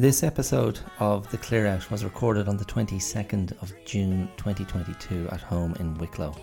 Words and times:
This 0.00 0.22
episode 0.22 0.80
of 0.98 1.30
The 1.30 1.36
Clear 1.36 1.66
Out 1.66 1.90
was 1.90 2.04
recorded 2.04 2.48
on 2.48 2.56
the 2.56 2.64
22nd 2.64 3.52
of 3.60 3.70
June 3.84 4.30
2022 4.38 5.28
at 5.30 5.42
home 5.42 5.76
in 5.78 5.92
Wicklow. 5.98 6.34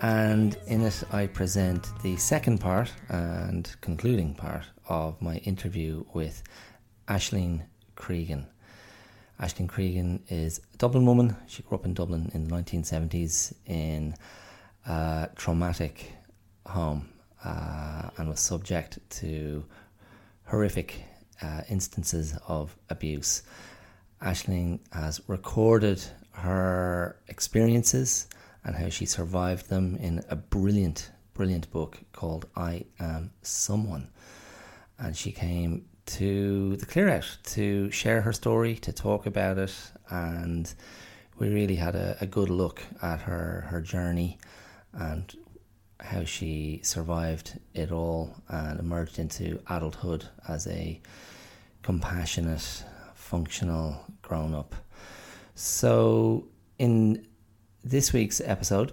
And 0.00 0.58
in 0.66 0.82
it, 0.82 1.04
I 1.12 1.28
present 1.28 1.86
the 2.02 2.16
second 2.16 2.58
part 2.58 2.92
and 3.10 3.72
concluding 3.80 4.34
part 4.34 4.64
of 4.88 5.22
my 5.22 5.36
interview 5.36 6.04
with 6.14 6.42
Aisling 7.06 7.62
Creegan. 7.94 8.44
Aisling 9.40 9.68
Creegan 9.68 10.22
is 10.28 10.60
a 10.74 10.76
Dublin 10.76 11.06
woman. 11.06 11.36
She 11.46 11.62
grew 11.62 11.78
up 11.78 11.84
in 11.84 11.94
Dublin 11.94 12.32
in 12.34 12.48
the 12.48 12.56
1970s 12.56 13.52
in 13.66 14.16
a 14.84 15.28
traumatic 15.36 16.10
home 16.66 17.08
uh, 17.44 18.10
and 18.18 18.28
was 18.28 18.40
subject 18.40 18.98
to 19.20 19.64
horrific 20.46 21.04
uh, 21.42 21.62
instances 21.68 22.36
of 22.48 22.76
abuse. 22.90 23.42
Aisling 24.22 24.80
has 24.92 25.20
recorded 25.26 26.02
her 26.32 27.16
experiences 27.28 28.28
and 28.64 28.74
how 28.74 28.88
she 28.88 29.06
survived 29.06 29.68
them 29.68 29.96
in 29.96 30.24
a 30.30 30.36
brilliant, 30.36 31.10
brilliant 31.34 31.70
book 31.70 31.98
called 32.12 32.46
I 32.56 32.84
Am 32.98 33.30
Someone. 33.42 34.10
And 34.98 35.16
she 35.16 35.32
came 35.32 35.84
to 36.06 36.76
the 36.76 36.86
Clear 36.86 37.08
Out 37.08 37.38
to 37.44 37.90
share 37.90 38.22
her 38.22 38.32
story, 38.32 38.76
to 38.76 38.92
talk 38.92 39.26
about 39.26 39.58
it, 39.58 39.74
and 40.10 40.72
we 41.38 41.48
really 41.48 41.76
had 41.76 41.94
a, 41.94 42.16
a 42.20 42.26
good 42.26 42.48
look 42.48 42.82
at 43.02 43.20
her, 43.22 43.66
her 43.68 43.80
journey 43.80 44.38
and 44.92 45.34
how 46.04 46.24
she 46.24 46.80
survived 46.82 47.58
it 47.72 47.90
all 47.90 48.36
and 48.48 48.78
emerged 48.78 49.18
into 49.18 49.58
adulthood 49.68 50.28
as 50.46 50.66
a 50.66 51.00
compassionate, 51.82 52.84
functional 53.14 54.04
grown 54.22 54.54
up. 54.54 54.74
So, 55.54 56.46
in 56.78 57.26
this 57.82 58.12
week's 58.12 58.40
episode, 58.40 58.92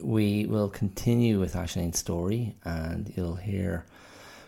we 0.00 0.46
will 0.46 0.70
continue 0.70 1.38
with 1.38 1.54
Aisling's 1.54 1.98
story 1.98 2.56
and 2.64 3.12
you'll 3.16 3.36
hear 3.36 3.84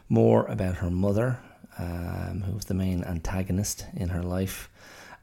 more 0.09 0.47
about 0.47 0.77
her 0.77 0.91
mother, 0.91 1.39
um, 1.79 2.43
who 2.47 2.53
was 2.53 2.65
the 2.65 2.75
main 2.75 3.05
antagonist 3.05 3.87
in 3.95 4.09
her 4.09 4.23
life, 4.23 4.71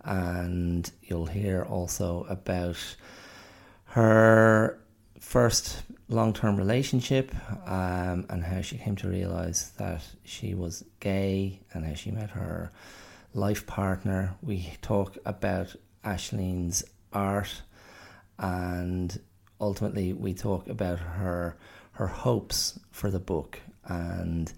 and 0.04 0.92
you'll 1.04 1.28
hear 1.28 1.64
also 1.64 2.26
about 2.30 2.78
her 3.86 4.80
first 5.20 5.84
long 6.08 6.34
term 6.34 6.58
relationship 6.58 7.34
um, 7.68 8.26
and 8.30 8.44
how 8.44 8.62
she 8.62 8.78
came 8.78 8.96
to 8.98 9.08
realize 9.08 9.72
that 9.78 10.02
she 10.24 10.56
was 10.56 10.84
gay 11.00 11.62
and 11.74 11.86
how 11.86 11.94
she 11.94 12.12
met 12.12 12.32
her 12.32 12.72
life 13.34 13.68
partner. 13.68 14.36
We 14.42 14.74
talk 14.82 15.18
about 15.26 15.76
Aisling's 16.04 16.84
art 17.14 17.62
and 18.38 19.20
ultimately 19.60 20.14
we 20.14 20.34
talk 20.34 20.68
about 20.68 21.00
her 21.00 21.58
her 21.92 22.08
hopes 22.08 22.80
for 22.92 23.12
the 23.12 23.20
book 23.20 23.60
and 23.86 24.52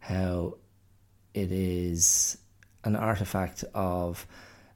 how 0.00 0.56
it 1.34 1.52
is 1.52 2.38
an 2.84 2.96
artifact 2.96 3.64
of 3.74 4.26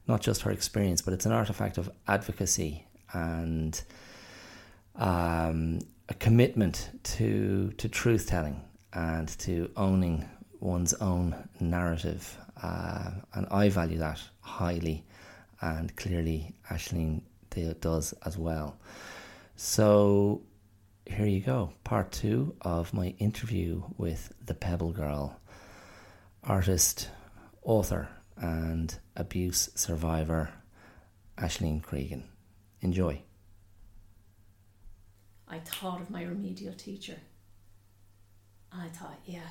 not 0.07 0.21
just 0.21 0.43
her 0.43 0.51
experience 0.51 1.01
but 1.01 1.13
it's 1.13 1.25
an 1.25 1.31
artifact 1.31 1.77
of 1.77 1.89
advocacy 2.07 2.87
and 3.13 3.83
um, 4.95 5.79
a 6.09 6.13
commitment 6.15 6.89
to 7.03 7.71
to 7.77 7.89
truth 7.89 8.27
telling 8.27 8.61
and 8.93 9.27
to 9.39 9.71
owning 9.75 10.29
one's 10.59 10.93
own 10.95 11.35
narrative, 11.59 12.37
uh, 12.61 13.11
and 13.33 13.47
I 13.51 13.69
value 13.69 13.97
that 13.97 14.21
highly, 14.39 15.05
and 15.61 15.95
clearly 15.95 16.55
Aisling 16.69 17.21
does 17.81 18.13
as 18.25 18.37
well. 18.37 18.77
So 19.55 20.41
here 21.05 21.25
you 21.25 21.41
go, 21.41 21.71
part 21.83 22.11
two 22.11 22.55
of 22.61 22.93
my 22.93 23.13
interview 23.19 23.83
with 23.97 24.33
the 24.43 24.53
Pebble 24.53 24.91
Girl, 24.91 25.39
artist, 26.43 27.09
author, 27.61 28.07
and 28.37 28.97
abuse 29.15 29.69
survivor, 29.75 30.49
Aisling 31.37 31.81
Creegan. 31.83 32.23
Enjoy. 32.81 33.21
I 35.47 35.59
thought 35.59 36.01
of 36.01 36.09
my 36.09 36.23
remedial 36.23 36.73
teacher. 36.73 37.17
And 38.71 38.81
I 38.81 38.87
thought, 38.87 39.19
yeah, 39.25 39.49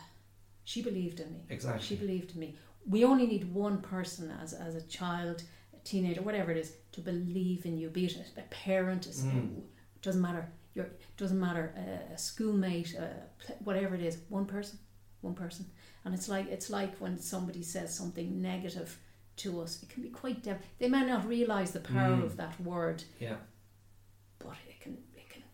she 0.65 0.83
believed 0.83 1.21
in 1.21 1.33
me. 1.33 1.41
Exactly. 1.51 1.85
She 1.85 1.97
believed 1.97 2.35
in 2.35 2.41
me. 2.41 2.57
We 2.87 3.05
only 3.05 3.27
need 3.27 3.53
one 3.53 3.81
person 3.81 4.33
as, 4.43 4.53
as 4.53 4.75
a 4.75 4.83
child, 4.83 5.43
a 5.75 5.79
teenager, 5.85 6.23
whatever 6.23 6.51
it 6.51 6.57
is, 6.57 6.73
to 6.93 7.01
believe 7.01 7.65
in 7.65 7.79
you, 7.79 7.89
be 7.89 8.07
it 8.07 8.17
a 8.37 8.43
parent, 8.43 9.07
a, 9.07 9.11
mm. 9.11 9.63
doesn't 10.01 10.21
matter. 10.21 10.49
Your 10.75 10.89
doesn't 11.17 11.39
matter 11.39 11.75
a, 11.77 12.15
a 12.15 12.19
schoolmate, 12.19 12.95
a, 12.95 13.11
whatever 13.63 13.95
it 13.95 14.01
is. 14.01 14.19
One 14.31 14.47
person, 14.47 14.79
one 15.21 15.35
person, 15.35 15.67
and 16.05 16.15
it's 16.15 16.29
like 16.29 16.49
it's 16.49 16.71
like 16.71 16.97
when 16.97 17.19
somebody 17.19 17.63
says 17.63 17.95
something 17.95 18.41
negative 18.41 18.99
to 19.37 19.61
us. 19.61 19.83
It 19.83 19.91
can 19.91 20.03
be 20.03 20.09
quite 20.09 20.43
dev. 20.43 20.59
They 20.79 20.89
may 20.89 21.05
not 21.05 21.29
realize 21.29 21.73
the 21.73 21.81
power 21.81 22.17
mm. 22.17 22.25
of 22.25 22.37
that 22.39 22.59
word. 22.61 23.05
Yeah. 23.21 23.37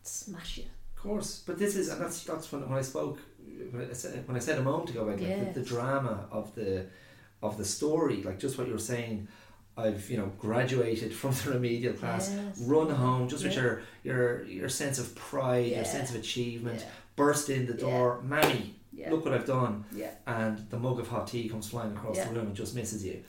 But 0.09 0.31
it 0.31 0.35
can 0.35 0.35
smash 0.35 0.59
you. 0.59 0.65
Of 0.97 1.03
course, 1.03 1.43
but 1.47 1.59
this 1.59 1.77
is 1.77 1.89
and 1.89 2.01
that's 2.01 2.25
that's 2.25 2.51
when, 2.51 2.69
when 2.69 2.79
I 2.79 2.83
spoke 2.83 3.21
when 3.71 3.89
I 3.89 3.93
said 3.93 4.27
when 4.27 4.37
I 4.37 4.41
said 4.41 4.59
a 4.59 4.63
moment 4.63 4.91
ago 4.91 5.03
about 5.03 5.21
yes. 5.21 5.55
the, 5.55 5.61
the 5.61 5.67
drama 5.67 6.27
of 6.33 6.55
the 6.55 6.87
of 7.41 7.57
the 7.57 7.65
story, 7.65 8.23
like 8.23 8.39
just 8.39 8.59
what 8.59 8.67
you 8.67 8.73
were 8.73 8.79
saying. 8.79 9.29
I've 9.77 10.11
you 10.11 10.17
know 10.17 10.33
graduated 10.41 11.15
from 11.15 11.31
the 11.35 11.51
remedial 11.53 11.93
class, 11.93 12.35
yes. 12.35 12.61
run 12.63 12.91
home 12.91 13.29
just 13.29 13.45
yeah. 13.45 13.49
with 13.49 13.57
your 13.57 13.83
your 14.03 14.43
your 14.43 14.69
sense 14.69 14.99
of 14.99 15.15
pride, 15.15 15.67
yeah. 15.67 15.77
your 15.77 15.85
sense 15.85 16.11
of 16.11 16.17
achievement, 16.17 16.81
yeah. 16.81 16.91
burst 17.15 17.49
in 17.49 17.65
the 17.67 17.75
door, 17.75 18.21
mammy, 18.25 18.75
look 19.09 19.25
what 19.25 19.35
I've 19.35 19.47
done, 19.47 19.85
and 20.27 20.69
the 20.71 20.79
mug 20.81 20.99
of 20.99 21.07
hot 21.07 21.29
tea 21.29 21.49
comes 21.49 21.69
flying 21.69 21.93
across 21.93 22.19
the 22.19 22.35
room 22.35 22.49
and 22.49 22.57
just 22.57 22.75
misses 22.75 23.05
you, 23.05 23.23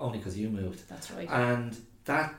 only 0.00 0.18
because 0.18 0.36
you 0.36 0.48
moved. 0.48 0.88
That's 0.88 1.12
right. 1.12 1.28
And 1.30 1.76
that 2.06 2.34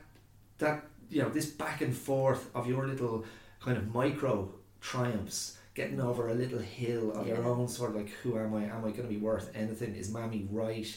that 0.58 0.84
you 1.10 1.22
know 1.22 1.30
this 1.30 1.46
back 1.46 1.80
and 1.80 1.96
forth 1.96 2.54
of 2.54 2.68
your 2.68 2.86
little 2.88 3.24
kind 3.60 3.78
of 3.78 3.94
micro 3.94 4.52
triumphs, 4.82 5.58
getting 5.74 6.02
over 6.02 6.30
a 6.30 6.34
little 6.34 6.60
hill 6.60 7.12
of 7.12 7.28
yeah. 7.28 7.36
your 7.36 7.46
own 7.46 7.68
sort 7.68 7.92
of 7.92 7.98
like, 7.98 8.10
who 8.10 8.38
am 8.38 8.54
I? 8.54 8.64
Am 8.64 8.80
I 8.80 8.92
going 8.92 9.04
to 9.04 9.04
be 9.04 9.18
worth 9.18 9.52
anything? 9.56 9.96
Is 9.96 10.12
Mammy 10.12 10.48
right? 10.50 10.88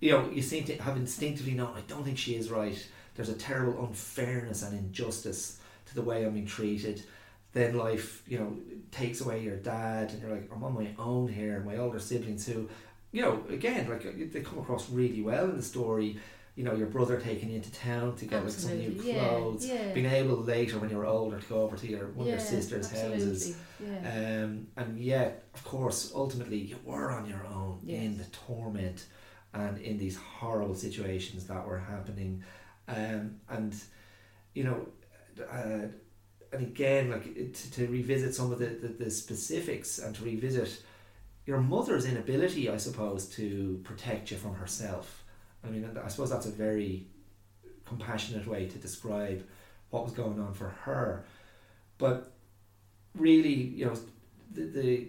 You 0.00 0.12
know, 0.12 0.30
you 0.30 0.42
seem 0.42 0.64
to 0.64 0.76
have 0.82 0.96
instinctively 0.96 1.54
known, 1.54 1.74
I 1.76 1.80
don't 1.82 2.04
think 2.04 2.18
she 2.18 2.34
is 2.34 2.50
right. 2.50 2.76
There's 3.14 3.28
a 3.28 3.34
terrible 3.34 3.84
unfairness 3.84 4.62
and 4.62 4.76
injustice 4.76 5.60
to 5.86 5.94
the 5.94 6.02
way 6.02 6.24
I'm 6.24 6.34
being 6.34 6.46
treated. 6.46 7.04
Then 7.52 7.76
life, 7.76 8.22
you 8.26 8.38
know, 8.38 8.56
takes 8.90 9.20
away 9.20 9.40
your 9.42 9.56
dad, 9.56 10.10
and 10.10 10.20
you're 10.20 10.32
like, 10.32 10.50
I'm 10.52 10.64
on 10.64 10.74
my 10.74 10.88
own 10.98 11.28
here. 11.28 11.62
My 11.64 11.76
older 11.76 12.00
siblings, 12.00 12.46
who, 12.46 12.68
you 13.12 13.22
know, 13.22 13.44
again, 13.48 13.88
like 13.88 14.32
they 14.32 14.40
come 14.40 14.58
across 14.58 14.90
really 14.90 15.22
well 15.22 15.44
in 15.44 15.56
the 15.56 15.62
story 15.62 16.18
you 16.54 16.62
know 16.62 16.74
your 16.74 16.86
brother 16.86 17.18
taking 17.20 17.50
you 17.50 17.56
into 17.56 17.72
town 17.72 18.14
to 18.16 18.26
get 18.26 18.44
like 18.44 18.52
some 18.52 18.78
new 18.78 18.92
clothes, 18.92 19.66
yeah, 19.66 19.74
yeah. 19.74 19.92
being 19.92 20.06
able 20.06 20.36
later 20.36 20.78
when 20.78 20.88
you're 20.88 21.06
older 21.06 21.40
to 21.40 21.46
go 21.46 21.62
over 21.62 21.76
to 21.76 21.86
your 21.88 22.06
one 22.08 22.26
yeah, 22.26 22.34
of 22.34 22.40
your 22.40 22.48
sister's 22.48 22.86
absolutely. 22.86 23.24
houses, 23.24 23.56
um, 24.04 24.66
and 24.76 24.98
yet 24.98 25.44
of 25.54 25.64
course 25.64 26.12
ultimately 26.14 26.58
you 26.58 26.76
were 26.84 27.10
on 27.10 27.28
your 27.28 27.44
own 27.46 27.80
yes. 27.82 28.02
in 28.02 28.18
the 28.18 28.24
torment 28.46 29.06
and 29.52 29.78
in 29.78 29.98
these 29.98 30.16
horrible 30.16 30.74
situations 30.74 31.44
that 31.46 31.66
were 31.66 31.78
happening, 31.78 32.42
um, 32.86 33.36
and 33.48 33.74
you 34.54 34.62
know, 34.62 34.86
uh, 35.50 35.88
and 36.52 36.62
again 36.62 37.10
like 37.10 37.34
to, 37.52 37.70
to 37.72 37.88
revisit 37.88 38.32
some 38.32 38.52
of 38.52 38.60
the, 38.60 38.66
the, 38.66 38.88
the 39.04 39.10
specifics 39.10 39.98
and 39.98 40.14
to 40.14 40.24
revisit 40.24 40.82
your 41.46 41.60
mother's 41.60 42.06
inability, 42.06 42.70
I 42.70 42.76
suppose, 42.78 43.26
to 43.30 43.80
protect 43.84 44.30
you 44.30 44.36
from 44.36 44.54
herself 44.54 45.23
I 45.64 45.70
mean, 45.70 45.88
I 46.02 46.08
suppose 46.08 46.30
that's 46.30 46.46
a 46.46 46.50
very 46.50 47.06
compassionate 47.84 48.46
way 48.46 48.66
to 48.66 48.78
describe 48.78 49.46
what 49.90 50.04
was 50.04 50.12
going 50.12 50.40
on 50.40 50.52
for 50.54 50.68
her. 50.68 51.24
But 51.98 52.32
really, 53.14 53.52
you 53.52 53.86
know, 53.86 53.94
the, 54.52 54.64
the 54.64 55.08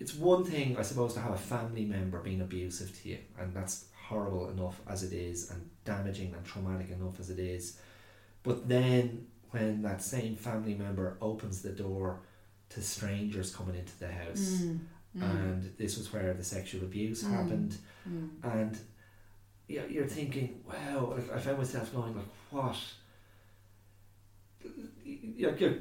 it's 0.00 0.14
one 0.14 0.44
thing, 0.44 0.76
I 0.76 0.82
suppose, 0.82 1.14
to 1.14 1.20
have 1.20 1.32
a 1.32 1.38
family 1.38 1.84
member 1.84 2.20
being 2.20 2.40
abusive 2.40 3.00
to 3.02 3.08
you, 3.08 3.18
and 3.38 3.52
that's 3.52 3.86
horrible 4.06 4.48
enough 4.50 4.80
as 4.88 5.02
it 5.02 5.12
is, 5.12 5.50
and 5.50 5.68
damaging 5.84 6.34
and 6.34 6.44
traumatic 6.44 6.90
enough 6.90 7.18
as 7.18 7.30
it 7.30 7.38
is. 7.38 7.78
But 8.42 8.68
then, 8.68 9.26
when 9.50 9.82
that 9.82 10.02
same 10.02 10.36
family 10.36 10.74
member 10.74 11.16
opens 11.20 11.62
the 11.62 11.70
door 11.70 12.20
to 12.70 12.82
strangers 12.82 13.54
coming 13.54 13.74
into 13.74 13.98
the 13.98 14.08
house, 14.08 14.62
mm, 14.62 14.78
mm. 15.16 15.22
and 15.22 15.76
this 15.78 15.98
was 15.98 16.12
where 16.12 16.32
the 16.32 16.44
sexual 16.44 16.82
abuse 16.82 17.24
mm, 17.24 17.30
happened, 17.30 17.76
mm. 18.08 18.28
and 18.44 18.78
you're 19.68 20.06
thinking, 20.06 20.60
wow, 20.66 21.16
I 21.32 21.38
found 21.38 21.58
myself 21.58 21.92
going 21.92 22.16
like, 22.16 22.24
what? 22.50 22.76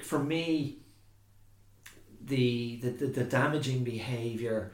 For 0.04 0.20
me, 0.20 0.80
the 2.22 2.78
the, 2.78 2.90
the, 2.90 3.08
the 3.08 3.24
damaging 3.24 3.84
behavior 3.84 4.72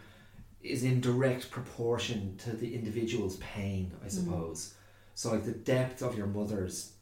is 0.62 0.84
in 0.84 1.02
direct 1.02 1.52
proportion 1.52 2.36
to 2.38 2.52
the 2.52 2.74
individual's 2.74 3.38
pain, 3.38 3.92
I 4.02 4.08
mm-hmm. 4.08 4.10
suppose. 4.10 4.74
So 5.14 5.32
like 5.32 5.46
the 5.46 5.52
depth 5.52 6.02
of 6.02 6.18
your 6.18 6.28
mother's 6.28 6.94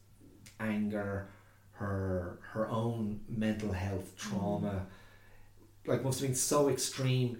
anger, 0.59 1.29
her 1.73 2.39
her 2.51 2.69
own 2.69 3.21
mental 3.29 3.71
health 3.71 4.17
trauma, 4.17 4.67
mm-hmm. 4.67 5.91
like 5.91 6.03
must 6.03 6.19
have 6.19 6.27
been 6.27 6.35
so 6.35 6.69
extreme 6.69 7.37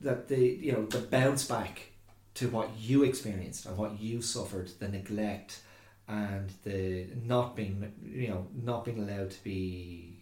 that 0.00 0.28
the 0.28 0.38
you 0.38 0.72
know 0.72 0.86
the 0.86 0.98
bounce 0.98 1.44
back 1.46 1.92
to 2.38 2.48
what 2.48 2.68
you 2.78 3.04
experienced 3.04 3.66
and 3.66 3.76
what 3.76 4.00
you 4.00 4.20
suffered, 4.22 4.68
the 4.78 4.88
neglect 4.88 5.60
and 6.08 6.50
the 6.64 7.06
not 7.24 7.54
being 7.54 7.92
you 8.04 8.28
know 8.28 8.46
not 8.64 8.84
being 8.84 8.98
allowed 9.02 9.30
to 9.30 9.42
be 9.44 10.14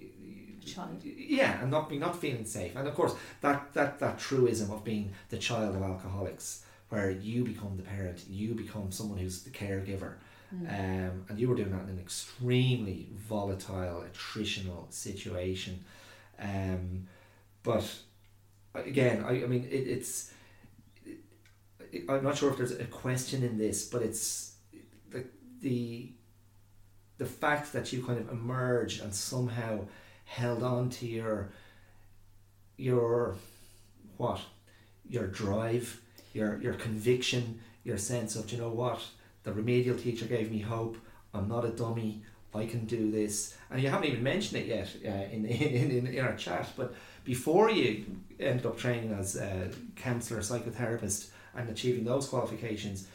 Child. 0.65 1.01
yeah 1.05 1.61
and 1.63 1.71
not 1.71 1.89
being 1.89 2.01
not 2.01 2.21
feeling 2.21 2.45
safe 2.45 2.75
and 2.75 2.89
of 2.89 2.95
course 2.95 3.15
that 3.41 3.73
that 3.75 4.01
that 4.01 4.19
truism 4.19 4.73
of 4.73 4.83
being 4.83 5.13
the 5.29 5.39
child 5.39 5.77
of 5.77 5.83
alcoholics 5.83 6.65
where 6.89 7.11
you 7.11 7.45
become 7.45 7.77
the 7.77 7.85
parent 7.85 8.25
you 8.29 8.53
become 8.55 8.91
someone 8.91 9.19
who's 9.19 9.43
the 9.43 9.51
caregiver 9.51 10.15
Mm. 10.55 10.69
um, 10.79 11.25
and 11.29 11.41
you 11.41 11.49
were 11.49 11.57
doing 11.57 11.73
that 11.73 11.83
in 11.83 11.89
an 11.91 11.99
extremely 11.99 13.09
volatile 13.17 14.05
attritional 14.09 14.93
situation 14.93 15.75
um, 16.41 17.09
but 17.65 17.85
again 18.75 19.25
I, 19.25 19.43
I 19.43 19.47
mean 19.47 19.65
it, 19.65 19.75
it's 19.97 20.13
it, 20.31 20.36
I'm 22.09 22.25
not 22.25 22.37
sure 22.37 22.51
if 22.51 22.57
there's 22.57 22.73
a 22.73 22.85
question 22.85 23.43
in 23.43 23.59
this 23.59 23.89
but 23.89 24.03
it's 24.03 24.55
the 25.11 25.25
the 25.61 26.13
the 27.19 27.27
fact 27.27 27.73
that 27.73 27.93
you 27.93 28.03
kind 28.05 28.19
of 28.19 28.31
emerged 28.31 29.03
and 29.03 29.15
somehow 29.15 29.81
held 30.25 30.63
on 30.63 30.91
to 30.91 31.07
your 31.07 31.51
your 32.77 33.37
what? 34.17 34.41
Your 35.09 35.27
drive 35.27 36.01
your 36.33 36.61
your 36.61 36.75
conviction 36.75 37.61
your 37.85 37.99
sense 37.99 38.37
of 38.37 38.47
"Do 38.47 38.57
you 38.57 38.63
know 38.63 38.71
what? 38.71 39.03
The 39.45 39.53
remedial 39.53 39.97
teacher 39.97 40.27
gave 40.27 40.51
me 40.51 40.59
hope. 40.59 40.97
I'm 41.33 41.49
not 41.49 41.65
a 41.65 41.69
dummy. 41.69 42.23
I 42.55 42.67
can 42.67 42.87
do 42.87 43.11
this. 43.11 43.55
And 43.71 43.83
you 43.83 43.91
haven't 43.91 44.09
even 44.09 44.23
mentioned 44.23 44.63
it 44.63 44.67
yet 44.67 44.89
uh, 45.05 45.35
in, 45.35 45.45
in, 45.47 45.91
in, 45.91 46.07
in 46.07 46.25
our 46.25 46.35
chat 46.37 46.69
but 46.77 46.95
before 47.25 47.71
you 47.71 48.07
ended 48.39 48.67
up 48.67 48.79
training 48.79 49.13
as 49.13 49.37
a 49.37 49.71
counsellor 49.97 50.41
psychotherapist 50.41 51.29
and 51.57 51.69
achieving 51.71 52.05
those 52.05 52.29
qualifications 52.29 53.09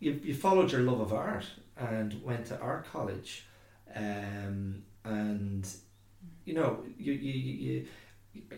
you, 0.00 0.20
you 0.22 0.34
followed 0.34 0.70
your 0.70 0.82
love 0.82 1.00
of 1.00 1.12
art 1.12 1.46
and 1.76 2.22
went 2.22 2.46
to 2.46 2.58
art 2.60 2.86
college 2.90 3.46
um, 3.94 4.82
and 5.04 5.66
you 6.44 6.54
know 6.54 6.82
you, 6.98 7.12
you, 7.12 7.32
you, 7.32 7.86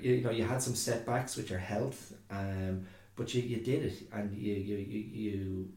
you, 0.01 0.21
know 0.23 0.31
you 0.31 0.45
had 0.45 0.63
some 0.63 0.75
setbacks 0.75 1.37
with 1.37 1.51
your 1.51 1.59
health 1.59 2.13
um, 2.31 2.87
but 3.15 3.33
you, 3.35 3.43
you 3.43 3.59
did 3.59 3.85
it 3.85 4.03
and 4.13 4.37
you, 4.37 4.55
you, 4.55 4.77
you, 4.77 5.01
you 5.01 5.69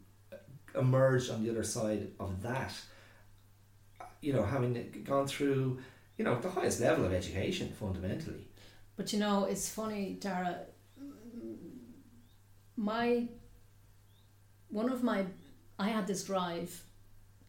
emerged 0.76 1.32
on 1.32 1.44
the 1.44 1.50
other 1.50 1.64
side 1.64 2.08
of 2.20 2.42
that 2.42 2.74
you 4.22 4.34
know 4.34 4.44
having 4.44 5.04
gone 5.04 5.28
through 5.28 5.80
you 6.18 6.26
know 6.26 6.40
the 6.40 6.50
highest 6.50 6.80
level 6.82 7.06
of 7.06 7.14
education 7.14 7.72
fundamentally 7.80 8.46
But 9.00 9.14
you 9.14 9.20
know, 9.20 9.46
it's 9.46 9.70
funny, 9.70 10.18
Dara. 10.20 10.58
My 12.80 13.28
one 14.70 14.90
of 14.90 15.04
my, 15.04 15.26
I 15.78 15.90
had 15.90 16.08
this 16.08 16.24
drive, 16.24 16.82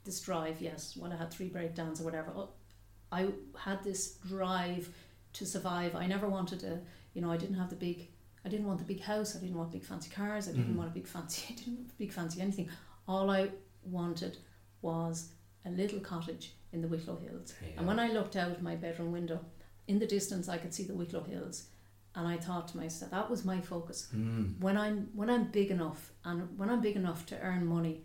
this 0.05 0.21
drive. 0.21 0.61
Yes, 0.61 0.97
when 0.97 1.13
I 1.13 1.17
had 1.17 1.31
three 1.31 1.49
breakdowns 1.49 2.01
or 2.01 2.05
whatever, 2.05 2.33
I 3.13 3.29
had 3.57 3.85
this 3.85 4.15
drive 4.29 4.89
to 5.35 5.47
survive. 5.47 5.95
I 5.95 6.07
never 6.07 6.29
wanted 6.29 6.61
to, 6.61 6.81
you 7.15 7.23
know, 7.23 7.31
I 7.31 7.37
didn't 7.37 7.57
have 7.57 7.71
the 7.71 7.77
big. 7.77 8.09
I 8.45 8.49
didn't 8.49 8.67
want 8.67 8.79
the 8.81 8.85
big 8.87 9.03
house. 9.03 9.37
I 9.37 9.39
didn't 9.41 9.57
want 9.57 9.71
big 9.71 9.85
fancy 9.85 10.11
cars. 10.11 10.49
I 10.49 10.53
didn't 10.53 10.73
Mhm. 10.75 10.77
want 10.79 10.91
a 10.91 10.95
big 10.95 11.07
fancy. 11.07 11.43
I 11.51 11.57
didn't 11.57 11.77
want 11.79 11.99
big 11.99 12.13
fancy 12.13 12.41
anything. 12.41 12.69
All 13.07 13.31
I 13.31 13.51
wanted 13.85 14.39
was 14.83 15.29
a 15.65 15.71
little 15.71 16.01
cottage 16.01 16.55
in 16.73 16.81
the 16.81 16.89
Wicklow 16.89 17.17
Hills. 17.17 17.53
And 17.77 17.87
when 17.87 18.01
I 18.01 18.09
looked 18.13 18.35
out 18.37 18.63
my 18.63 18.75
bedroom 18.77 19.13
window, 19.13 19.45
in 19.87 19.99
the 20.01 20.07
distance 20.07 20.49
I 20.49 20.57
could 20.59 20.73
see 20.75 20.85
the 20.85 20.95
Wicklow 20.95 21.23
Hills, 21.25 21.67
and 22.15 22.27
I 22.27 22.37
thought 22.37 22.69
to 22.69 22.77
myself, 22.77 23.11
that 23.13 23.31
was 23.31 23.45
my 23.45 23.61
focus. 23.61 24.09
mm. 24.15 24.59
When 24.61 24.77
I'm 24.77 25.09
when 25.15 25.31
I'm 25.31 25.45
big 25.51 25.71
enough, 25.71 26.11
and 26.25 26.59
when 26.59 26.69
I'm 26.71 26.81
big 26.81 26.97
enough 26.97 27.27
to 27.27 27.41
earn 27.41 27.65
money, 27.67 28.03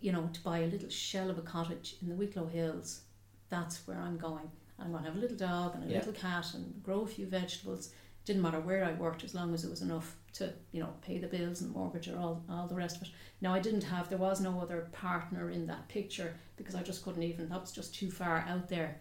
you 0.00 0.12
know, 0.12 0.30
to 0.32 0.40
buy 0.42 0.58
a 0.60 0.66
little 0.66 0.88
shell 0.88 1.28
of 1.30 1.38
a 1.38 1.42
cottage 1.42 1.96
in 2.00 2.08
the 2.08 2.14
Wicklow 2.14 2.46
Hills, 2.46 3.02
that's 3.50 3.86
where 3.86 3.98
I'm 4.00 4.16
going. 4.16 4.50
I'm 4.78 4.92
going 4.92 5.02
to 5.02 5.08
have 5.10 5.18
a 5.18 5.20
little 5.20 5.36
dog 5.36 5.74
and 5.74 5.84
a 5.84 5.88
Yeah. 5.88 5.98
little 5.98 6.12
cat 6.12 6.54
and 6.54 6.82
grow 6.82 7.00
a 7.00 7.06
few 7.06 7.26
vegetables. 7.26 7.92
Didn't 8.24 8.42
matter 8.42 8.60
where 8.60 8.84
I 8.84 8.92
worked 8.92 9.24
as 9.24 9.34
long 9.34 9.52
as 9.54 9.64
it 9.64 9.70
was 9.70 9.82
enough 9.82 10.16
to, 10.34 10.52
you 10.70 10.80
know, 10.80 10.92
pay 11.02 11.18
the 11.18 11.26
bills 11.26 11.62
and 11.62 11.72
mortgage 11.72 12.08
or 12.08 12.16
all, 12.18 12.44
all 12.48 12.66
the 12.68 12.74
rest 12.74 12.96
of 12.96 13.02
it. 13.02 13.08
Now 13.40 13.52
I 13.54 13.58
didn't 13.58 13.82
have 13.84 14.08
there 14.08 14.18
was 14.18 14.40
no 14.40 14.60
other 14.60 14.86
partner 14.92 15.50
in 15.50 15.66
that 15.66 15.88
picture 15.88 16.34
because 16.56 16.74
I 16.76 16.82
just 16.82 17.02
couldn't 17.04 17.22
even 17.24 17.48
that 17.48 17.60
was 17.60 17.72
just 17.72 17.94
too 17.94 18.10
far 18.10 18.44
out 18.48 18.68
there. 18.68 19.00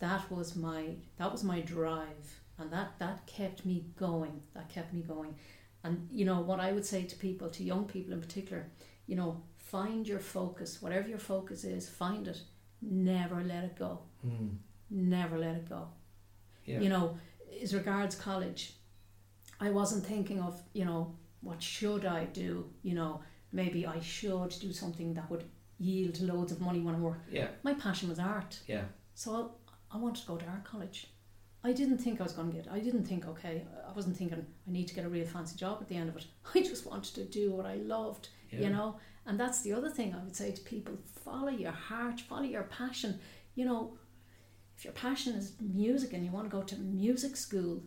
That 0.00 0.30
was 0.30 0.56
my 0.56 0.96
that 1.16 1.30
was 1.32 1.42
my 1.44 1.60
drive 1.60 2.40
and 2.58 2.72
that, 2.72 2.92
that 2.98 3.26
kept 3.26 3.64
me 3.64 3.86
going. 3.96 4.40
That 4.54 4.68
kept 4.68 4.92
me 4.92 5.02
going. 5.02 5.34
And 5.84 6.08
you 6.12 6.24
know 6.24 6.40
what 6.40 6.60
I 6.60 6.72
would 6.72 6.86
say 6.86 7.04
to 7.04 7.16
people, 7.16 7.48
to 7.50 7.64
young 7.64 7.84
people 7.84 8.12
in 8.12 8.20
particular, 8.20 8.66
you 9.06 9.16
know, 9.16 9.42
find 9.56 10.06
your 10.06 10.20
focus, 10.20 10.80
whatever 10.80 11.08
your 11.08 11.18
focus 11.18 11.64
is, 11.64 11.88
find 11.88 12.28
it. 12.28 12.40
Never 12.80 13.42
let 13.42 13.64
it 13.64 13.76
go. 13.76 14.00
Mm. 14.26 14.56
Never 14.90 15.38
let 15.38 15.56
it 15.56 15.68
go 15.68 15.88
yeah 16.64 16.80
you 16.80 16.88
know, 16.88 17.18
as 17.62 17.74
regards 17.74 18.14
college, 18.14 18.74
I 19.60 19.70
wasn't 19.70 20.04
thinking 20.06 20.40
of, 20.40 20.60
you 20.72 20.84
know, 20.84 21.14
what 21.40 21.62
should 21.62 22.04
I 22.04 22.24
do? 22.24 22.70
You 22.82 22.94
know, 22.94 23.20
maybe 23.52 23.86
I 23.86 24.00
should 24.00 24.50
do 24.60 24.72
something 24.72 25.14
that 25.14 25.30
would 25.30 25.44
yield 25.78 26.20
loads 26.20 26.52
of 26.52 26.60
money 26.60 26.80
when 26.80 26.94
I 26.94 26.98
work. 26.98 27.18
yeah 27.30 27.48
My 27.62 27.74
passion 27.74 28.08
was 28.08 28.18
art, 28.18 28.60
yeah 28.66 28.82
so 29.14 29.52
I, 29.92 29.96
I 29.96 29.98
wanted 29.98 30.22
to 30.22 30.28
go 30.28 30.36
to 30.36 30.46
art 30.46 30.64
college. 30.64 31.08
I 31.64 31.72
didn't 31.72 31.98
think 31.98 32.20
I 32.20 32.24
was 32.24 32.32
going 32.32 32.50
to 32.50 32.56
get. 32.56 32.66
I 32.70 32.80
didn't 32.80 33.04
think, 33.04 33.26
okay, 33.26 33.62
I 33.88 33.92
wasn't 33.92 34.16
thinking 34.16 34.38
I 34.38 34.70
need 34.70 34.88
to 34.88 34.94
get 34.94 35.04
a 35.04 35.08
real 35.08 35.26
fancy 35.26 35.56
job 35.56 35.78
at 35.80 35.88
the 35.88 35.96
end 35.96 36.08
of 36.08 36.16
it. 36.16 36.26
I 36.54 36.60
just 36.60 36.86
wanted 36.86 37.14
to 37.14 37.24
do 37.24 37.52
what 37.52 37.66
I 37.66 37.76
loved, 37.76 38.28
yeah 38.50 38.60
you 38.60 38.70
know. 38.70 38.96
And 39.26 39.38
that's 39.38 39.62
the 39.62 39.72
other 39.72 39.88
thing 39.88 40.14
I 40.14 40.22
would 40.24 40.34
say 40.34 40.50
to 40.50 40.60
people: 40.62 40.98
follow 41.24 41.50
your 41.50 41.72
heart, 41.72 42.20
follow 42.20 42.42
your 42.42 42.64
passion. 42.64 43.20
You 43.54 43.66
know, 43.66 43.96
if 44.76 44.84
your 44.84 44.94
passion 44.94 45.34
is 45.34 45.52
music 45.60 46.12
and 46.12 46.24
you 46.24 46.32
want 46.32 46.50
to 46.50 46.56
go 46.56 46.62
to 46.62 46.76
music 46.76 47.36
school, 47.36 47.82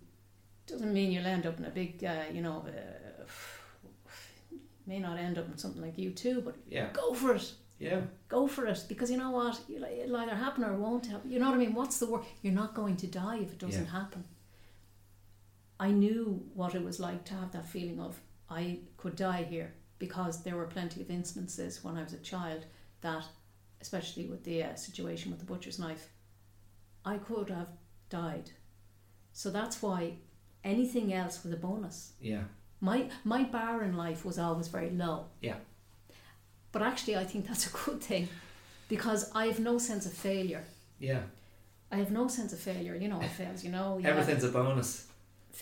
doesn't 0.68 0.94
mean 0.94 1.12
you'll 1.12 1.26
end 1.26 1.46
up 1.46 1.60
in 1.60 1.66
a 1.66 1.70
big, 1.70 2.04
uh, 2.04 2.24
you 2.32 2.42
know, 2.42 2.66
uh, 2.68 3.24
may 4.88 5.00
not 5.00 5.18
end 5.18 5.38
up 5.38 5.48
in 5.48 5.58
something 5.58 5.82
like 5.82 5.98
U2, 5.98 6.46
but 6.46 6.56
yeah 6.70 6.88
go 6.94 7.14
for 7.14 7.36
it. 7.36 7.52
Yeah 7.80 8.02
Go 8.30 8.48
for 8.48 8.66
it 8.68 8.86
because 8.88 9.12
you 9.12 9.18
know 9.18 9.32
what, 9.32 9.60
it'll 9.70 10.16
either 10.18 10.36
happen 10.36 10.64
or 10.64 10.74
it 10.74 10.80
won't 10.80 11.06
happen. 11.08 11.32
You 11.32 11.40
know 11.40 11.48
what 11.50 11.56
I 11.56 11.60
mean? 11.60 11.74
What's 11.74 12.00
the 12.00 12.06
word? 12.08 12.24
You're 12.42 12.54
not 12.54 12.74
going 12.74 12.98
to 12.98 13.08
die 13.08 13.38
if 13.38 13.52
it 13.54 13.60
doesn't 13.60 13.86
Yeah. 13.86 13.92
happen. 14.02 14.24
I 15.80 15.92
knew 15.92 16.44
what 16.54 16.76
it 16.76 16.84
was 16.84 17.00
like 17.00 17.26
to 17.26 17.34
have 17.34 17.52
that 17.52 17.66
feeling 17.68 18.00
of 18.00 18.20
I 18.50 18.80
could 18.98 19.16
die 19.16 19.44
here 19.44 19.74
because 20.00 20.44
there 20.44 20.56
were 20.56 20.68
plenty 20.68 21.02
of 21.02 21.10
instances 21.10 21.84
when 21.84 21.98
I 21.98 22.04
was 22.04 22.14
a 22.14 22.18
child 22.20 22.66
that, 23.02 23.26
especially 23.82 24.26
with 24.26 24.44
the 24.44 24.64
uh, 24.64 24.76
situation 24.76 25.32
with 25.32 25.40
the 25.40 25.46
butcher's 25.46 25.80
knife, 25.80 26.10
I 27.04 27.18
could 27.18 27.50
have 27.50 27.70
died. 28.10 28.52
So 29.34 29.50
that's 29.52 29.82
why 29.82 30.14
anything 30.64 31.14
else 31.14 31.44
was 31.44 31.54
a 31.54 31.58
bonus. 31.58 32.14
yeah 32.22 32.44
My 32.80 33.10
my 33.24 33.44
bar 33.44 33.84
in 33.84 33.96
life 33.98 34.24
was 34.26 34.38
always 34.40 34.68
very 34.70 34.90
low. 34.92 35.26
Yeah. 35.42 35.58
But 36.76 36.82
actually, 36.82 37.16
I 37.16 37.24
think 37.24 37.48
that's 37.48 37.68
a 37.68 37.74
good 37.86 38.02
thing 38.02 38.28
because 38.90 39.32
I 39.34 39.46
have 39.46 39.62
no 39.62 39.78
sense 39.78 40.06
of 40.06 40.12
failure. 40.12 40.66
yeah 41.00 41.22
I 41.90 41.98
have 42.04 42.12
no 42.12 42.28
sense 42.28 42.52
of 42.52 42.60
failure. 42.60 42.96
You 43.04 43.08
know, 43.12 43.22
I 43.22 43.30
failed. 43.30 43.64
You 43.64 43.72
know, 43.72 43.98
yeah. 43.98 44.10
everything's 44.10 44.44
a 44.44 44.50
bonus 44.50 44.90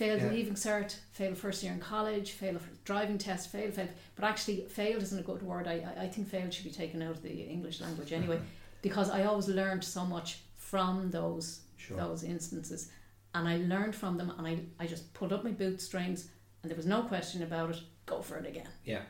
failed 0.00 0.22
yeah. 0.22 0.30
leaving 0.30 0.54
cert, 0.54 0.96
failed 1.12 1.38
first 1.38 1.62
year 1.62 1.72
in 1.72 1.78
college, 1.78 2.32
failed 2.32 2.58
driving 2.84 3.16
test, 3.16 3.52
failed, 3.52 3.74
failed. 3.74 3.90
But 4.16 4.24
actually, 4.24 4.62
failed 4.62 5.02
isn't 5.04 5.20
a 5.24 5.28
good 5.30 5.42
word. 5.50 5.68
I, 5.68 5.76
I- 5.90 6.02
I 6.04 6.08
think 6.08 6.28
failed 6.28 6.52
should 6.52 6.64
be 6.64 6.76
taken 6.82 7.00
out 7.00 7.12
of 7.12 7.22
the 7.22 7.36
English 7.56 7.80
language 7.80 8.12
anyway, 8.12 8.40
because 8.82 9.08
I 9.08 9.20
always 9.24 9.48
learned 9.60 9.84
so 9.84 10.04
much 10.04 10.28
from 10.56 11.10
those 11.12 11.60
sure 11.76 11.96
those 11.96 12.24
instances, 12.24 12.90
and 13.36 13.48
I 13.48 13.56
learned 13.72 13.94
from 13.94 14.16
them, 14.18 14.32
and 14.36 14.46
I 14.52 14.54
I 14.82 14.88
just 14.94 15.14
pulled 15.14 15.32
up 15.32 15.44
my 15.44 15.52
bootstrings, 15.52 16.20
and 16.62 16.66
there 16.70 16.80
was 16.82 16.90
no 16.96 17.02
question 17.02 17.44
about 17.44 17.70
it. 17.70 17.80
Go 18.06 18.20
for 18.20 18.36
it 18.40 18.46
again. 18.52 18.72
yeah 18.84 19.02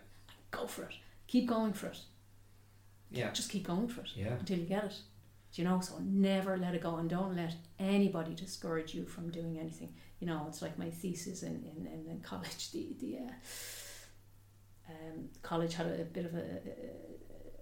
Go 0.51 0.67
for 0.67 0.83
it. 0.83 0.95
Keep 1.27 1.49
going 1.49 1.73
for 1.73 1.89
it. 1.89 1.99
yeah 3.11 3.31
Just 3.33 3.51
keep 3.51 3.67
going 3.67 3.89
for 3.89 4.03
it 4.03 4.11
yeah 4.15 4.35
until 4.39 4.59
you 4.59 4.67
get 4.67 4.85
it. 4.85 4.97
Do 5.55 5.63
you 5.63 5.69
know? 5.69 5.81
So 5.81 5.95
never 6.01 6.57
let 6.57 6.75
it 6.75 6.83
go, 6.83 6.97
and 6.97 7.09
don't 7.09 7.37
let 7.37 7.55
anybody 7.79 8.35
discourage 8.35 8.93
you 8.93 9.07
from 9.07 9.31
doing 9.31 9.59
anything. 9.59 9.95
You 10.19 10.27
know, 10.27 10.47
it's 10.49 10.61
like 10.63 10.77
my 10.79 10.91
thesis 10.91 11.43
in 11.43 11.65
in, 11.77 11.87
in, 11.87 12.07
in 12.11 12.21
college. 12.21 12.71
The 12.73 12.97
the 13.01 13.19
uh, 13.19 13.31
um, 14.91 15.29
college 15.43 15.75
had 15.75 15.87
a 15.87 16.05
bit 16.05 16.27
of 16.27 16.35
a. 16.35 16.43
Uh, 16.43 16.61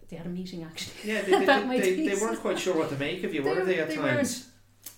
they 0.08 0.16
had 0.16 0.26
a 0.26 0.30
meeting 0.30 0.62
actually. 0.62 1.10
yeah 1.10 1.22
they, 1.26 1.46
they, 1.46 1.80
they, 1.80 2.08
they 2.08 2.20
weren't 2.20 2.38
quite 2.40 2.58
sure 2.58 2.76
what 2.76 2.90
to 2.90 2.96
make 2.96 3.24
of 3.24 3.32
you 3.32 3.42
were 3.46 3.64
they, 3.64 3.78
at 3.78 3.94
times 3.94 4.50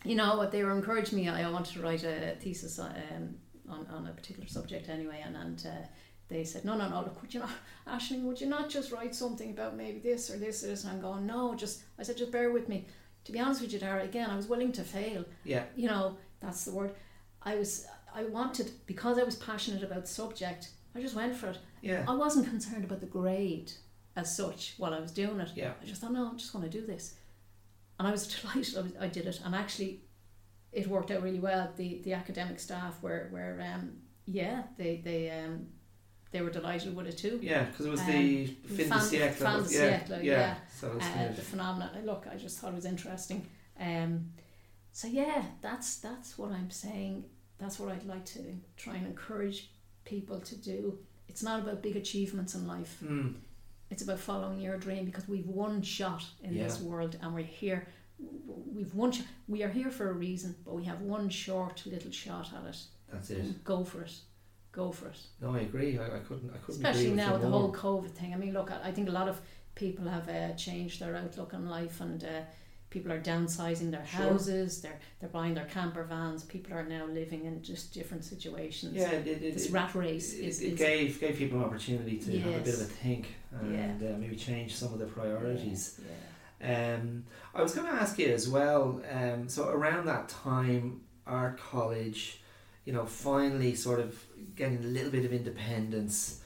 You 0.05 0.17
know 0.17 0.37
what 0.37 0.51
they 0.51 0.65
were 0.65 0.73
encouraging 0.73 1.19
me. 1.21 1.29
I 1.29 1.49
wanted 1.51 1.73
to 1.75 1.83
write 1.83 2.03
a 2.03 2.35
thesis. 2.41 2.79
Um, 2.81 3.37
on, 3.69 3.87
on 3.87 4.07
a 4.07 4.13
particular 4.13 4.49
subject 4.49 4.89
anyway, 4.89 5.23
and 5.25 5.37
and 5.37 5.67
uh, 5.67 5.87
they 6.29 6.45
said, 6.45 6.65
no, 6.65 6.77
no, 6.77 6.89
no, 6.89 7.01
look, 7.01 7.21
would 7.21 7.35
you 7.35 7.41
not, 7.41 7.51
Aisling, 7.87 8.23
would 8.23 8.41
you 8.41 8.47
not 8.47 8.71
just 8.71 8.93
write 8.93 9.15
something 9.15 9.51
about 9.51 9.77
maybe 9.77 9.99
this 9.99 10.31
or 10.31 10.39
this 10.39 10.65
or 10.65 10.69
this? 10.69 10.85
And 10.85 10.93
I'm 10.93 11.01
going, 11.01 11.27
no, 11.27 11.55
just, 11.55 11.83
I 11.99 12.03
said, 12.03 12.17
just 12.17 12.33
bear 12.33 12.51
with 12.51 12.69
me. 12.69 12.87
To 13.25 13.33
be 13.33 13.41
honest 13.41 13.61
with 13.61 13.73
you, 13.73 13.79
Dara, 13.79 14.03
again, 14.03 14.31
I 14.31 14.37
was 14.37 14.49
willing 14.49 14.73
to 14.73 14.83
fail. 14.83 15.25
Yeah. 15.45 15.65
You 15.77 15.89
know, 15.89 16.17
that's 16.41 16.65
the 16.65 16.73
word. 16.73 16.95
I 17.43 17.57
was, 17.57 17.87
I 18.15 18.25
wanted, 18.25 18.71
because 18.87 19.19
I 19.19 19.23
was 19.23 19.37
passionate 19.37 19.83
about 19.83 20.03
the 20.03 20.09
subject, 20.09 20.71
I 20.95 21.01
just 21.01 21.15
went 21.15 21.35
for 21.35 21.51
it. 21.51 21.59
Yeah. 21.83 22.05
I 22.07 22.15
wasn't 22.15 22.49
concerned 22.49 22.85
about 22.85 23.01
the 23.01 23.07
grade 23.07 23.73
as 24.17 24.35
such 24.35 24.75
while 24.79 24.95
I 24.95 25.01
was 25.01 25.11
doing 25.11 25.41
it. 25.41 25.51
Yeah. 25.55 25.73
I 25.83 25.85
just 25.85 26.01
thought, 26.01 26.13
no, 26.13 26.29
I'm 26.29 26.39
just 26.39 26.55
want 26.55 26.71
to 26.71 26.81
do 26.81 26.87
this. 26.87 27.15
And 27.99 28.09
I 28.09 28.11
was 28.11 28.27
delighted 28.43 28.77
I, 28.77 28.81
was, 28.83 28.93
I 29.01 29.09
did 29.09 29.27
it. 29.27 29.41
And 29.45 29.55
actually, 29.55 30.03
it 30.73 30.87
worked 30.87 31.11
out 31.11 31.23
really 31.23 31.41
well. 31.41 31.71
The 31.77 32.01
the 32.03 32.13
academic 32.15 32.59
staff 32.59 33.01
were, 33.01 33.29
were 33.33 33.63
um, 33.63 33.93
yeah, 34.27 34.65
they, 34.77 35.01
they 35.05 35.31
um, 35.31 35.67
they 36.35 36.43
were 36.43 36.51
delighted 36.51 36.95
with 36.97 37.07
it 37.07 37.17
too. 37.17 37.39
Yeah, 37.41 37.63
because 37.67 37.87
it 37.87 37.91
was 37.91 38.01
Um, 38.01 38.07
the 38.09 38.47
fin 38.77 38.89
fan- 38.89 38.99
de 38.99 39.05
siècle. 39.19 39.57
was- 39.59 39.71
de 39.71 39.77
yeah, 39.79 40.01
siècle, 40.01 40.11
yeah. 40.25 40.39
yeah. 40.41 40.57
So 40.81 40.87
uh, 41.01 41.33
the 41.33 41.43
phenomenon. 41.53 41.91
Look, 42.05 42.27
I 42.35 42.37
just 42.37 42.59
thought 42.59 42.73
it 42.73 42.77
was 42.83 42.85
interesting. 42.95 43.41
Um, 43.89 44.13
so 44.93 45.07
yeah, 45.09 45.41
that's 45.61 45.89
that's 46.07 46.37
what 46.39 46.51
I'm 46.59 46.71
saying. 46.71 47.25
That's 47.61 47.79
what 47.79 47.89
I'd 47.95 48.05
like 48.15 48.25
to 48.37 48.43
try 48.77 48.95
and 48.97 49.07
encourage 49.07 49.71
people 50.05 50.39
to 50.51 50.55
do. 50.73 50.99
It's 51.29 51.43
not 51.49 51.61
about 51.63 51.83
big 51.83 51.97
achievements 51.97 52.55
in 52.57 52.67
life. 52.67 52.93
mm, 53.03 53.35
It's 53.93 54.03
about 54.03 54.19
following 54.19 54.61
your 54.61 54.77
dream 54.77 55.05
because 55.05 55.27
we've 55.29 55.47
one 55.67 55.83
shot 55.83 56.25
in 56.43 56.53
this 56.65 56.81
world 56.81 57.17
and 57.23 57.33
we're 57.37 57.51
here. 57.63 57.81
We've 58.77 58.95
one. 58.95 59.13
Sh- 59.13 59.23
we 59.55 59.63
are 59.65 59.73
here 59.81 59.91
for 59.99 60.07
a 60.11 60.13
reason, 60.29 60.51
but 60.65 60.75
we 60.75 60.85
have 60.91 61.01
one 61.17 61.29
short 61.31 61.77
little 61.87 62.11
shot 62.11 62.47
at 62.59 62.65
it. 62.73 62.79
that's 63.13 63.31
it. 63.31 63.65
Go 63.65 63.85
for 63.85 64.03
it. 64.03 64.15
Go 64.75 64.91
for 64.91 65.07
it. 65.09 65.19
No, 65.41 65.55
I 65.55 65.61
agree. 65.61 65.99
I, 65.99 66.07
I 66.07 66.21
couldn't. 66.21 66.51
I 66.55 66.59
couldn't. 66.59 66.85
Especially 66.85 67.13
now 67.13 67.33
with 67.33 67.43
the 67.43 67.49
more. 67.49 67.61
whole 67.61 67.73
COVID 67.73 68.11
thing. 68.11 68.35
I 68.35 68.37
mean, 68.37 68.53
look, 68.53 68.71
I 68.71 68.89
I 68.89 68.93
think 68.93 69.09
a 69.09 69.13
lot 69.13 69.29
of 69.29 69.41
people 69.75 70.07
have 70.09 70.29
uh, 70.29 70.55
changed 70.55 71.01
their 71.01 71.15
outlook 71.17 71.55
on 71.55 71.69
life, 71.69 72.01
and 72.01 72.23
uh, 72.25 72.29
people 72.91 73.13
are 73.13 73.21
downsizing 73.21 73.91
their 73.91 74.07
Sure. 74.07 74.23
houses. 74.31 74.81
They're 74.83 74.99
they're 75.21 75.29
buying 75.29 75.55
their 75.55 75.67
camper 75.67 76.05
vans. 76.05 76.43
People 76.45 76.75
are 76.75 76.85
now 76.97 77.05
living 77.07 77.45
in 77.45 77.63
just 77.63 77.95
different 77.95 78.25
situations. 78.25 78.95
Yeah, 78.95 79.11
it, 79.11 79.27
it, 79.27 79.55
this 79.55 79.67
it, 79.67 79.73
rat 79.73 79.95
race 79.95 80.35
it, 80.35 80.45
is, 80.45 80.61
it 80.61 80.73
is 80.73 80.79
gave 80.79 81.21
gave 81.21 81.37
people 81.37 81.59
an 81.59 81.65
opportunity 81.65 82.17
to 82.19 82.39
have 82.41 82.61
a 82.63 82.65
bit 82.65 82.75
of 82.75 82.81
a 82.81 82.85
think 82.85 83.27
and 83.61 84.03
uh, 84.03 84.19
maybe 84.19 84.37
change 84.37 84.75
some 84.75 84.93
of 84.93 84.99
the 84.99 85.07
priorities. 85.07 86.01
Yeah, 86.61 86.95
Um, 86.97 87.25
I 87.55 87.63
was 87.63 87.75
going 87.75 87.87
to 87.87 87.93
ask 87.93 88.19
you 88.19 88.29
as 88.29 88.49
well. 88.49 89.01
Um, 89.19 89.49
so 89.49 89.69
around 89.69 90.07
that 90.07 90.29
time, 90.29 91.03
art 91.27 91.59
college, 91.59 92.41
you 92.85 92.93
know, 92.93 93.07
finally 93.07 93.75
sort 93.75 94.01
of 94.01 94.23
getting 94.57 94.79
a 94.79 94.83
little 94.83 95.11
bit 95.11 95.25
of 95.25 95.33
independence. 95.33 96.41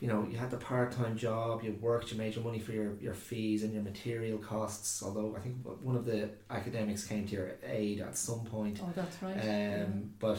You 0.00 0.08
know, 0.08 0.26
you 0.30 0.38
had 0.38 0.50
the 0.50 0.56
part 0.56 0.92
time 0.92 1.16
job, 1.16 1.62
you 1.62 1.76
worked, 1.80 2.10
you 2.10 2.16
made 2.16 2.34
your 2.34 2.44
money 2.44 2.58
for 2.58 2.72
your, 2.72 2.94
your 3.00 3.14
fees 3.14 3.64
and 3.64 3.72
your 3.74 3.82
material 3.82 4.38
costs. 4.38 5.02
Although 5.02 5.36
I 5.36 5.40
think 5.40 5.56
one 5.82 5.96
of 5.96 6.06
the 6.06 6.30
academics 6.50 7.06
came 7.06 7.26
to 7.26 7.34
your 7.34 7.52
aid 7.66 8.00
at 8.00 8.16
some 8.16 8.40
point. 8.40 8.80
Oh, 8.82 8.90
that's 8.94 9.22
right. 9.22 9.36
Um, 9.36 9.40
yeah. 9.40 9.86
But 10.18 10.38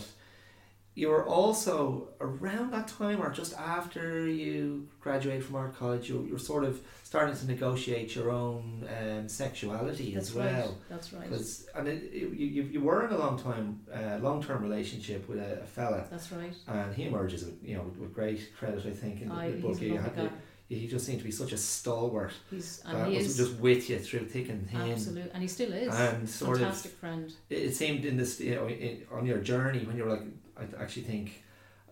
you 0.93 1.07
were 1.07 1.25
also 1.25 2.09
around 2.19 2.71
that 2.73 2.87
time, 2.89 3.21
or 3.21 3.31
just 3.31 3.53
after 3.57 4.27
you 4.27 4.87
graduated 4.99 5.45
from 5.45 5.55
art 5.55 5.75
college, 5.77 6.09
you, 6.09 6.23
you 6.25 6.33
were 6.33 6.39
sort 6.39 6.63
of 6.65 6.81
starting 7.03 7.35
to 7.35 7.45
negotiate 7.47 8.13
your 8.15 8.29
own 8.29 8.87
um, 9.01 9.27
sexuality 9.29 10.13
That's 10.13 10.29
as 10.29 10.35
right. 10.35 10.51
well. 10.53 10.77
That's 10.89 11.13
right. 11.13 11.23
Because 11.29 11.67
and 11.75 11.87
it, 11.87 12.03
it, 12.11 12.33
you, 12.37 12.63
you 12.63 12.81
were 12.81 13.05
in 13.07 13.13
a 13.13 13.17
long 13.17 13.37
time, 13.39 13.79
uh, 13.93 14.17
long 14.21 14.43
term 14.43 14.61
relationship 14.61 15.27
with 15.29 15.39
a, 15.39 15.61
a 15.61 15.65
fella, 15.65 16.05
That's 16.11 16.31
right. 16.31 16.53
and 16.67 16.93
he 16.93 17.03
emerges, 17.05 17.45
with, 17.45 17.55
you 17.63 17.75
know, 17.77 17.83
with, 17.99 18.13
great 18.13 18.53
credit, 18.57 18.85
I 18.85 18.91
think, 18.91 19.21
in 19.21 19.29
the, 19.29 19.35
Aye, 19.35 19.51
the 19.51 19.57
book. 19.57 19.81
You 19.81 19.93
lovely 19.95 19.97
had 19.97 20.15
guy. 20.15 20.23
the, 20.23 20.75
he 20.75 20.87
just 20.87 21.05
seemed 21.05 21.19
to 21.19 21.25
be 21.25 21.31
such 21.31 21.51
a 21.51 21.57
stalwart 21.57 22.31
He's 22.49 22.81
and 22.85 22.97
that 22.97 23.09
he 23.09 23.17
was 23.17 23.25
is 23.27 23.37
just 23.37 23.59
with 23.59 23.89
you 23.89 23.99
through 23.99 24.25
thick 24.27 24.47
and 24.47 24.69
thin, 24.69 24.91
absolute, 24.91 25.29
and 25.33 25.41
he 25.41 25.47
still 25.49 25.73
is. 25.73 25.93
and 25.93 26.29
sort 26.29 26.57
of 26.57 26.63
Fantastic 26.63 26.91
friend. 26.93 27.33
it, 27.49 27.57
it 27.57 27.75
seemed 27.75 28.05
in 28.05 28.15
this 28.15 28.39
you 28.39 28.55
know 28.55 28.69
in, 28.69 29.03
on 29.11 29.25
your 29.25 29.39
journey 29.39 29.79
when 29.83 29.97
you 29.97 30.05
were 30.05 30.11
like 30.11 30.23
I 30.61 30.81
actually 30.83 31.03
think 31.03 31.43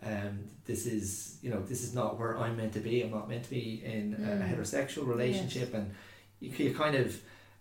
um, 0.04 0.40
this 0.66 0.86
is 0.86 1.38
you 1.42 1.50
know 1.52 1.62
this 1.62 1.84
is 1.84 1.94
not 1.94 2.18
where 2.20 2.38
I'm 2.38 2.56
meant 2.58 2.74
to 2.74 2.80
be 2.80 3.02
I'm 3.04 3.12
not 3.12 3.28
meant 3.30 3.44
to 3.46 3.50
be 3.50 3.82
in 3.84 4.14
a 4.14 4.18
Mm. 4.18 4.50
heterosexual 4.50 5.06
relationship 5.08 5.74
and 5.74 5.92
you, 6.40 6.50
you 6.66 6.74
kind 6.74 6.96
of 6.96 7.08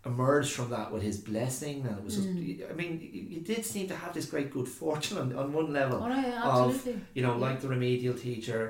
emerged 0.05 0.53
from 0.53 0.69
that 0.69 0.87
with 0.93 1.03
his 1.03 1.17
blessing 1.17 1.77
and 1.85 1.97
it 1.97 2.03
was 2.03 2.15
just 2.15 2.29
Mm. 2.29 2.71
I 2.71 2.73
mean 2.73 2.91
you, 3.01 3.21
you 3.35 3.39
did 3.41 3.65
seem 3.65 3.87
to 3.89 3.95
have 4.03 4.13
this 4.13 4.25
great 4.33 4.49
good 4.51 4.67
fortune 4.67 5.17
on, 5.17 5.35
on 5.35 5.51
one 5.51 5.73
level 5.73 5.97
Oh, 6.01 6.07
yeah, 6.07 6.43
of, 6.43 6.87
you 7.15 7.21
know 7.25 7.33
Yeah. 7.35 7.45
like 7.47 7.59
the 7.61 7.67
remedial 7.67 8.15
teacher 8.27 8.61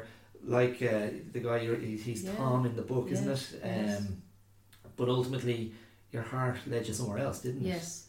like 0.58 0.82
uh, 0.82 1.08
the 1.34 1.42
guy 1.48 1.58
you're, 1.66 1.76
he's 1.76 2.24
Yeah. 2.24 2.36
Tom 2.38 2.66
in 2.66 2.76
the 2.76 2.82
book 2.94 3.06
isn't 3.12 3.28
Yes, 3.28 3.52
it 3.54 3.62
yes. 3.64 4.00
um, 4.00 4.22
but 4.98 5.08
ultimately 5.10 5.60
your 6.12 6.24
heart 6.24 6.58
led 6.66 6.88
you 6.88 6.94
somewhere 7.00 7.20
else 7.20 7.38
didn't 7.46 7.64
it 7.66 7.70
Yes. 7.76 8.08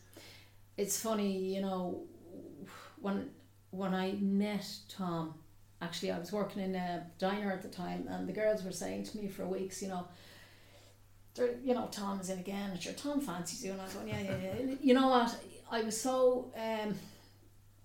It's 0.82 0.98
funny, 1.08 1.32
you 1.54 1.60
know, 1.60 2.04
when 3.04 3.28
when 3.70 3.94
I 3.94 4.12
met 4.20 4.66
Tom, 4.88 5.34
actually 5.80 6.10
I 6.10 6.18
was 6.18 6.32
working 6.32 6.62
in 6.62 6.74
a 6.74 7.06
diner 7.18 7.52
at 7.52 7.62
the 7.62 7.68
time 7.68 8.06
and 8.08 8.28
the 8.28 8.32
girls 8.32 8.62
were 8.64 8.72
saying 8.72 9.04
to 9.04 9.16
me 9.16 9.28
for 9.28 9.46
weeks, 9.46 9.82
you 9.82 9.88
know, 9.88 10.06
you 11.62 11.74
know, 11.74 11.88
Tom 11.90 12.20
is 12.20 12.28
in 12.28 12.38
again, 12.38 12.76
sure 12.78 12.92
Tom 12.92 13.20
fancies 13.20 13.64
you 13.64 13.72
and 13.72 13.80
I 13.80 13.84
was 13.84 13.94
going, 13.94 14.08
Yeah, 14.08 14.20
yeah, 14.20 14.36
yeah. 14.66 14.74
you 14.80 14.94
know 14.94 15.08
what? 15.08 15.34
I 15.70 15.82
was 15.82 15.98
so 16.00 16.52
um 16.56 16.94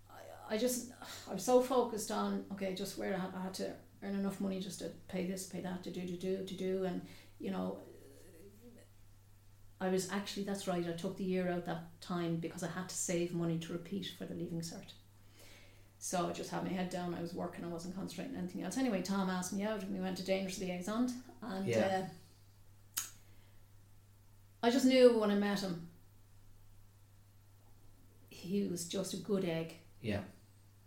I, 0.09 0.55
I 0.55 0.57
just 0.57 0.91
I 1.29 1.33
was 1.33 1.43
so 1.43 1.61
focused 1.61 2.11
on 2.11 2.45
okay, 2.53 2.73
just 2.73 2.97
where 2.97 3.13
I 3.13 3.19
had, 3.19 3.33
I 3.37 3.43
had 3.43 3.53
to 3.55 3.73
earn 4.03 4.15
enough 4.15 4.41
money 4.41 4.59
just 4.59 4.79
to 4.79 4.91
pay 5.07 5.25
this, 5.25 5.45
pay 5.45 5.61
that, 5.61 5.83
to 5.83 5.91
do, 5.91 6.01
to 6.01 6.17
do, 6.17 6.43
to 6.45 6.53
do 6.55 6.83
and 6.85 7.01
you 7.39 7.51
know 7.51 7.79
I 9.79 9.89
was 9.89 10.09
actually 10.11 10.43
that's 10.45 10.67
right. 10.67 10.87
I 10.87 10.93
took 10.93 11.17
the 11.17 11.23
year 11.23 11.49
out 11.49 11.65
that 11.65 12.01
time 12.01 12.37
because 12.37 12.63
I 12.63 12.67
had 12.67 12.89
to 12.89 12.95
save 12.95 13.33
money 13.33 13.59
to 13.59 13.73
repeat 13.73 14.11
for 14.17 14.25
the 14.25 14.33
leaving 14.33 14.61
cert. 14.61 14.93
So 16.05 16.27
I 16.29 16.33
just 16.33 16.51
had 16.51 16.63
my 16.63 16.69
head 16.69 16.91
down. 16.91 17.15
I 17.15 17.21
was 17.23 17.33
working. 17.33 17.65
I 17.65 17.67
wasn't 17.67 17.95
concentrating 17.95 18.35
on 18.35 18.43
anything 18.43 18.61
else. 18.61 18.77
Anyway, 18.77 19.01
Tom 19.01 19.27
asked 19.27 19.53
me 19.53 19.63
out, 19.63 19.81
and 19.81 19.91
we 19.91 19.99
went 19.99 20.15
to 20.17 20.23
Dangerous 20.23 20.59
Liaison. 20.59 21.11
And 21.41 21.65
Yeah. 21.65 22.07
uh, 22.99 23.01
I 24.61 24.69
just 24.69 24.85
knew 24.85 25.17
when 25.17 25.31
I 25.31 25.35
met 25.35 25.61
him, 25.61 25.87
he 28.29 28.67
was 28.67 28.87
just 28.87 29.15
a 29.15 29.17
good 29.17 29.45
egg. 29.45 29.77
yeah 29.99 30.21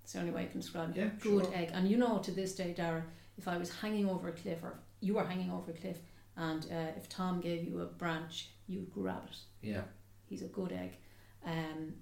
It's 0.04 0.12
the 0.12 0.20
only 0.20 0.30
way 0.30 0.42
I 0.42 0.46
can 0.46 0.60
describe 0.60 0.94
him. 0.94 1.02
Yeah, 1.04 1.10
good 1.20 1.46
sure. 1.46 1.54
egg. 1.56 1.70
And 1.72 1.90
you 1.90 1.96
know, 1.96 2.18
to 2.20 2.30
this 2.30 2.54
day, 2.54 2.72
Dara, 2.72 3.02
if 3.36 3.48
I 3.48 3.56
was 3.58 3.70
hanging 3.74 4.08
over 4.08 4.28
a 4.28 4.32
cliff, 4.32 4.62
or 4.62 4.78
you 5.00 5.14
were 5.14 5.24
hanging 5.24 5.50
over 5.50 5.72
a 5.72 5.74
cliff, 5.74 5.98
and 6.36 6.64
uh, 6.70 6.92
if 6.96 7.08
Tom 7.08 7.40
gave 7.40 7.64
you 7.64 7.80
a 7.80 7.86
branch, 7.86 8.50
you'd 8.68 8.92
grab 8.92 9.24
it 9.28 9.38
yeah 9.62 9.82
he's 10.26 10.42
a 10.42 10.46
good 10.58 10.70
egg. 10.70 10.92
Um, 11.44 11.94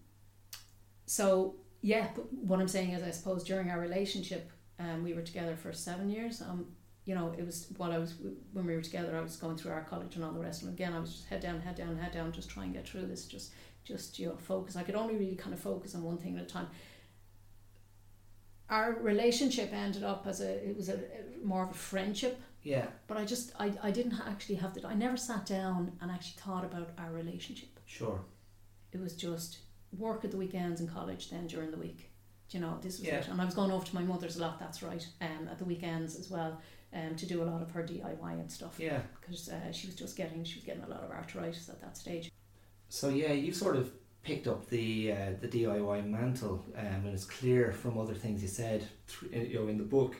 so 1.07 1.55
yeah, 1.87 2.09
but 2.17 2.33
what 2.33 2.59
I'm 2.59 2.67
saying 2.67 2.91
is, 2.91 3.03
I 3.05 3.13
suppose 3.13 3.45
during 3.45 3.71
our 3.71 3.79
relationship, 3.79 4.51
um, 4.81 5.05
we 5.05 5.15
were 5.15 5.23
together 5.23 5.55
for 5.55 5.73
seven 5.73 6.09
years. 6.11 6.43
Um, 6.43 6.67
you 7.05 7.15
know, 7.15 7.33
it 7.39 7.47
was 7.47 7.69
while 7.77 7.93
I 7.93 7.99
was 7.99 8.15
when 8.53 8.67
we 8.67 8.75
were 8.75 8.83
together, 8.83 9.17
I 9.17 9.21
was 9.21 9.37
going 9.37 9.57
through 9.57 9.71
our 9.71 9.85
college 9.85 10.17
and 10.17 10.25
all 10.25 10.33
the 10.33 10.41
rest. 10.41 10.63
And 10.63 10.73
again, 10.73 10.93
I 10.93 10.99
was 10.99 11.13
just 11.13 11.29
head 11.29 11.41
down, 11.41 11.61
head 11.61 11.77
down, 11.77 11.97
head 11.97 12.11
down, 12.11 12.33
just 12.33 12.51
try 12.51 12.65
and 12.65 12.75
get 12.75 12.89
through 12.89 13.07
this. 13.07 13.27
Just, 13.27 13.53
just 13.85 14.19
you 14.19 14.27
know, 14.27 14.37
focus. 14.37 14.75
I 14.75 14.83
could 14.83 14.97
only 14.97 15.15
really 15.15 15.37
kind 15.37 15.55
of 15.55 15.61
focus 15.61 15.95
on 15.95 16.03
one 16.03 16.19
thing 16.19 16.37
at 16.37 16.43
a 16.43 16.47
time. 16.47 16.67
Our 18.69 18.95
relationship 18.95 19.73
ended 19.73 20.03
up 20.03 20.27
as 20.27 20.41
a 20.41 20.69
it 20.69 20.77
was 20.77 20.89
a, 20.89 20.99
more 21.45 21.63
of 21.63 21.71
a 21.71 21.75
friendship 21.75 22.41
yeah 22.65 22.87
but 23.07 23.17
I 23.17 23.25
just 23.25 23.53
I, 23.61 23.73
I 23.81 23.93
didn't 23.93 24.19
actually 24.27 24.57
have 24.57 24.75
the 24.75 24.85
I 24.85 24.95
never 24.95 25.17
sat 25.17 25.47
down 25.47 25.93
and 26.01 26.11
actually 26.11 26.43
thought 26.43 26.65
about 26.65 26.91
our 26.99 27.13
relationship 27.13 27.69
sure 27.85 28.19
it 28.91 29.01
was 29.01 29.15
just 29.15 29.59
work 29.99 30.25
at 30.25 30.31
the 30.31 30.37
weekends 30.37 30.81
in 30.81 30.87
college 30.89 31.31
then 31.31 31.47
during 31.47 31.71
the 31.71 31.77
week. 31.77 32.11
Do 32.49 32.59
you 32.59 32.65
know 32.65 32.79
this 32.81 32.99
was 32.99 33.09
Yeah. 33.09 33.17
it. 33.17 33.29
And 33.29 33.41
I 33.41 33.45
was 33.45 33.55
going 33.55 33.71
over 33.73 33.85
to 33.85 33.95
my 33.95 34.03
mother's 34.03 34.37
a 34.37 34.41
lot 34.41 34.59
that's 34.61 34.83
right 34.83 35.07
um, 35.21 35.49
at 35.51 35.59
the 35.59 35.65
weekends 35.65 36.17
as 36.17 36.31
well 36.31 36.61
um, 36.95 37.17
to 37.17 37.27
do 37.27 37.43
a 37.43 37.45
lot 37.45 37.61
of 37.63 37.71
her 37.73 37.83
DIY 37.83 38.33
and 38.33 38.51
stuff. 38.51 38.77
Yeah. 38.79 39.01
Because 39.21 39.49
uh, 39.49 39.73
she 39.73 39.87
was 39.89 39.97
just 39.97 40.17
getting 40.17 40.45
she 40.45 40.57
was 40.57 40.65
getting 40.65 40.83
a 40.85 40.89
lot 40.89 41.03
of 41.03 41.11
arthritis 41.11 41.69
at 41.69 41.81
that 41.81 41.97
stage. 41.97 42.31
So 42.89 43.09
yeah, 43.09 43.33
you 43.33 43.53
sort 43.53 43.77
of 43.77 43.91
picked 44.23 44.47
up 44.47 44.69
the 44.69 45.13
uh, 45.13 45.31
the 45.41 45.49
DIY 45.49 46.09
mantle, 46.09 46.65
um, 46.77 46.85
and 46.87 47.09
it's 47.15 47.25
clear 47.25 47.73
from 47.73 47.99
other 47.99 48.15
things 48.15 48.43
you 48.43 48.49
said, 48.49 48.85
in- 49.33 49.51
you 49.51 49.55
know, 49.61 49.69
in 49.69 49.79
the 49.79 49.85
book, 49.85 50.15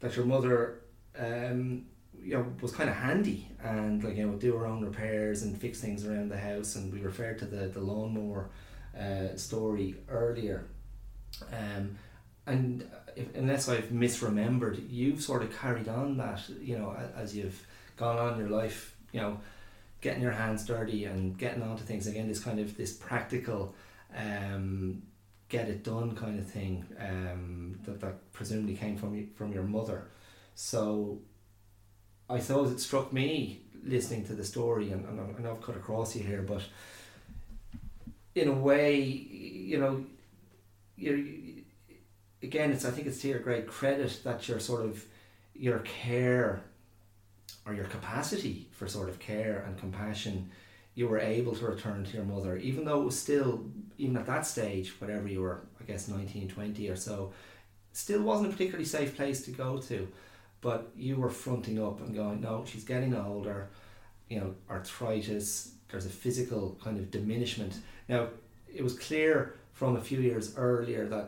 that 0.00 0.14
your 0.16 0.26
mother, 0.26 0.80
um, 1.18 1.86
you 2.22 2.34
know, 2.34 2.46
was 2.60 2.72
kind 2.72 2.90
of 2.90 2.96
handy 2.96 3.48
and 3.62 4.04
like 4.04 4.16
you 4.16 4.26
know, 4.26 4.34
do 4.36 4.54
her 4.56 4.66
own 4.66 4.84
repairs 4.84 5.42
and 5.42 5.58
fix 5.58 5.80
things 5.80 6.06
around 6.06 6.28
the 6.30 6.38
house. 6.38 6.76
And 6.76 6.92
we 6.92 7.00
referred 7.00 7.38
to 7.38 7.46
the 7.46 7.68
the 7.68 7.80
lawnmower 7.80 8.50
uh, 8.98 9.36
story 9.36 9.96
earlier, 10.08 10.66
um, 11.52 11.96
and 12.46 12.88
if, 13.16 13.34
unless 13.34 13.68
I've 13.68 13.90
misremembered, 13.90 14.84
you've 14.90 15.22
sort 15.22 15.42
of 15.42 15.56
carried 15.58 15.88
on 15.88 16.16
that, 16.18 16.42
you 16.60 16.78
know, 16.78 16.96
as 17.16 17.36
you've 17.36 17.66
gone 17.96 18.18
on 18.18 18.38
your 18.38 18.48
life, 18.48 18.96
you 19.12 19.20
know 19.20 19.38
getting 20.00 20.22
your 20.22 20.32
hands 20.32 20.66
dirty 20.66 21.04
and 21.04 21.38
getting 21.38 21.62
onto 21.62 21.84
things 21.84 22.06
again 22.08 22.26
this 22.26 22.42
kind 22.42 22.58
of 22.58 22.76
this 22.76 22.92
practical 22.92 23.74
um, 24.16 25.00
get 25.48 25.68
it 25.68 25.84
done 25.84 26.14
kind 26.16 26.38
of 26.38 26.46
thing 26.46 26.84
um, 26.98 27.78
that 27.84 28.00
that 28.00 28.32
presumably 28.32 28.74
came 28.74 28.96
from 28.96 29.28
from 29.34 29.52
your 29.52 29.62
mother. 29.62 30.08
So 30.54 31.20
I 32.28 32.38
suppose 32.40 32.72
it 32.72 32.80
struck 32.80 33.12
me 33.12 33.62
listening 33.84 34.24
to 34.26 34.34
the 34.34 34.44
story, 34.44 34.90
and, 34.92 35.04
and 35.06 35.20
I 35.20 35.42
know 35.42 35.52
I've 35.52 35.62
cut 35.62 35.76
across 35.76 36.14
you 36.16 36.22
here, 36.22 36.42
but 36.42 36.62
in 38.34 38.48
a 38.48 38.52
way, 38.52 39.00
you 39.00 39.78
know, 39.78 40.04
you 40.96 41.64
again, 42.42 42.72
it's 42.72 42.84
I 42.84 42.90
think 42.90 43.06
it's 43.06 43.20
to 43.22 43.28
your 43.28 43.38
great 43.38 43.66
credit 43.66 44.20
that 44.24 44.48
your 44.48 44.60
sort 44.60 44.84
of 44.84 45.04
your 45.54 45.80
care 45.80 46.62
or 47.66 47.74
your 47.74 47.84
capacity 47.84 48.68
for 48.72 48.88
sort 48.88 49.08
of 49.08 49.18
care 49.18 49.64
and 49.66 49.78
compassion 49.78 50.50
you 50.94 51.08
were 51.08 51.18
able 51.18 51.54
to 51.54 51.64
return 51.64 52.04
to 52.04 52.16
your 52.16 52.24
mother 52.24 52.56
even 52.56 52.84
though 52.84 53.00
it 53.00 53.04
was 53.04 53.18
still 53.18 53.64
even 53.98 54.16
at 54.16 54.26
that 54.26 54.44
stage 54.44 55.00
whatever 55.00 55.28
you 55.28 55.40
were 55.40 55.60
i 55.80 55.84
guess 55.84 56.08
19 56.08 56.48
20 56.48 56.88
or 56.88 56.96
so 56.96 57.32
still 57.92 58.22
wasn't 58.22 58.48
a 58.48 58.52
particularly 58.52 58.84
safe 58.84 59.16
place 59.16 59.44
to 59.44 59.50
go 59.50 59.78
to. 59.78 60.08
But 60.60 60.90
you 60.96 61.16
were 61.16 61.30
fronting 61.30 61.82
up 61.82 62.00
and 62.00 62.14
going 62.14 62.40
no 62.40 62.64
she's 62.66 62.84
getting 62.84 63.14
older. 63.14 63.68
You 64.28 64.40
know 64.40 64.54
arthritis 64.70 65.72
there's 65.90 66.06
a 66.06 66.10
physical 66.10 66.78
kind 66.82 66.98
of 66.98 67.10
diminishment 67.10 67.74
now 68.12 68.22
it 68.78 68.82
was 68.88 68.94
clear 69.06 69.32
from 69.72 69.96
a 69.96 70.00
few 70.08 70.20
years 70.28 70.46
earlier 70.68 71.02
that 71.14 71.26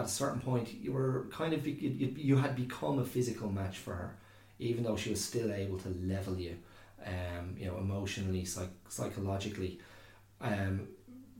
at 0.00 0.04
a 0.04 0.08
certain 0.22 0.40
point 0.48 0.66
you 0.84 0.90
were 0.98 1.26
kind 1.40 1.52
of 1.56 1.60
you, 1.66 2.08
you 2.30 2.36
had 2.44 2.52
become 2.64 2.96
a 2.98 3.04
physical 3.14 3.48
match 3.60 3.76
for 3.84 3.94
her 4.02 4.10
even 4.68 4.80
though 4.84 4.96
she 5.02 5.10
was 5.14 5.22
still 5.30 5.50
able 5.62 5.78
to 5.84 5.88
level 6.14 6.36
you 6.46 6.54
um, 7.12 7.44
you 7.60 7.66
know 7.68 7.76
emotionally 7.86 8.44
psych- 8.44 8.84
psychologically 8.96 9.72
um, 10.50 10.74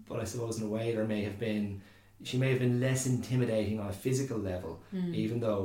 but 0.08 0.20
I 0.20 0.24
suppose 0.32 0.54
in 0.58 0.64
a 0.66 0.72
way 0.76 0.86
there 0.94 1.04
may 1.14 1.22
have 1.28 1.38
been 1.48 1.66
she 2.28 2.36
may 2.42 2.50
have 2.52 2.60
been 2.66 2.78
less 2.86 3.06
intimidating 3.14 3.76
on 3.82 3.88
a 3.88 3.96
physical 4.04 4.38
level 4.52 4.72
Mm. 4.94 5.14
even 5.24 5.36
though 5.44 5.62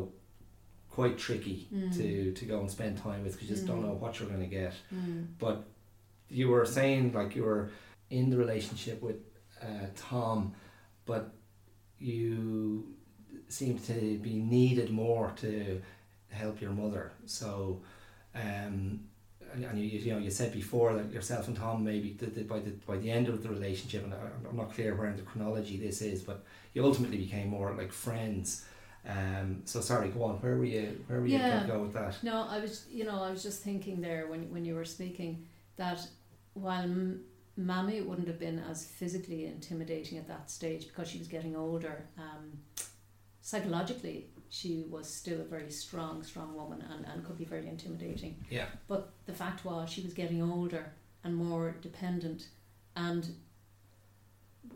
quite 0.98 1.16
tricky 1.28 1.60
Mm. 1.74 1.92
to, 1.98 2.08
to 2.40 2.44
go 2.52 2.58
and 2.64 2.70
spend 2.78 2.94
time 2.98 3.22
with 3.24 3.34
because 3.34 3.48
you 3.50 3.56
just 3.56 3.68
don't 3.70 3.82
Mm. 3.82 3.88
know 3.88 3.94
what 4.04 4.12
you're 4.20 4.28
going 4.36 4.46
to 4.50 4.56
get 4.62 4.74
Mm. 4.94 5.28
but 5.44 5.58
you 6.40 6.46
were 6.54 6.66
saying 6.78 7.04
like 7.20 7.32
you 7.38 7.44
were 7.50 7.64
in 8.12 8.30
the 8.30 8.38
relationship 8.38 9.02
with 9.02 9.18
uh, 9.62 9.88
Tom, 9.96 10.54
but 11.06 11.34
you 11.98 12.94
seem 13.48 13.80
to 13.80 14.18
be 14.20 14.36
needed 14.36 14.90
more 14.92 15.32
to 15.38 15.82
help 16.30 16.62
your 16.62 16.72
mother. 16.72 17.12
So, 17.26 17.82
um, 18.36 19.02
and, 19.54 19.78
you, 19.78 20.00
you 20.00 20.14
know 20.14 20.20
you 20.20 20.32
said 20.32 20.54
before 20.54 20.94
that 20.94 21.12
yourself 21.12 21.48
and 21.48 21.58
Tom 21.58 21.84
maybe 21.84 22.14
the, 22.14 22.28
the, 22.28 22.44
by 22.44 22.60
the 22.60 22.72
by 22.88 22.98
the 22.98 23.12
end 23.12 23.28
of 23.28 23.44
the 23.44 23.50
relationship, 23.50 24.04
and 24.04 24.14
I'm 24.14 24.56
not 24.56 24.74
clear 24.74 24.96
where 24.96 25.08
in 25.08 25.18
the 25.18 25.24
chronology 25.24 25.78
this 25.78 26.02
is, 26.02 26.22
but 26.22 26.44
you 26.74 26.84
ultimately 26.86 27.18
became 27.18 27.50
more 27.50 27.74
like 27.74 27.92
friends. 27.92 28.66
Um, 29.08 29.64
so 29.66 29.82
sorry, 29.82 30.10
go 30.10 30.24
on. 30.24 30.36
Where 30.36 30.58
were 30.58 30.66
you? 30.66 31.04
Where 31.08 31.20
were 31.20 31.28
you 31.28 31.40
going 31.40 31.62
to 31.62 31.68
go 31.68 31.80
with 31.80 31.94
that? 31.94 32.24
No, 32.24 32.46
I 32.48 32.60
was, 32.60 32.86
you 32.90 33.04
know, 33.04 33.24
I 33.24 33.32
was 33.32 33.42
just 33.44 33.64
thinking 33.64 34.00
there 34.00 34.28
when 34.28 34.52
when 34.52 34.64
you 34.64 34.76
were 34.76 34.86
speaking 34.86 35.46
that 35.78 36.00
while 36.54 36.88
Mammy 37.66 38.02
wouldn't 38.02 38.28
have 38.28 38.40
been 38.40 38.60
as 38.70 38.86
physically 38.86 39.46
intimidating 39.46 40.18
at 40.18 40.28
that 40.28 40.50
stage 40.50 40.88
because 40.88 41.08
she 41.08 41.20
was 41.20 41.28
getting 41.28 41.56
older, 41.56 42.06
um, 42.18 42.60
psychologically 43.42 44.28
she 44.50 44.86
was 44.90 45.08
still 45.08 45.40
a 45.40 45.46
very 45.46 45.72
strong, 45.72 46.24
strong 46.24 46.54
woman 46.56 46.84
and, 46.92 47.06
and 47.06 47.26
could 47.26 47.38
be 47.38 47.46
very 47.46 47.68
intimidating. 47.68 48.36
Yeah. 48.50 48.66
But 48.88 49.12
the 49.26 49.34
fact 49.34 49.64
was 49.64 49.90
she 49.90 50.02
was 50.02 50.14
getting 50.14 50.42
older 50.42 50.92
and 51.24 51.36
more 51.36 51.76
dependent 51.82 52.48
and 52.96 53.34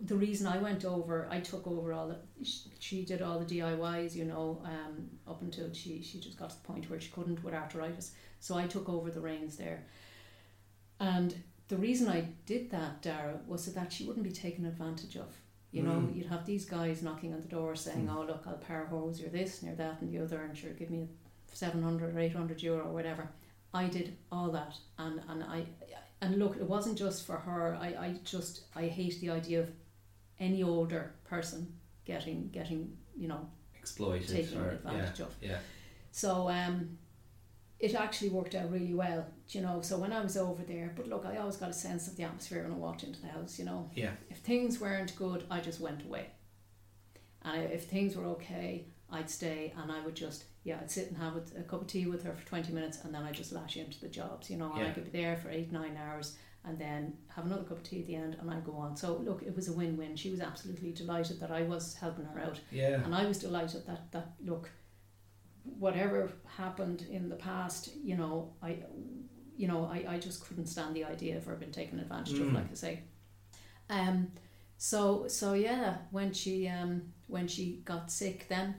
the 0.03 0.15
reason 0.15 0.47
I 0.47 0.57
went 0.57 0.83
over, 0.83 1.27
I 1.29 1.39
took 1.39 1.67
over 1.67 1.93
all 1.93 2.07
the. 2.07 2.17
She, 2.43 2.59
she 2.79 3.05
did 3.05 3.21
all 3.21 3.39
the 3.39 3.45
DIYs, 3.45 4.15
you 4.15 4.25
know, 4.25 4.61
um, 4.65 5.09
up 5.27 5.41
until 5.41 5.71
she 5.73 6.01
she 6.01 6.19
just 6.19 6.37
got 6.37 6.49
to 6.49 6.55
the 6.55 6.67
point 6.67 6.89
where 6.89 6.99
she 6.99 7.11
couldn't 7.11 7.43
with 7.43 7.53
arthritis. 7.53 8.11
So 8.39 8.57
I 8.57 8.67
took 8.67 8.89
over 8.89 9.11
the 9.11 9.21
reins 9.21 9.55
there, 9.55 9.85
and 10.99 11.35
the 11.67 11.77
reason 11.77 12.07
I 12.07 12.21
did 12.45 12.69
that, 12.71 13.01
Dara, 13.01 13.39
was 13.47 13.63
so 13.63 13.71
that 13.71 13.91
she 13.91 14.05
wouldn't 14.05 14.23
be 14.23 14.31
taken 14.31 14.65
advantage 14.65 15.15
of. 15.15 15.27
You 15.71 15.83
know, 15.83 15.91
Mm. 15.93 16.15
you'd 16.15 16.27
have 16.27 16.45
these 16.45 16.65
guys 16.65 17.01
knocking 17.03 17.33
on 17.33 17.41
the 17.41 17.47
door 17.47 17.75
saying, 17.75 18.07
Mm. 18.07 18.15
"Oh, 18.15 18.23
look, 18.23 18.43
I'll 18.47 18.57
power 18.57 18.85
hose 18.85 19.19
you're 19.19 19.29
this 19.29 19.61
and 19.61 19.67
you're 19.67 19.75
that 19.77 20.01
and 20.01 20.09
the 20.11 20.19
other, 20.19 20.41
and 20.43 20.57
sure, 20.57 20.71
give 20.73 20.89
me 20.89 21.09
seven 21.51 21.81
hundred 21.83 22.15
or 22.15 22.19
eight 22.19 22.33
hundred 22.33 22.61
euro 22.63 22.87
or 22.87 22.93
whatever." 22.93 23.29
I 23.73 23.87
did 23.89 24.15
all 24.31 24.51
that, 24.51 24.77
and 24.97 25.21
and 25.27 25.43
I 25.43 25.65
and 26.21 26.37
look, 26.39 26.55
it 26.55 26.63
wasn't 26.67 26.97
just 26.97 27.25
for 27.25 27.35
her. 27.37 27.75
I, 27.75 27.87
I 28.05 28.19
just 28.23 28.63
I 28.75 28.87
hate 28.87 29.19
the 29.19 29.31
idea 29.31 29.59
of 29.61 29.69
any 30.39 30.63
older 30.63 31.13
person 31.25 31.77
getting 32.05 32.49
getting 32.49 32.95
you 33.17 33.27
know 33.27 33.49
Exploited 33.79 34.27
taken 34.29 34.57
or 34.61 34.69
advantage 34.69 35.19
yeah, 35.19 35.25
of. 35.25 35.35
yeah. 35.41 35.59
So 36.11 36.49
um, 36.49 36.97
it 37.79 37.93
actually 37.93 38.29
worked 38.29 38.55
out 38.55 38.71
really 38.71 38.93
well, 38.93 39.27
you 39.49 39.61
know. 39.61 39.81
So 39.81 39.97
when 39.97 40.13
I 40.13 40.21
was 40.21 40.37
over 40.37 40.63
there, 40.63 40.93
but 40.95 41.07
look, 41.07 41.25
I 41.25 41.37
always 41.37 41.57
got 41.57 41.69
a 41.69 41.73
sense 41.73 42.07
of 42.07 42.15
the 42.15 42.23
atmosphere 42.23 42.63
when 42.63 42.71
I 42.71 42.75
walked 42.75 43.03
into 43.03 43.21
the 43.21 43.27
house, 43.27 43.59
you 43.59 43.65
know. 43.65 43.89
Yeah. 43.93 44.11
If 44.29 44.37
things 44.37 44.79
weren't 44.79 45.15
good, 45.15 45.45
I 45.51 45.59
just 45.59 45.79
went 45.79 46.03
away. 46.03 46.27
And 47.43 47.71
if 47.71 47.85
things 47.85 48.15
were 48.15 48.25
okay, 48.27 48.85
I'd 49.11 49.29
stay 49.29 49.73
and 49.77 49.91
I 49.91 50.03
would 50.03 50.15
just, 50.15 50.45
yeah, 50.63 50.79
I'd 50.81 50.89
sit 50.89 51.09
and 51.09 51.17
have 51.17 51.35
a, 51.57 51.61
cup 51.63 51.81
of 51.81 51.87
tea 51.87 52.07
with 52.07 52.23
her 52.23 52.33
for 52.33 52.45
20 52.47 52.73
minutes 52.73 52.99
and 53.03 53.13
then 53.13 53.23
I'd 53.23 53.35
just 53.35 53.51
lash 53.51 53.77
into 53.77 53.99
the 53.99 54.07
jobs, 54.07 54.49
you 54.49 54.57
know. 54.57 54.71
And 54.71 54.81
Yeah. 54.81 54.87
I 54.87 54.91
could 54.91 55.11
be 55.11 55.21
there 55.21 55.35
for 55.37 55.49
eight, 55.49 55.71
nine 55.71 55.97
hours 55.97 56.37
and 56.63 56.79
then 56.79 57.13
have 57.27 57.45
another 57.45 57.63
cup 57.63 57.77
of 57.77 57.83
tea 57.83 57.99
at 57.99 58.07
the 58.07 58.15
end 58.15 58.37
and 58.39 58.49
I'd 58.49 58.65
go 58.65 58.73
on. 58.73 58.95
So 58.97 59.17
look, 59.17 59.43
it 59.43 59.55
was 59.55 59.67
a 59.67 59.73
win 59.73 59.95
win. 59.97 60.15
She 60.15 60.31
was 60.31 60.39
absolutely 60.39 60.91
delighted 60.91 61.39
that 61.41 61.51
I 61.51 61.61
was 61.63 61.93
helping 61.95 62.25
her 62.25 62.39
out. 62.39 62.59
Yeah. 62.71 63.03
And 63.03 63.13
I 63.13 63.25
was 63.25 63.37
delighted 63.37 63.85
that, 63.85 64.11
that 64.11 64.31
look, 64.43 64.71
whatever 65.79 66.31
happened 66.57 67.05
in 67.09 67.29
the 67.29 67.35
past, 67.35 67.89
you 68.03 68.15
know, 68.17 68.53
I 68.61 68.77
you 69.57 69.67
know, 69.69 69.85
I, 69.85 70.05
I 70.15 70.19
just 70.19 70.45
couldn't 70.45 70.65
stand 70.67 70.95
the 70.95 71.05
idea 71.05 71.37
of 71.37 71.45
her 71.45 71.55
being 71.55 71.71
taken 71.71 71.99
advantage 71.99 72.39
of, 72.39 72.47
Mm. 72.47 72.55
like 72.55 72.71
I 72.71 72.75
say. 72.75 72.99
Um 73.89 74.31
so 74.77 75.27
so 75.27 75.53
yeah, 75.53 75.97
when 76.11 76.33
she 76.33 76.67
um 76.67 77.13
when 77.27 77.47
she 77.47 77.81
got 77.85 78.11
sick 78.11 78.47
then 78.49 78.75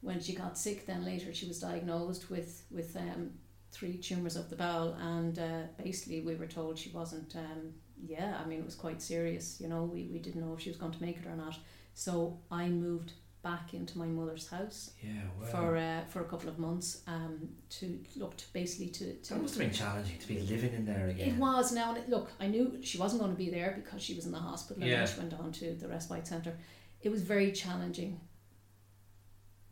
when 0.00 0.20
she 0.20 0.34
got 0.34 0.58
sick 0.58 0.86
then 0.86 1.04
later 1.04 1.32
she 1.32 1.46
was 1.46 1.60
diagnosed 1.60 2.30
with 2.30 2.64
with 2.70 2.96
um 2.96 3.30
three 3.70 3.96
tumours 3.98 4.36
of 4.36 4.50
the 4.50 4.56
bowel 4.56 4.94
and 5.00 5.38
uh, 5.38 5.62
basically 5.82 6.20
we 6.20 6.34
were 6.34 6.46
told 6.46 6.78
she 6.78 6.90
wasn't 6.90 7.34
um 7.36 7.72
yeah, 8.04 8.36
I 8.42 8.48
mean 8.48 8.58
it 8.58 8.64
was 8.64 8.74
quite 8.74 9.00
serious, 9.00 9.60
you 9.60 9.68
know, 9.68 9.84
we, 9.84 10.08
we 10.12 10.18
didn't 10.18 10.40
know 10.40 10.54
if 10.54 10.60
she 10.60 10.70
was 10.70 10.76
going 10.76 10.90
to 10.92 11.00
make 11.02 11.18
it 11.18 11.26
or 11.26 11.36
not. 11.36 11.56
So 11.94 12.40
I 12.50 12.68
moved 12.68 13.12
back 13.42 13.74
into 13.74 13.98
my 13.98 14.06
mother's 14.06 14.48
house 14.48 14.92
Yeah. 15.02 15.10
Wow. 15.40 15.46
for 15.46 15.76
uh, 15.76 16.04
for 16.08 16.20
a 16.20 16.24
couple 16.24 16.48
of 16.48 16.58
months 16.58 17.02
um, 17.08 17.48
to 17.70 17.98
look 18.16 18.36
to 18.36 18.44
basically 18.52 18.88
to, 18.98 19.14
to 19.14 19.34
that 19.34 19.42
must 19.42 19.54
have 19.56 19.64
been 19.66 19.72
challenging 19.72 20.18
to 20.18 20.28
be 20.28 20.38
living 20.40 20.72
in 20.74 20.84
there 20.84 21.08
again. 21.08 21.28
it 21.30 21.36
was 21.36 21.72
now 21.72 21.94
and 21.94 22.08
look 22.08 22.30
I 22.40 22.46
knew 22.46 22.78
she 22.82 22.98
wasn't 22.98 23.20
going 23.20 23.32
to 23.32 23.38
be 23.38 23.50
there 23.50 23.72
because 23.82 24.00
she 24.02 24.14
was 24.14 24.26
in 24.26 24.32
the 24.32 24.38
hospital 24.38 24.82
and 24.82 24.90
Yeah. 24.90 24.98
then 25.04 25.06
she 25.14 25.18
went 25.20 25.34
on 25.34 25.50
to 25.52 25.74
the 25.74 25.88
respite 25.88 26.26
centre 26.26 26.56
it 27.02 27.08
was 27.10 27.22
very 27.22 27.50
challenging 27.52 28.20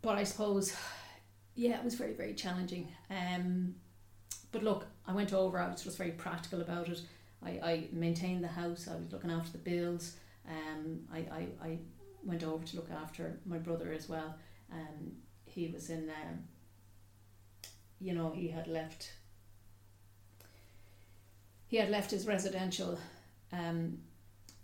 but 0.03 0.17
I 0.17 0.25
suppose 0.25 0.75
yeah 1.55 1.79
it 1.79 1.85
was 1.85 1.95
very 1.95 2.15
very 2.15 2.35
challenging 2.35 2.89
um, 3.11 3.75
but 4.53 4.63
look 4.65 4.87
I 5.07 5.13
went 5.13 5.33
over 5.33 5.59
I 5.61 5.69
was 5.71 5.83
just 5.85 5.99
very 5.99 6.13
practical 6.13 6.61
about 6.61 6.89
it 6.89 7.01
I, 7.43 7.51
I 7.51 7.89
maintained 7.93 8.43
the 8.43 8.49
house 8.49 8.89
I 8.91 8.97
was 8.97 9.13
looking 9.13 9.31
after 9.31 9.53
the 9.53 9.59
bills 9.59 10.17
um, 10.49 11.01
I, 11.13 11.19
I, 11.19 11.47
I 11.63 11.79
went 12.25 12.43
over 12.43 12.65
to 12.65 12.77
look 12.77 12.91
after 12.91 13.39
my 13.45 13.59
brother 13.59 13.93
as 13.93 14.09
well 14.09 14.37
um, 14.73 15.13
he 15.45 15.69
was 15.69 15.91
in 15.91 16.11
um, 16.11 16.45
you 17.99 18.15
know 18.15 18.31
he 18.31 18.49
had 18.49 18.67
left 18.67 19.13
he 21.67 21.77
had 21.77 21.91
left 21.91 22.11
his 22.11 22.27
residential 22.27 22.99
um, 23.53 23.99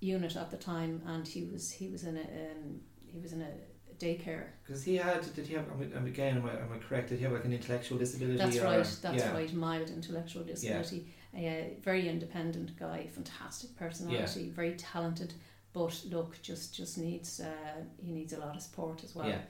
unit 0.00 0.36
at 0.36 0.50
the 0.50 0.56
time 0.56 1.02
and 1.06 1.26
he 1.26 1.44
was 1.44 1.70
he 1.70 1.88
was 1.88 2.04
in 2.04 2.16
a 2.16 2.20
um, 2.20 2.80
he 3.06 3.18
was 3.20 3.32
in 3.32 3.42
a 3.42 3.50
daycare 3.98 4.44
Because 4.62 4.84
he 4.84 4.96
had, 4.96 5.34
did 5.34 5.46
he 5.46 5.54
have? 5.54 5.64
I 5.72 5.76
mean, 5.76 6.06
again, 6.06 6.36
am 6.36 6.46
I, 6.46 6.52
am 6.52 6.72
I 6.72 6.78
correct? 6.78 7.08
Did 7.08 7.18
he 7.18 7.24
have 7.24 7.32
like 7.32 7.44
an 7.44 7.52
intellectual 7.52 7.98
disability? 7.98 8.38
That's 8.38 8.58
or, 8.58 8.64
right. 8.64 8.98
That's 9.02 9.22
yeah. 9.24 9.32
right. 9.32 9.52
Mild 9.54 9.90
intellectual 9.90 10.44
disability. 10.44 11.14
A 11.34 11.76
very 11.82 12.08
independent 12.08 12.78
guy, 12.78 13.08
fantastic 13.12 13.76
personality, 13.76 14.44
yeah. 14.44 14.52
very 14.54 14.74
talented. 14.74 15.34
But 15.76 15.94
look, 16.10 16.40
just 16.40 16.74
just 16.74 16.96
needs 16.96 17.38
uh, 17.38 17.80
he 18.02 18.10
needs 18.10 18.32
a 18.32 18.38
lot 18.38 18.56
of 18.56 18.62
support 18.62 19.04
as 19.04 19.14
well. 19.14 19.28
Yeah. 19.28 19.42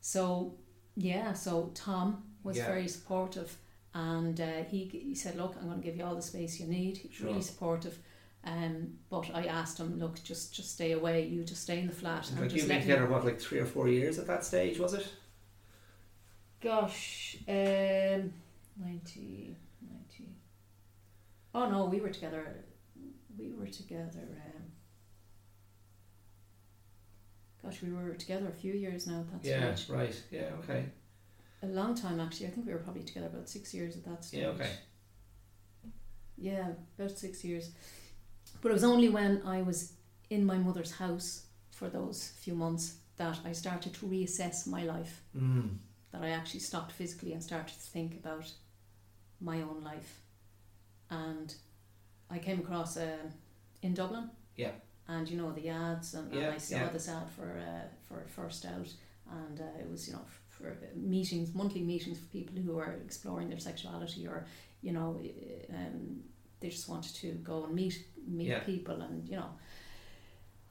So 0.00 0.54
yeah, 0.96 1.34
so 1.34 1.70
Tom 1.74 2.22
was 2.42 2.56
Yeah. 2.56 2.66
very 2.72 2.88
supportive, 2.88 3.50
and 3.92 4.40
uh, 4.40 4.64
he 4.70 4.84
he 5.08 5.14
said, 5.14 5.36
"Look, 5.36 5.54
I'm 5.58 5.66
going 5.68 5.82
to 5.82 5.84
give 5.84 5.96
you 5.98 6.04
all 6.06 6.16
the 6.16 6.22
space 6.32 6.58
you 6.58 6.66
need." 6.66 6.96
He's 6.96 7.12
Sure. 7.12 7.26
really 7.26 7.42
supportive. 7.42 7.98
Um, 8.44 8.98
but 9.10 9.26
I 9.34 9.44
asked 9.44 9.76
him, 9.78 9.98
"Look, 9.98 10.24
just 10.24 10.54
just 10.54 10.70
stay 10.72 10.92
away. 10.92 11.26
You 11.28 11.44
just 11.44 11.62
stay 11.62 11.78
in 11.80 11.86
the 11.86 11.92
flat 12.02 12.30
and 12.30 12.40
Like 12.40 12.54
you've 12.54 12.66
been 12.68 12.80
together 12.80 13.06
what, 13.06 13.24
like 13.26 13.38
three 13.38 13.58
or 13.60 13.66
four 13.66 13.86
years 13.88 14.18
at 14.18 14.26
that 14.26 14.42
stage, 14.44 14.78
was 14.78 14.94
it? 14.94 15.06
Gosh, 16.60 17.36
um, 17.46 18.32
90, 18.78 19.54
90. 19.82 20.24
Oh 21.54 21.68
no, 21.70 21.84
we 21.92 22.00
were 22.00 22.08
together. 22.18 22.64
We 23.38 23.52
were 23.52 23.66
together. 23.66 24.26
Um, 24.46 24.62
gosh, 27.64 27.82
we 27.82 27.92
were 27.92 28.14
together 28.14 28.48
a 28.48 28.52
few 28.52 28.74
years 28.74 29.06
now. 29.06 29.20
At 29.20 29.32
that 29.32 29.48
yeah, 29.48 29.74
stage, 29.74 29.88
right. 29.90 30.22
Yeah, 30.30 30.50
okay. 30.60 30.86
a 31.62 31.66
long 31.66 31.94
time 31.94 32.20
actually. 32.20 32.46
I 32.46 32.50
think 32.50 32.66
we 32.66 32.72
were 32.72 32.78
probably 32.78 33.02
together 33.02 33.26
about 33.26 33.48
six 33.48 33.72
years 33.72 33.96
at 33.96 34.04
that 34.04 34.24
stage. 34.24 34.42
Yeah, 34.42 34.48
okay. 34.48 34.70
Yeah, 36.36 36.68
about 36.98 37.18
six 37.18 37.44
years. 37.44 37.70
But 38.60 38.70
it 38.70 38.74
was 38.74 38.84
only 38.84 39.08
when 39.08 39.42
I 39.44 39.62
was 39.62 39.92
in 40.30 40.44
my 40.44 40.58
mother's 40.58 40.92
house 40.92 41.46
for 41.70 41.88
those 41.88 42.32
few 42.38 42.54
months 42.54 42.96
that 43.16 43.38
I 43.44 43.52
started 43.52 43.94
to 43.94 44.06
reassess 44.06 44.66
my 44.66 44.84
life. 44.84 45.22
Mm. 45.36 45.76
That 46.12 46.22
I 46.22 46.30
actually 46.30 46.60
stopped 46.60 46.92
physically 46.92 47.32
and 47.32 47.42
started 47.42 47.74
to 47.74 47.90
think 47.90 48.14
about 48.14 48.50
my 49.40 49.62
own 49.62 49.82
life. 49.82 50.20
And 51.10 51.54
I 52.30 52.38
came 52.38 52.60
across 52.60 52.96
uh, 52.96 53.28
in 53.82 53.94
Dublin. 53.94 54.30
Yeah. 54.56 54.72
And 55.06 55.28
you 55.28 55.36
know 55.36 55.52
the 55.52 55.68
ads, 55.68 56.14
and, 56.14 56.32
and 56.32 56.46
I 56.46 56.58
saw 56.58 56.76
yeah. 56.76 56.88
this 56.88 57.08
ad 57.08 57.28
for 57.36 57.58
uh, 57.58 57.86
for 58.08 58.24
first 58.28 58.64
out, 58.64 58.88
and 59.30 59.60
uh, 59.60 59.78
it 59.80 59.90
was 59.90 60.08
you 60.08 60.14
know 60.14 60.24
for 60.48 60.76
meetings, 60.96 61.54
monthly 61.54 61.82
meetings 61.82 62.18
for 62.18 62.26
people 62.26 62.56
who 62.62 62.78
are 62.78 62.92
exploring 63.04 63.48
their 63.50 63.58
sexuality 63.58 64.26
or 64.26 64.46
you 64.80 64.92
know 64.92 65.20
um, 65.74 66.22
they 66.60 66.68
just 66.70 66.88
wanted 66.88 67.14
to 67.16 67.32
go 67.42 67.64
and 67.64 67.74
meet 67.74 68.02
meet 68.26 68.48
Yeah. 68.48 68.60
people, 68.60 69.00
and 69.02 69.28
you 69.28 69.36
know. 69.36 69.50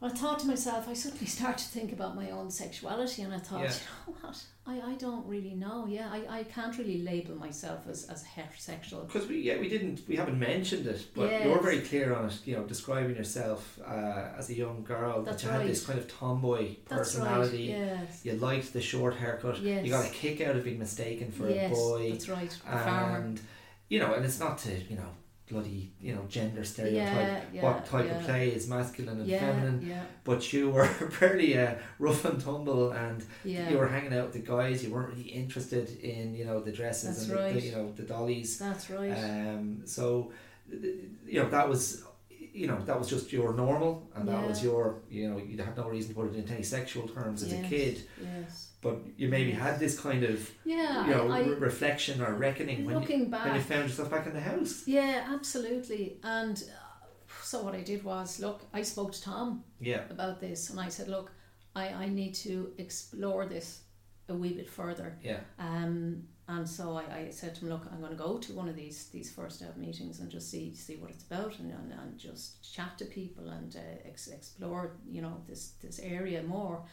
I 0.04 0.10
thought 0.10 0.40
to 0.40 0.48
myself, 0.48 0.90
I 0.90 0.94
suddenly 0.94 1.26
started 1.38 1.60
to 1.60 1.70
think 1.70 1.94
about 1.94 2.16
my 2.16 2.30
own 2.32 2.52
sexuality, 2.52 3.22
and 3.22 3.34
I 3.34 3.40
thought, 3.40 3.62
Yeah. 3.62 3.72
you 4.08 4.14
know 4.14 4.18
what, 4.22 4.44
I, 4.68 4.92
I 4.92 4.96
don't 4.96 5.26
really 5.26 5.56
know. 5.56 5.86
Yeah, 5.88 6.10
I, 6.12 6.40
I 6.40 6.44
can't 6.44 6.78
really 6.78 7.02
label 7.02 7.36
myself 7.36 7.82
as, 7.90 8.06
as 8.14 8.24
heterosexual. 8.24 9.08
Because 9.08 9.28
we 9.28 9.38
yeah 9.42 9.58
we 9.60 9.68
didn't 9.70 10.02
we 10.08 10.16
haven't 10.16 10.40
mentioned 10.40 10.86
it, 10.88 11.02
but 11.16 11.30
Yes. 11.32 11.46
you're 11.46 11.62
very 11.62 11.82
clear 11.82 12.14
on 12.14 12.26
it. 12.30 12.36
You 12.46 12.56
know, 12.58 12.64
describing 12.64 13.16
yourself 13.16 13.80
uh, 13.86 14.38
as 14.40 14.50
a 14.50 14.56
young 14.56 14.84
girl 14.84 15.22
That's 15.24 15.44
that 15.44 15.48
you 15.48 15.60
had 15.60 15.68
this 15.68 15.86
kind 15.86 16.00
of 16.00 16.08
tomboy 16.20 16.76
That's 16.88 17.00
personality. 17.16 17.74
right. 17.74 17.80
Yes. 17.80 18.22
You 18.26 18.34
liked 18.34 18.72
the 18.74 18.82
short 18.82 19.16
haircut. 19.16 19.60
Yes. 19.62 19.86
You 19.86 19.92
got 19.92 20.06
a 20.06 20.10
kick 20.10 20.42
out 20.42 20.56
of 20.58 20.64
being 20.66 20.80
mistaken 20.80 21.32
for 21.32 21.50
yes, 21.50 21.72
a 21.72 21.76
boy. 21.76 22.12
That's 22.12 22.30
right. 22.30 22.58
A 22.68 22.78
farmer. 22.80 23.18
and 23.20 23.42
you 23.90 24.00
know, 24.00 24.14
and 24.16 24.24
it's 24.26 24.40
not 24.40 24.58
to 24.60 24.72
you 24.90 24.96
know 24.98 25.12
bloody 25.50 25.92
you 26.00 26.16
know 26.16 26.26
gender 26.30 26.64
stereotype. 26.64 27.16
Yeah, 27.16 27.42
yeah, 27.54 27.64
what 27.64 27.86
type 27.86 28.06
yeah. 28.06 28.18
of 28.18 28.26
play 28.26 28.50
is 28.50 28.68
masculine 28.68 29.22
and 29.22 29.30
feminine? 29.30 29.86
Yeah, 29.88 30.04
But 30.24 30.52
you 30.54 30.70
were 30.70 30.86
fairly 31.20 31.58
uh, 31.58 31.76
rough 32.00 32.26
and 32.26 32.40
tumble, 32.42 32.92
and 32.92 33.24
you 33.44 33.78
were 33.78 33.88
hanging 33.88 34.14
out 34.14 34.26
with 34.26 34.34
the 34.34 34.40
guys. 34.40 34.84
You 34.84 34.92
weren't 34.92 35.10
really 35.10 35.30
interested 35.30 36.00
in 36.00 36.34
you 36.34 36.46
know 36.46 36.60
the 36.60 36.72
dresses 36.72 37.18
That's 37.18 37.30
and 37.30 37.40
right. 37.40 37.54
the, 37.54 37.62
you 37.62 37.72
know 37.72 37.92
the 37.92 38.04
dollies. 38.04 38.58
That's 38.58 38.90
right. 38.90 39.12
Um, 39.12 39.82
so, 39.86 40.32
you 40.72 41.42
know, 41.42 41.50
that 41.50 41.68
was, 41.68 42.04
you 42.30 42.68
know, 42.68 42.80
that 42.86 42.98
was 42.98 43.10
just 43.10 43.32
your 43.34 43.54
normal, 43.54 44.10
and 44.16 44.28
that 44.28 44.48
was 44.48 44.64
your, 44.64 45.02
you 45.10 45.30
know, 45.30 45.38
you 45.38 45.58
had 45.58 45.76
no 45.76 45.90
reason 45.90 46.10
to 46.14 46.16
put 46.16 46.34
it 46.34 46.36
into 46.36 46.54
any 46.54 46.64
sexual 46.64 47.08
terms 47.08 47.44
as 47.44 47.54
a 47.54 47.62
kid, 47.64 48.04
yes. 48.22 48.70
But 48.84 48.98
you 49.18 49.30
maybe 49.30 49.52
had 49.52 49.80
this 49.80 50.00
kind 50.00 50.24
of, 50.24 50.52
Yeah, 50.66 51.06
you 51.08 51.12
know, 51.12 51.32
I, 51.32 51.40
re- 51.42 51.56
reflection 51.56 52.22
or 52.22 52.34
reckoning 52.36 52.86
when 52.86 52.96
you, 52.96 53.00
looking 53.02 53.32
when 53.32 53.56
you 53.56 53.62
found 53.62 53.84
yourself 53.90 54.12
back 54.12 54.28
in 54.28 54.34
the 54.34 54.42
house. 54.42 54.84
yeah, 54.86 55.26
absolutely. 55.34 56.18
And 56.24 56.58
uh, 56.62 57.06
so 57.42 57.64
what 57.64 57.74
I 57.76 57.82
did 57.82 58.04
was, 58.04 58.40
look, 58.40 58.62
I 58.74 58.82
spoke 58.84 59.14
to 59.14 59.22
Tom 59.22 59.64
Yeah, 59.80 60.02
about 60.10 60.40
this, 60.40 60.70
and 60.70 60.80
I 60.80 60.90
said, 60.90 61.08
look, 61.08 61.32
I, 61.76 61.88
I 61.88 62.08
need 62.10 62.34
to 62.36 62.74
explore 62.78 63.46
this 63.46 63.82
a 64.30 64.34
wee 64.34 64.54
bit 64.54 64.70
further. 64.70 65.18
yeah, 65.24 65.40
Um, 65.60 66.24
and 66.48 66.68
so 66.68 66.98
I, 66.98 67.04
I 67.20 67.30
said 67.32 67.56
to 67.56 67.62
him, 67.62 67.70
look, 67.70 67.86
I'm 67.92 68.00
going 68.00 68.12
to 68.12 68.18
go 68.18 68.38
to 68.38 68.54
one 68.54 68.68
of 68.70 68.76
these 68.76 69.06
these 69.14 69.32
first 69.32 69.62
out 69.64 69.78
meetings 69.78 70.20
and 70.20 70.30
just 70.30 70.52
see 70.52 70.76
see 70.76 70.98
what 70.98 71.10
it's 71.10 71.24
about 71.24 71.58
and, 71.60 71.72
and, 71.72 71.94
and 71.94 72.18
just 72.20 72.74
chat 72.76 72.98
to 72.98 73.06
people 73.06 73.48
and 73.50 73.74
uh, 73.76 73.80
ex- 74.10 74.28
explore 74.28 74.98
you 75.10 75.22
know 75.22 75.38
this 75.48 75.72
this 75.82 76.00
area 76.00 76.44
more. 76.44 76.84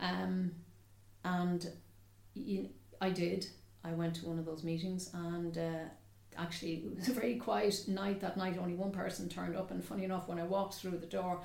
Um, 0.00 0.52
and 1.24 1.70
you, 2.34 2.68
I 3.00 3.10
did. 3.10 3.46
I 3.84 3.92
went 3.92 4.16
to 4.16 4.26
one 4.26 4.38
of 4.38 4.44
those 4.44 4.64
meetings 4.64 5.10
and. 5.14 5.56
Uh, 5.56 5.84
Actually, 6.38 6.74
it 6.74 6.96
was 6.96 7.08
a 7.08 7.12
very 7.12 7.34
quiet 7.34 7.88
night 7.88 8.20
that 8.20 8.36
night. 8.36 8.56
Only 8.56 8.74
one 8.74 8.92
person 8.92 9.28
turned 9.28 9.56
up, 9.56 9.72
and 9.72 9.84
funny 9.84 10.04
enough, 10.04 10.28
when 10.28 10.38
I 10.38 10.44
walked 10.44 10.74
through 10.74 10.98
the 10.98 11.06
door, 11.06 11.40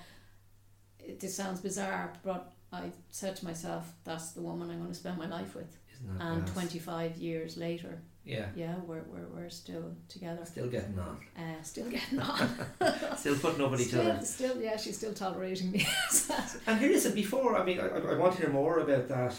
it, 1.00 1.20
this 1.20 1.36
sounds 1.36 1.60
bizarre, 1.60 2.14
but 2.24 2.54
I 2.72 2.92
said 3.10 3.36
to 3.38 3.46
myself, 3.46 3.92
"That's 4.04 4.34
the 4.34 4.44
woman 4.44 4.70
I'm 4.70 4.78
going 4.78 4.92
to 4.92 4.96
spend 4.96 5.18
my 5.18 5.26
life 5.28 5.56
with." 5.56 5.76
and 6.20 6.46
gas? 6.46 6.54
25 6.54 7.18
years 7.18 7.58
later 7.58 8.00
Yeah, 8.26 8.48
yeah 8.56 8.76
we're, 8.88 9.04
we're, 9.04 9.28
we're 9.36 9.50
still 9.50 9.96
together 10.10 10.44
still 10.46 10.68
getting 10.68 10.98
on, 10.98 11.20
uh, 11.38 11.62
still 11.62 11.90
getting 11.90 12.20
on 12.20 12.50
still 13.18 13.36
putting 13.38 13.64
up 13.64 13.70
with 13.72 13.82
each 13.82 13.90
still, 13.90 14.12
other. 14.12 14.26
still 14.26 14.60
yeah 14.60 14.78
she's 14.78 14.98
still 14.98 15.14
tolerating 15.14 15.72
me 15.72 15.86
And 16.68 16.80
here 16.80 16.90
is 16.92 17.06
it. 17.06 17.14
Before, 17.14 17.56
I 17.56 17.64
mean, 17.64 17.80
I, 17.80 17.88
I 17.88 18.16
want 18.16 18.36
to 18.36 18.42
hear 18.42 18.50
more 18.50 18.80
about 18.80 19.08
that 19.10 19.36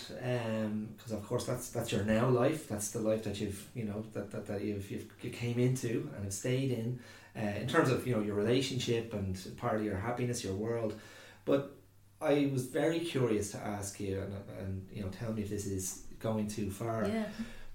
because, 0.96 1.12
of 1.12 1.26
course, 1.26 1.44
that's 1.44 1.70
that's 1.70 1.90
your 1.90 2.04
now 2.04 2.28
life. 2.28 2.68
That's 2.68 2.90
the 2.90 3.00
life 3.00 3.24
that 3.24 3.40
you've, 3.40 3.66
you 3.74 3.84
know, 3.84 4.04
that, 4.12 4.30
that, 4.30 4.46
that 4.46 4.62
you've, 4.64 4.88
you've 4.90 5.06
you 5.22 5.30
came 5.30 5.58
into 5.58 6.08
and 6.14 6.24
have 6.24 6.32
stayed 6.32 6.70
in, 6.70 7.00
uh, 7.36 7.40
in 7.60 7.66
terms 7.66 7.90
of 7.90 8.06
you 8.06 8.14
know 8.14 8.22
your 8.22 8.34
relationship 8.34 9.12
and 9.12 9.36
part 9.56 9.76
of 9.76 9.84
your 9.84 9.96
happiness, 9.96 10.44
your 10.44 10.54
world. 10.54 10.94
But 11.44 11.72
I 12.20 12.48
was 12.52 12.66
very 12.66 13.00
curious 13.00 13.50
to 13.52 13.58
ask 13.58 13.98
you, 14.00 14.20
and, 14.20 14.34
and 14.60 14.86
you 14.92 15.02
know, 15.02 15.08
tell 15.08 15.32
me 15.32 15.42
if 15.42 15.50
this 15.50 15.66
is 15.66 16.04
going 16.20 16.46
too 16.48 16.70
far. 16.70 17.06
yeah 17.06 17.24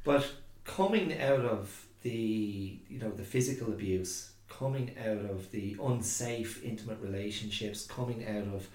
But 0.04 0.26
coming 0.66 1.20
out 1.20 1.42
of 1.46 1.88
the 2.04 2.80
you 2.90 3.00
know 3.00 3.12
the 3.12 3.24
physical 3.24 3.68
abuse, 3.70 4.32
coming 4.50 4.96
out 5.00 5.30
of 5.30 5.52
the 5.52 5.78
unsafe 5.82 6.64
intimate 6.64 7.00
relationships, 7.02 7.86
coming 7.86 8.26
out 8.28 8.54
of 8.54 8.68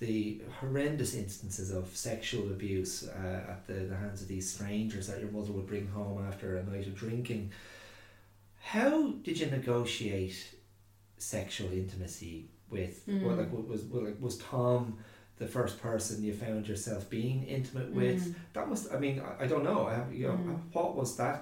the 0.00 0.40
horrendous 0.60 1.14
instances 1.14 1.70
of 1.70 1.94
sexual 1.94 2.44
abuse 2.48 3.06
uh, 3.06 3.50
at 3.50 3.66
the, 3.66 3.74
the 3.74 3.96
hands 3.96 4.22
of 4.22 4.28
these 4.28 4.50
strangers 4.50 5.06
that 5.08 5.20
your 5.20 5.30
mother 5.30 5.52
would 5.52 5.66
bring 5.66 5.86
home 5.88 6.24
after 6.26 6.56
a 6.56 6.64
night 6.64 6.86
of 6.86 6.94
drinking. 6.94 7.52
How 8.62 9.10
did 9.22 9.38
you 9.38 9.46
negotiate 9.46 10.54
sexual 11.18 11.70
intimacy 11.72 12.46
with? 12.70 13.06
Mm. 13.06 13.36
Like 13.36 13.52
was 13.68 13.82
well, 13.82 14.04
like 14.04 14.16
was 14.20 14.38
Tom 14.38 14.98
the 15.40 15.46
first 15.46 15.80
person 15.82 16.22
you 16.22 16.32
found 16.34 16.68
yourself 16.68 17.02
being 17.10 17.38
intimate 17.56 17.90
with? 18.00 18.22
Mm. 18.22 18.34
That 18.54 18.68
must. 18.68 18.92
I 18.94 18.98
mean, 19.04 19.16
I, 19.28 19.44
I 19.44 19.46
don't 19.48 19.64
know. 19.64 19.80
I 19.94 19.96
you 20.12 20.28
know, 20.28 20.34
Mm. 20.34 20.60
what 20.74 20.94
was 21.00 21.16
that 21.16 21.38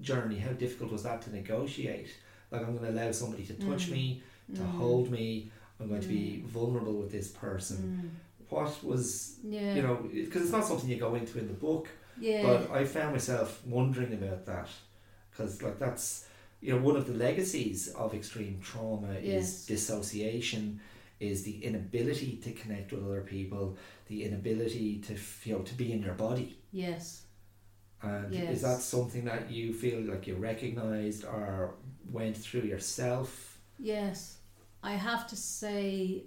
journey? 0.00 0.38
How 0.46 0.52
difficult 0.52 0.92
was 0.92 1.02
that 1.02 1.22
to 1.22 1.30
negotiate? 1.34 2.10
Like, 2.50 2.62
I'm 2.62 2.76
going 2.76 2.86
to 2.94 2.94
allow 3.00 3.10
somebody 3.12 3.44
to 3.46 3.54
touch 3.54 3.84
Mm. 3.88 3.92
me, 3.96 4.22
to 4.54 4.60
Mm. 4.62 4.70
hold 4.82 5.10
me. 5.10 5.50
I'm 5.80 5.88
going 5.88 6.00
to 6.08 6.08
be 6.08 6.42
vulnerable 6.46 6.94
with 7.02 7.10
this 7.10 7.28
person. 7.28 7.78
Mm. 7.86 8.10
What 8.48 8.72
was, 8.84 9.36
yeah 9.42 9.74
you 9.76 9.82
know, 9.82 9.96
because 10.12 10.42
it's 10.44 10.52
not 10.58 10.64
something 10.66 10.88
you 10.88 10.96
go 11.08 11.14
into 11.16 11.38
in 11.38 11.48
the 11.48 11.58
book. 11.68 11.88
yeah 12.28 12.42
But 12.46 12.60
I 12.70 12.84
found 12.84 13.10
myself 13.12 13.48
wondering 13.66 14.12
about 14.20 14.40
that 14.46 14.68
because, 15.30 15.52
like, 15.66 15.78
that's 15.78 16.06
you 16.62 16.70
know 16.72 16.80
one 16.90 16.96
of 16.96 17.06
the 17.06 17.12
legacies 17.28 17.88
of 18.02 18.14
extreme 18.14 18.56
trauma 18.68 19.12
Yes. 19.14 19.24
is 19.48 19.66
dissociation, 19.66 20.80
is 21.20 21.42
the 21.44 21.64
inability 21.64 22.36
to 22.44 22.52
connect 22.52 22.92
with 22.92 23.04
other 23.04 23.22
people, 23.22 23.76
the 24.06 24.24
inability 24.24 24.98
to 25.00 25.14
you 25.44 25.56
know 25.56 25.62
to 25.62 25.74
be 25.74 25.92
in 25.92 26.02
your 26.02 26.14
body. 26.14 26.58
yes 26.72 27.22
And 28.02 28.32
Yes. 28.34 28.50
is 28.56 28.62
that 28.62 28.80
something 28.82 29.24
that 29.24 29.50
you 29.50 29.72
feel 29.72 30.00
like 30.00 30.26
you 30.26 30.36
recognized 30.36 31.24
or 31.24 31.74
went 32.12 32.36
through 32.36 32.62
yourself? 32.62 33.58
yes 33.78 34.38
I 34.82 34.92
have 34.92 35.26
to 35.28 35.36
say 35.36 36.24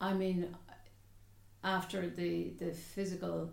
I 0.00 0.12
mean 0.14 0.56
after 1.64 2.08
the 2.08 2.50
the 2.58 2.72
physical 2.72 3.52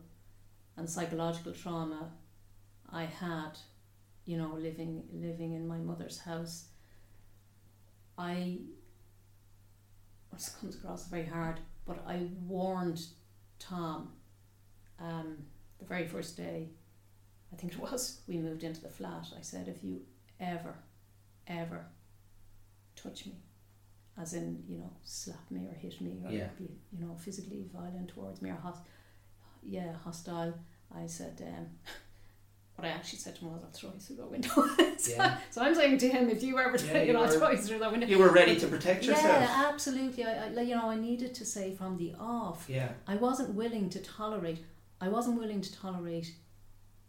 and 0.77 0.89
psychological 0.89 1.53
trauma 1.53 2.11
I 2.91 3.03
had 3.05 3.51
you 4.25 4.37
know 4.37 4.53
living 4.55 5.03
living 5.13 5.53
in 5.53 5.67
my 5.67 5.77
mother's 5.77 6.19
house 6.19 6.65
I 8.17 8.59
this 10.33 10.49
comes 10.59 10.75
across 10.75 11.07
very 11.07 11.25
hard 11.25 11.59
but 11.85 12.03
I 12.07 12.27
warned 12.47 13.01
Tom 13.59 14.09
um, 14.99 15.37
the 15.79 15.85
very 15.85 16.07
first 16.07 16.37
day 16.37 16.69
I 17.51 17.55
think 17.55 17.73
it 17.73 17.79
was 17.79 18.21
we 18.27 18.37
moved 18.37 18.63
into 18.63 18.81
the 18.81 18.89
flat 18.89 19.27
I 19.37 19.41
said 19.41 19.67
if 19.67 19.83
you 19.83 20.01
ever 20.39 20.75
ever 21.47 21.85
touch 22.95 23.25
me 23.25 23.33
as 24.17 24.33
in 24.33 24.63
you 24.67 24.77
know 24.77 24.91
slap 25.03 25.49
me 25.49 25.67
or 25.67 25.73
hit 25.73 25.99
me 26.01 26.21
or 26.25 26.31
Yeah. 26.31 26.47
be 26.57 26.69
you 26.91 27.05
know 27.05 27.15
physically 27.15 27.65
violent 27.73 28.09
towards 28.09 28.41
me 28.41 28.49
or 28.51 28.55
hos- 28.55 28.85
yeah 29.63 29.93
hostile 30.03 30.53
I 30.95 31.07
said 31.07 31.41
um, 31.47 31.67
what 32.81 32.87
I 32.89 32.93
actually 32.97 33.19
said 33.19 33.35
to 33.35 33.41
him 33.41 33.51
was 33.53 33.61
I'll 33.63 33.71
throw 33.71 33.89
you 33.93 33.99
through 33.99 34.15
that 34.17 34.31
window 34.31 34.49
so, 34.97 35.11
Yeah. 35.11 35.37
so 35.51 35.61
I'm 35.61 35.75
saying 35.75 35.97
to 35.99 36.09
him 36.09 36.29
if 36.29 36.41
you 36.43 36.57
ever 36.59 36.77
Yeah, 36.77 36.93
take 36.93 37.07
you 37.07 37.17
I'll 37.17 37.25
were- 37.27 37.31
throw 37.39 37.49
you 37.51 37.57
through 37.57 37.79
that 37.79 37.91
window 37.91 38.07
You 38.07 38.19
were 38.19 38.31
ready 38.31 38.55
to 38.59 38.67
protect 38.67 39.05
yourself. 39.05 39.41
yeah 39.41 39.65
absolutely 39.71 40.23
I, 40.25 40.47
I 40.47 40.61
you 40.61 40.75
know 40.75 40.89
I 40.89 40.95
needed 40.95 41.33
to 41.35 41.45
say 41.45 41.73
from 41.79 41.97
the 41.97 42.13
off 42.19 42.65
Yeah. 42.67 42.89
I 43.07 43.15
wasn't 43.15 43.53
willing 43.55 43.89
to 43.95 43.99
tolerate. 43.99 44.59
I 45.01 45.07
wasn't 45.09 45.37
willing 45.39 45.61
to 45.61 45.71
tolerate 45.85 46.33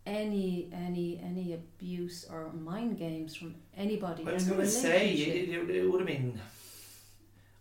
any 0.06 0.68
any 0.72 1.20
any 1.22 1.52
abuse 1.54 2.26
or 2.30 2.52
mind 2.52 2.98
games 2.98 3.34
from 3.36 3.54
anybody. 3.76 4.24
I 4.26 4.32
was 4.32 4.44
going 4.44 4.60
to 4.60 4.66
say 4.66 5.12
it, 5.12 5.48
it, 5.50 5.70
it 5.70 5.90
would 5.90 6.00
have 6.00 6.06
been. 6.08 6.40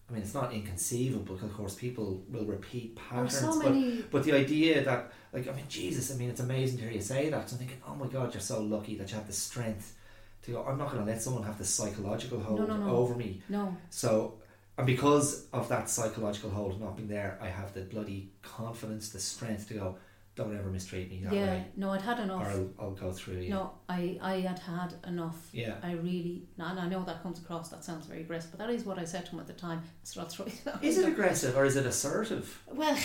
I 0.09 0.13
mean, 0.13 0.23
it's 0.23 0.33
not 0.33 0.51
inconceivable 0.53 1.35
because, 1.35 1.49
of 1.51 1.55
course, 1.55 1.75
people 1.75 2.23
will 2.31 2.45
repeat 2.45 2.97
Oh, 2.97 3.01
patterns. 3.09 3.37
so 3.39 3.61
but, 3.61 4.09
but 4.09 4.23
the 4.23 4.33
idea 4.33 4.83
that, 4.83 5.11
like, 5.31 5.47
I 5.47 5.51
mean, 5.51 5.65
Jesus, 5.69 6.11
I 6.11 6.15
mean, 6.15 6.29
it's 6.29 6.39
amazing 6.39 6.77
to 6.79 6.83
hear 6.85 6.93
you 6.93 7.01
say 7.01 7.29
that. 7.29 7.49
So 7.49 7.55
I'm 7.55 7.59
thinking, 7.59 7.77
oh 7.87 7.95
my 7.95 8.07
God, 8.07 8.33
you're 8.33 8.41
so 8.41 8.61
lucky 8.61 8.95
that 8.95 9.09
you 9.09 9.15
have 9.15 9.27
the 9.27 9.33
strength 9.33 9.95
to 10.43 10.51
go, 10.51 10.65
I'm 10.65 10.77
not 10.77 10.91
going 10.91 11.03
to 11.05 11.11
let 11.11 11.21
someone 11.21 11.43
have 11.43 11.57
the 11.57 11.65
psychological 11.65 12.39
hold 12.39 12.67
no, 12.67 12.77
no. 12.77 12.89
over 12.95 13.15
me. 13.15 13.41
No, 13.49 13.75
So, 13.89 14.35
and 14.77 14.87
because 14.87 15.47
of 15.51 15.67
that 15.69 15.89
psychological 15.89 16.49
hold 16.49 16.79
not 16.79 16.95
being 16.95 17.09
there, 17.09 17.37
I 17.41 17.47
have 17.47 17.73
the 17.73 17.81
bloody 17.81 18.29
confidence, 18.41 19.09
the 19.09 19.19
strength 19.19 19.67
to 19.67 19.73
go, 19.73 19.97
don't 20.39 20.55
ever 20.57 20.69
mistreat 20.69 21.09
me 21.11 21.19
that 21.23 21.33
yeah, 21.33 21.45
way. 21.45 21.65
no, 21.75 21.91
I'd 21.91 22.01
had 22.01 22.19
Or 22.19 22.23
enough. 22.23 22.47
I'll, 22.47 22.69
I'll 22.79 22.91
go 22.91 23.11
through 23.11 23.39
you. 23.41 23.49
No, 23.49 23.73
I, 23.89 24.17
I 24.21 24.35
had 24.49 24.59
had 24.59 24.93
enough. 25.05 25.39
Yeah. 25.51 25.75
I 25.83 25.91
really, 25.93 26.43
and 26.57 26.79
I 26.79 26.87
know 26.87 27.03
that 27.03 27.21
comes 27.23 27.39
across, 27.39 27.69
that 27.69 27.83
sounds 27.83 28.05
very 28.05 28.21
aggressive, 28.21 28.51
but 28.51 28.59
that 28.59 28.69
is 28.69 28.85
what 28.85 28.97
I 28.97 29.05
said 29.05 29.25
to 29.25 29.31
him 29.33 29.39
at 29.41 29.47
the 29.47 29.53
time. 29.53 29.81
So 30.03 30.21
that's 30.21 30.39
right. 30.39 30.51
Is 30.81 30.97
it 30.97 31.07
aggressive 31.07 31.57
or 31.57 31.65
is 31.65 31.75
it 31.75 31.85
assertive? 31.85 32.45
Well, 32.67 32.97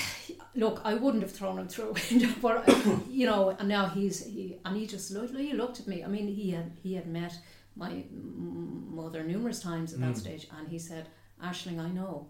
look, 0.55 0.81
I 0.85 0.95
wouldn't 0.95 1.23
have 1.25 1.33
thrown 1.33 1.59
him 1.59 1.69
through 1.69 1.91
a 1.91 1.97
window, 2.11 2.29
but 2.41 2.59
you 3.11 3.27
know, 3.27 3.51
and 3.59 3.69
now 3.69 3.87
he's 3.89 4.25
he 4.25 4.59
and 4.65 4.77
he 4.77 4.87
just 4.87 5.11
looked, 5.11 5.37
he 5.37 5.53
looked 5.55 5.81
at 5.81 5.87
me. 5.89 6.05
I 6.05 6.07
mean, 6.07 6.29
he 6.29 6.53
had 6.53 6.71
he 6.83 6.95
had 6.95 7.07
met 7.07 7.35
my 7.77 8.05
mother 8.13 9.25
numerous 9.25 9.61
times 9.61 9.93
at 9.93 10.01
that 10.01 10.15
Mm. 10.15 10.19
stage, 10.25 10.47
and 10.57 10.69
he 10.69 10.79
said, 10.79 11.09
"Aisling, 11.43 11.81
I 11.81 11.91
know." 11.91 12.29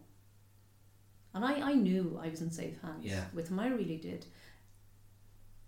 And 1.35 1.45
I, 1.45 1.71
I 1.71 1.75
knew 1.75 2.19
I 2.23 2.29
was 2.29 2.41
in 2.43 2.51
safe 2.51 2.81
hands 2.81 3.05
Yeah. 3.05 3.25
with 3.35 3.49
him. 3.51 3.59
I 3.59 3.67
really 3.67 3.97
did. 3.97 4.25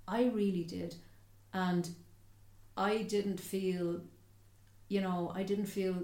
I 0.09 0.25
really 0.25 0.64
did, 0.64 0.95
and 1.53 1.88
I 2.77 3.03
didn't 3.03 3.40
feel, 3.40 4.01
you 4.88 5.01
know, 5.01 5.33
I 5.35 5.42
didn't 5.42 5.66
feel. 5.66 5.97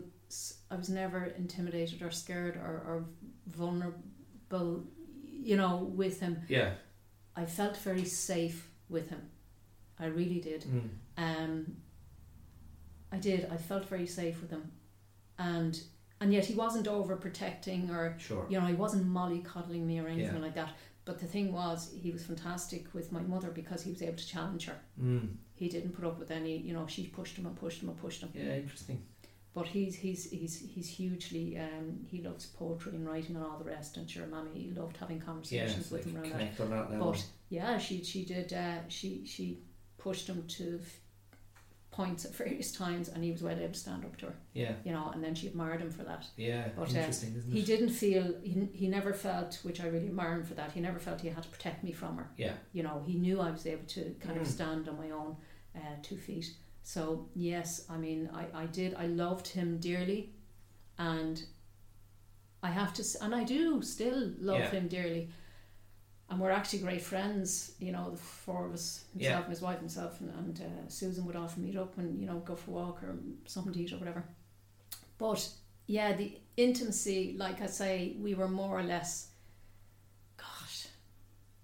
I 0.71 0.77
was 0.77 0.89
never 0.89 1.25
intimidated 1.37 2.01
or 2.01 2.11
scared 2.11 2.57
or, 2.57 2.83
or 2.87 3.05
vulnerable, 3.49 4.83
you 5.31 5.57
know, 5.57 5.91
with 5.95 6.21
him. 6.21 6.43
Yeah. 6.49 6.71
I 7.37 7.45
felt 7.45 7.77
very 7.77 8.05
safe 8.07 8.69
with 8.89 9.11
him. 9.11 9.21
I 9.99 10.07
really 10.07 10.41
did. 10.41 10.65
Mm. 10.65 10.89
Um, 11.19 11.77
I 13.13 13.19
did. 13.19 13.47
I 13.53 13.57
felt 13.59 13.87
very 13.89 14.07
safe 14.07 14.41
with 14.41 14.51
him, 14.51 14.73
and 15.39 15.79
and 16.21 16.33
yet 16.33 16.45
he 16.47 16.55
wasn't 16.55 16.87
overprotecting 16.87 17.91
or 17.91 18.15
Sure. 18.19 18.47
you 18.49 18.59
know 18.59 18.67
he 18.67 18.75
wasn't 18.75 19.07
mollycoddling 19.07 19.85
me 19.85 20.01
or 20.01 20.07
anything 20.09 20.37
Yeah. 20.37 20.41
like 20.41 20.55
that. 20.55 20.71
But 21.05 21.19
the 21.19 21.27
thing 21.27 21.53
was, 21.53 21.93
he 22.01 22.13
was 22.13 22.25
fantastic 22.25 22.95
with 22.95 23.11
my 23.11 23.21
mother 23.21 23.51
because 23.51 23.83
he 23.83 23.91
was 23.91 24.03
able 24.03 24.17
to 24.17 24.27
challenge 24.27 24.67
her. 24.67 24.79
Mm. 25.03 25.31
He 25.55 25.69
didn't 25.69 25.93
put 25.93 26.05
up 26.05 26.19
with 26.19 26.31
any, 26.31 26.57
you 26.59 26.73
know, 26.73 26.87
she 26.87 27.07
pushed 27.09 27.37
him 27.37 27.47
and 27.47 27.57
pushed 27.57 27.83
him 27.83 27.89
and 27.89 27.99
pushed 28.01 28.21
him. 28.23 28.31
Yeah, 28.35 28.55
interesting. 28.57 29.03
But 29.55 29.67
he's 29.67 29.95
he's 29.97 30.31
he's 30.31 30.59
he's 30.61 30.89
hugely 30.89 31.59
um, 31.59 32.07
he 32.07 32.23
loves 32.23 32.47
poetry 32.47 32.93
and 32.95 33.07
writing 33.07 33.37
and 33.37 33.45
all 33.45 33.59
the 33.59 33.71
rest. 33.71 33.99
And 33.99 34.09
sure, 34.09 34.27
Mammy 34.27 34.73
loved 34.75 34.97
having 34.97 35.21
conversations 35.21 35.77
it's 35.79 35.91
with 35.91 36.07
like 36.07 36.25
him 36.25 36.33
around 36.33 36.41
that. 36.41 36.91
that. 36.91 36.99
But 36.99 37.25
yeah, 37.51 37.77
she 37.77 38.03
she 38.03 38.25
did. 38.25 38.53
Uh, 38.55 38.79
she 38.89 39.27
she 39.27 39.59
pushed 39.99 40.27
him 40.27 40.45
to 40.49 40.81
f- 40.83 41.01
points 41.93 42.25
at 42.25 42.35
various 42.35 42.73
times, 42.73 43.09
and 43.11 43.23
he 43.23 43.31
was 43.31 43.43
well 43.43 43.57
able 43.59 43.73
to 43.73 43.79
stand 43.79 44.05
up 44.05 44.17
to 44.17 44.27
her. 44.27 44.35
yeah, 44.55 44.73
You 44.83 44.93
know, 44.93 45.11
and 45.15 45.23
then 45.23 45.35
she 45.35 45.47
admired 45.47 45.81
him 45.83 45.91
for 45.91 46.03
that. 46.05 46.25
yeah, 46.37 46.69
But, 46.75 46.89
uh, 46.95 46.99
interesting, 46.99 47.35
isn't 47.37 47.53
it? 47.53 47.55
He 47.55 47.63
didn't 47.63 47.91
feel 47.91 48.35
he, 48.43 48.67
he 48.73 48.89
never 48.89 49.13
felt, 49.13 49.59
which 49.63 49.79
I 49.81 49.87
really 49.87 50.07
admire 50.09 50.33
him 50.39 50.45
for 50.45 50.55
that. 50.55 50.73
He 50.73 50.81
never 50.81 50.99
felt 50.99 51.21
he 51.21 51.29
had 51.29 51.43
to 51.45 51.49
protect 51.51 51.85
me 51.85 51.93
from 51.93 52.17
her. 52.17 52.29
Yeah, 52.39 52.55
You 52.73 52.83
know, 52.83 53.03
he 53.07 53.15
knew 53.15 53.41
I 53.41 53.51
was 53.51 53.67
able 53.67 53.87
to 53.89 54.15
kind 54.21 54.39
of 54.41 54.47
Mm. 54.47 54.51
stand 54.51 54.89
on 54.89 54.97
my 54.97 55.11
own 55.11 55.37
uh, 55.77 55.81
two 56.03 56.17
feet. 56.17 56.47
So 56.83 57.29
yes, 57.35 57.87
I 57.89 57.97
mean, 57.99 58.29
I 58.35 58.63
I 58.63 58.67
did. 58.67 58.95
I 58.95 59.07
loved 59.07 59.47
him 59.49 59.79
dearly, 59.79 60.33
and 60.99 61.45
I 62.63 62.71
have 62.71 62.93
to, 62.95 63.05
and 63.23 63.35
I 63.35 63.45
do 63.45 63.83
still 63.83 64.33
love 64.39 64.61
Yeah. 64.61 64.71
him 64.71 64.89
dearly. 64.89 65.29
And 66.33 66.41
we're 66.41 66.51
actually 66.51 66.79
great 66.79 67.03
friends, 67.03 67.73
you 67.79 67.93
know, 67.93 68.11
the 68.11 68.17
four 68.17 68.65
of 68.65 68.73
us, 68.73 69.05
himself 69.13 69.33
Yeah. 69.33 69.41
and 69.43 69.51
his 69.51 69.61
wife, 69.61 69.81
himself, 69.81 70.19
and, 70.23 70.31
and 70.31 70.59
uh, 70.63 70.89
Susan 70.89 71.27
would 71.27 71.37
often 71.37 71.63
meet 71.63 71.77
up 71.77 71.99
and, 71.99 72.19
you 72.19 72.25
know, 72.27 72.39
go 72.39 72.57
for 72.57 72.71
a 72.71 72.75
walk 72.75 73.03
or 73.03 73.17
something 73.45 73.71
to 73.75 73.81
eat 73.83 73.93
or 73.93 73.99
whatever. 73.99 74.25
But 75.19 75.47
yeah, 75.87 76.17
the 76.17 76.39
intimacy, 76.57 77.35
like 77.37 77.61
I 77.61 77.67
say, 77.67 78.17
we 78.19 78.33
were 78.35 78.49
more 78.49 78.79
or 78.79 78.83
less, 78.83 79.29
gosh, 80.39 80.87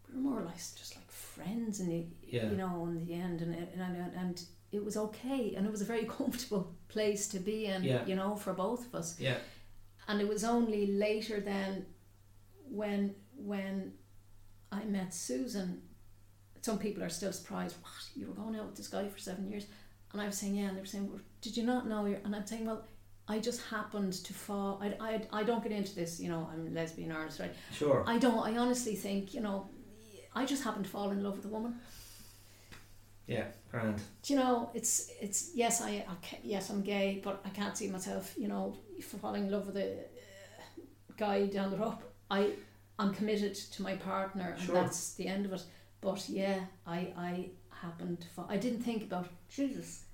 we 0.07 0.15
were 0.17 0.21
more 0.21 0.41
or 0.41 0.45
less 0.45 0.75
just 0.75 0.95
like 0.97 1.11
friends 1.11 1.81
and 1.81 2.13
Yeah. 2.23 2.51
you 2.51 2.57
know, 2.59 2.85
in 2.89 2.95
the 3.07 3.15
end. 3.15 3.41
And, 3.41 3.55
it- 3.55 3.73
and, 3.75 3.97
and, 3.97 4.13
and 4.15 4.43
it 4.71 4.85
was 4.85 4.99
okay. 4.99 5.55
And 5.57 5.65
it 5.65 5.73
was 5.73 5.81
a 5.81 5.87
very 5.87 6.05
comfortable 6.19 6.75
place 6.89 7.27
to 7.29 7.39
be 7.39 7.65
in, 7.65 7.85
Yeah. 7.85 8.05
you 8.05 8.17
know, 8.17 8.37
for 8.37 8.53
both 8.53 8.87
of 8.87 8.95
us 8.95 9.19
yeah, 9.19 9.39
and 10.09 10.21
it 10.21 10.29
was 10.29 10.45
only 10.45 10.87
later 10.89 11.41
then 11.41 11.87
when 12.71 13.15
when 13.37 13.93
I 14.71 14.85
met 14.85 15.15
Susan. 15.15 15.83
Some 16.61 16.79
people 16.79 17.03
are 17.03 17.09
still 17.09 17.33
surprised 17.33 17.77
what? 17.83 17.93
You 18.15 18.27
were 18.29 18.35
going 18.35 18.57
out 18.57 18.67
with 18.67 18.77
this 18.77 18.89
guy 18.89 19.09
for 19.09 19.19
seven 19.19 19.49
years? 19.49 19.67
And 20.13 20.23
I 20.23 20.27
was 20.27 20.39
saying 20.39 20.55
yeah 20.55 20.69
and 20.69 20.77
they 20.77 20.81
were 20.81 20.87
saying 20.87 21.09
well, 21.09 21.21
did 21.41 21.57
you 21.57 21.65
not 21.65 21.87
know 21.87 22.07
and 22.07 22.35
I'm 22.35 22.47
saying 22.47 22.67
well 22.67 22.85
I 23.29 23.39
just 23.39 23.61
happened 23.63 24.15
to 24.15 24.33
fall 24.33 24.81
I, 24.83 24.95
I, 25.01 25.41
I 25.41 25.43
don't 25.43 25.63
get 25.63 25.73
into 25.73 25.95
this 25.95 26.19
you 26.19 26.29
know 26.31 26.49
I'm 26.53 26.75
lesbian 26.75 27.13
artist 27.13 27.41
right? 27.41 27.55
Sure. 27.73 28.05
I 28.07 28.19
don't 28.19 28.39
I 28.39 28.57
honestly 28.57 28.95
think 28.95 29.35
you 29.35 29.41
know 29.41 29.69
I 30.35 30.47
just 30.47 30.65
happened 30.65 30.85
to 30.87 30.91
fall 30.91 31.11
in 31.11 31.23
love 31.23 31.37
with 31.37 31.47
a 31.47 31.49
woman. 31.49 31.75
Yeah, 33.27 33.45
grand. 33.71 34.01
do 34.23 34.33
you 34.33 34.39
know 34.39 34.71
it's 34.73 35.11
it's 35.21 35.51
yes 35.55 35.83
I, 35.83 36.07
I 36.09 36.39
yes 36.43 36.71
I'm 36.71 36.83
gay 36.83 37.21
but 37.23 37.43
I 37.45 37.51
can't 37.51 37.77
see 37.77 37.89
myself 37.89 38.35
you 38.39 38.49
know 38.49 38.79
falling 39.21 39.45
in 39.45 39.51
love 39.51 39.67
with 39.67 39.77
a 39.77 39.93
uh, 39.93 40.73
guy 41.17 41.47
down 41.47 41.71
the 41.71 41.77
road. 41.77 41.99
I 42.31 42.53
I'm 42.99 43.13
committed 43.15 43.55
to 43.55 43.83
my 43.83 43.95
partner 43.97 44.55
and 44.57 44.61
Sure. 44.63 44.75
that's 44.75 45.15
the 45.15 45.27
end 45.27 45.47
of 45.47 45.53
it 45.53 45.63
but 46.01 46.29
yeah 46.29 46.61
I 46.87 46.99
I 47.17 47.51
happened 47.71 48.21
to 48.21 48.29
fall 48.29 48.47
I 48.49 48.57
didn't 48.57 48.83
think 48.83 49.03
about 49.05 49.29
Jesus 49.49 50.05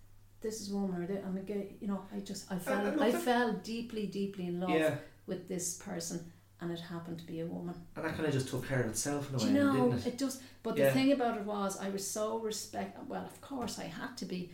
this 0.41 0.61
is 0.61 0.71
a 0.71 0.75
woman 0.77 1.03
or 1.03 1.19
I'm 1.27 1.37
a 1.37 1.41
gay 1.41 1.77
you 1.81 1.89
know 1.89 2.03
I 2.15 2.19
just 2.21 2.51
I 2.53 2.57
uh, 2.57 2.59
fell 2.59 2.85
look, 2.85 3.01
I 3.01 3.11
that- 3.11 3.23
fell 3.23 3.53
deeply 3.55 4.07
deeply 4.07 4.47
in 4.47 4.61
love 4.61 4.71
Yeah, 4.71 4.97
with 5.27 5.49
this 5.49 5.77
person 5.79 6.31
and 6.61 6.71
it 6.71 6.81
happened 6.81 7.19
to 7.19 7.27
be 7.27 7.41
a 7.41 7.47
woman 7.47 7.75
and 7.97 8.05
that 8.05 8.15
kind 8.15 8.27
of 8.27 8.33
just 8.33 8.49
took 8.49 8.67
care 8.69 8.81
of 8.81 8.89
itself 8.91 9.29
in 9.29 9.35
a 9.35 9.39
way, 9.39 9.45
you 9.47 9.53
know, 9.53 9.73
didn't 9.73 10.07
it? 10.07 10.07
it 10.07 10.19
does. 10.19 10.41
But 10.63 10.77
Yeah. 10.77 10.87
the 10.87 10.93
thing 10.93 11.13
about 11.13 11.37
it 11.37 11.45
was, 11.45 11.77
I 11.79 11.91
was 11.91 12.09
so 12.19 12.39
respect. 12.39 12.97
Well, 13.07 13.25
of 13.25 13.39
course, 13.43 13.79
I 13.79 13.85
had 13.85 14.17
to 14.19 14.25
be. 14.25 14.51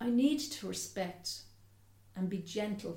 I 0.00 0.08
needed 0.08 0.50
to 0.52 0.66
respect 0.68 1.42
and 2.16 2.30
be 2.30 2.38
gentle 2.38 2.96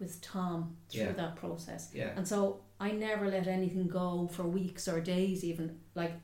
with 0.00 0.20
Tom 0.20 0.76
through 0.88 1.02
Yeah. 1.02 1.12
that 1.12 1.36
process. 1.36 1.90
Yeah, 1.94 2.12
And 2.16 2.26
so 2.26 2.62
I 2.80 2.92
never 2.92 3.28
let 3.28 3.46
anything 3.46 3.86
go 3.86 4.28
for 4.32 4.44
weeks 4.44 4.88
or 4.88 5.00
days, 5.00 5.44
even. 5.44 5.78
Like 5.94 6.14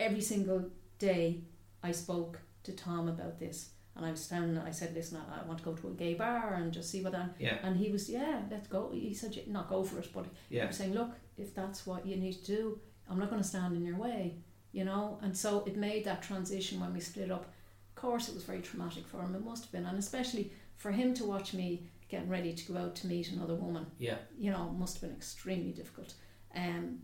every 0.00 0.22
single 0.22 0.70
day, 0.98 1.42
I 1.82 1.92
spoke 1.92 2.40
to 2.64 2.72
Tom 2.72 3.08
about 3.08 3.38
this. 3.38 3.70
And 3.94 4.04
I 4.04 4.10
was 4.10 4.20
standing, 4.20 4.58
I 4.58 4.70
said, 4.72 4.94
listen, 4.94 5.18
I, 5.18 5.40
I 5.42 5.44
want 5.46 5.58
to 5.58 5.64
go 5.64 5.72
to 5.72 5.88
a 5.88 5.92
gay 5.92 6.14
bar 6.14 6.54
and 6.54 6.72
just 6.72 6.90
see 6.90 7.02
what 7.02 7.12
that. 7.12 7.34
yeah, 7.38 7.58
And 7.62 7.76
he 7.76 7.90
was, 7.90 8.10
yeah, 8.10 8.40
let's 8.50 8.66
go. 8.66 8.90
He 8.92 9.14
said, 9.14 9.38
not 9.46 9.68
go 9.70 9.84
for 9.84 9.98
it, 9.98 10.08
but 10.12 10.26
yeah, 10.50 10.64
I'm 10.64 10.72
saying, 10.72 10.92
look, 10.94 11.12
if 11.38 11.54
that's 11.54 11.86
what 11.86 12.06
you 12.06 12.16
need 12.16 12.34
to 12.44 12.44
do, 12.44 12.80
I'm 13.08 13.18
not 13.18 13.30
going 13.30 13.40
to 13.40 13.48
stand 13.48 13.74
in 13.76 13.86
your 13.86 13.96
way, 13.96 14.34
you 14.72 14.84
know. 14.84 15.18
And 15.22 15.34
so 15.36 15.64
it 15.66 15.76
made 15.76 16.04
that 16.04 16.22
transition 16.22 16.80
when 16.80 16.92
we 16.92 17.00
split 17.00 17.30
up. 17.30 17.44
Of 17.44 17.94
course, 17.94 18.28
it 18.28 18.34
was 18.34 18.44
very 18.44 18.60
traumatic 18.60 19.06
for 19.06 19.22
him. 19.22 19.34
It 19.34 19.42
must 19.44 19.64
have 19.64 19.72
been, 19.72 19.86
and 19.86 19.98
especially 19.98 20.52
for 20.76 20.92
him 20.92 21.14
to 21.14 21.24
watch 21.24 21.54
me 21.54 21.88
getting 22.08 22.28
ready 22.28 22.52
to 22.52 22.72
go 22.72 22.78
out 22.78 22.94
to 22.96 23.06
meet 23.06 23.30
another 23.32 23.54
woman. 23.54 23.86
yeah. 23.98 24.16
You 24.38 24.50
know, 24.52 24.70
must 24.78 24.94
have 24.94 25.02
been 25.02 25.16
extremely 25.16 25.72
difficult. 25.72 26.14
Um, 26.54 27.00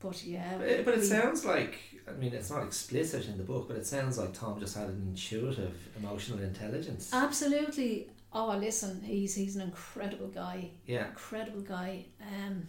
but 0.00 0.24
yeah, 0.24 0.58
But 0.58 0.68
it, 0.68 0.84
but 0.84 0.94
it 0.94 1.00
we- 1.00 1.06
sounds 1.06 1.44
like, 1.44 1.78
I 2.08 2.12
mean, 2.12 2.32
it's 2.34 2.50
not 2.50 2.64
explicit 2.64 3.28
in 3.28 3.36
the 3.38 3.44
book, 3.44 3.68
but 3.68 3.76
it 3.76 3.86
sounds 3.86 4.18
like 4.18 4.32
Tom 4.34 4.58
just 4.58 4.76
had 4.76 4.88
an 4.88 5.02
intuitive 5.08 5.76
emotional 5.96 6.40
intelligence. 6.40 7.10
absolutely. 7.12 8.10
Oh, 8.34 8.56
listen, 8.58 9.00
he's 9.02 9.34
he's 9.34 9.56
an 9.56 9.62
incredible 9.62 10.28
guy. 10.28 10.70
yeah, 10.86 11.06
incredible 11.08 11.60
guy 11.60 12.06
um 12.20 12.66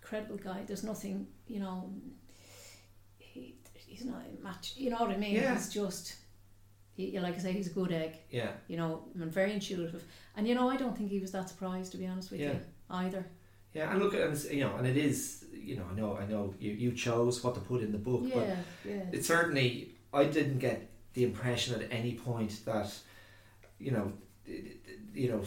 incredible 0.00 0.36
guy 0.36 0.62
there's 0.66 0.84
nothing 0.84 1.26
you 1.48 1.58
know 1.60 1.92
he, 3.18 3.56
he's 3.74 4.04
not 4.04 4.22
a 4.24 4.42
match 4.44 4.74
you 4.76 4.88
know 4.90 4.96
what 4.98 5.10
I 5.10 5.16
mean 5.16 5.34
Yeah. 5.34 5.54
he's 5.54 5.68
just 5.68 6.14
he, 6.96 7.18
like 7.20 7.34
I 7.34 7.38
say 7.38 7.52
he's 7.52 7.66
a 7.68 7.74
good 7.80 7.92
egg. 7.92 8.12
Yeah, 8.30 8.50
you 8.68 8.76
know 8.76 9.04
and 9.14 9.30
very 9.32 9.52
intuitive. 9.52 10.02
And 10.36 10.46
you 10.48 10.54
know 10.54 10.68
I 10.70 10.76
don't 10.76 10.96
think 10.96 11.10
he 11.10 11.20
was 11.20 11.32
that 11.32 11.48
surprised 11.48 11.92
to 11.92 11.98
be 11.98 12.06
honest 12.06 12.30
with 12.30 12.40
Yeah. 12.40 12.52
you 12.52 12.60
either. 12.90 13.26
Yeah. 13.74 13.90
And 13.90 13.98
look, 14.02 14.14
and 14.14 14.36
you 14.44 14.60
know, 14.64 14.74
and 14.76 14.86
it 14.86 14.96
is, 14.96 15.44
you 15.52 15.76
know, 15.76 15.84
I 15.90 15.94
know, 15.94 16.16
I 16.16 16.26
know, 16.26 16.54
you 16.58 16.72
you 16.72 16.92
chose 16.92 17.42
what 17.44 17.54
to 17.54 17.60
put 17.60 17.82
in 17.82 17.92
the 17.92 17.98
book, 17.98 18.22
but 18.34 18.46
yeah 18.46 18.56
yeah. 18.84 19.02
it 19.16 19.24
certainly 19.24 19.90
I 20.12 20.24
didn't 20.24 20.58
get 20.58 20.88
the 21.14 21.24
impression 21.24 21.80
at 21.80 21.90
any 21.90 22.14
point 22.14 22.64
that 22.64 22.88
you 23.78 23.90
know 23.90 24.12
you 25.14 25.28
know 25.30 25.42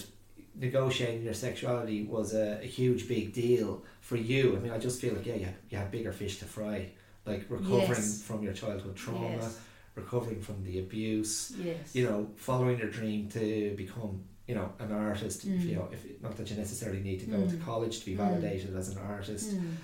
negotiating 0.56 1.24
your 1.24 1.34
sexuality 1.34 2.04
was 2.04 2.34
a, 2.34 2.60
a 2.62 2.66
huge 2.66 3.08
big 3.08 3.34
deal 3.34 3.84
for 4.02 4.18
you. 4.18 4.56
I 4.56 4.60
mean 4.60 4.72
I 4.72 4.78
just 4.78 5.00
feel 5.02 5.14
like 5.16 5.26
yeah 5.26 5.36
you 5.36 5.46
had, 5.46 5.56
you 5.70 5.78
had 5.78 5.90
bigger 5.92 6.12
fish 6.12 6.40
to 6.40 6.46
fry 6.46 6.90
like 7.26 7.46
recovering 7.50 7.88
Yes. 7.90 8.22
from 8.22 8.44
your 8.44 8.54
childhood 8.54 8.96
trauma. 8.96 9.30
Yes 9.38 9.60
recovering 10.02 10.42
from 10.48 10.58
the 10.68 10.76
abuse 10.86 11.32
yes 11.68 11.96
you 11.98 12.04
know 12.08 12.20
following 12.48 12.78
your 12.84 12.92
dream 13.00 13.22
to 13.38 13.44
become 13.84 14.14
you 14.50 14.56
know 14.56 14.70
an 14.84 14.92
artist. 14.92 15.38
If 15.46 15.64
you 15.66 15.76
Mm. 15.76 15.80
know, 15.80 15.88
if 15.96 16.02
not 16.26 16.34
that 16.38 16.50
you 16.50 16.56
necessarily 16.66 17.02
need 17.10 17.20
to 17.26 17.28
go 17.36 17.40
to 17.54 17.56
Mm. 17.58 17.64
college 17.70 17.96
to 18.00 18.06
be 18.12 18.16
Mm. 18.16 18.24
validated 18.26 18.72
as 18.82 18.88
an 18.94 18.98
artist. 19.16 19.48
Mm. 19.56 19.76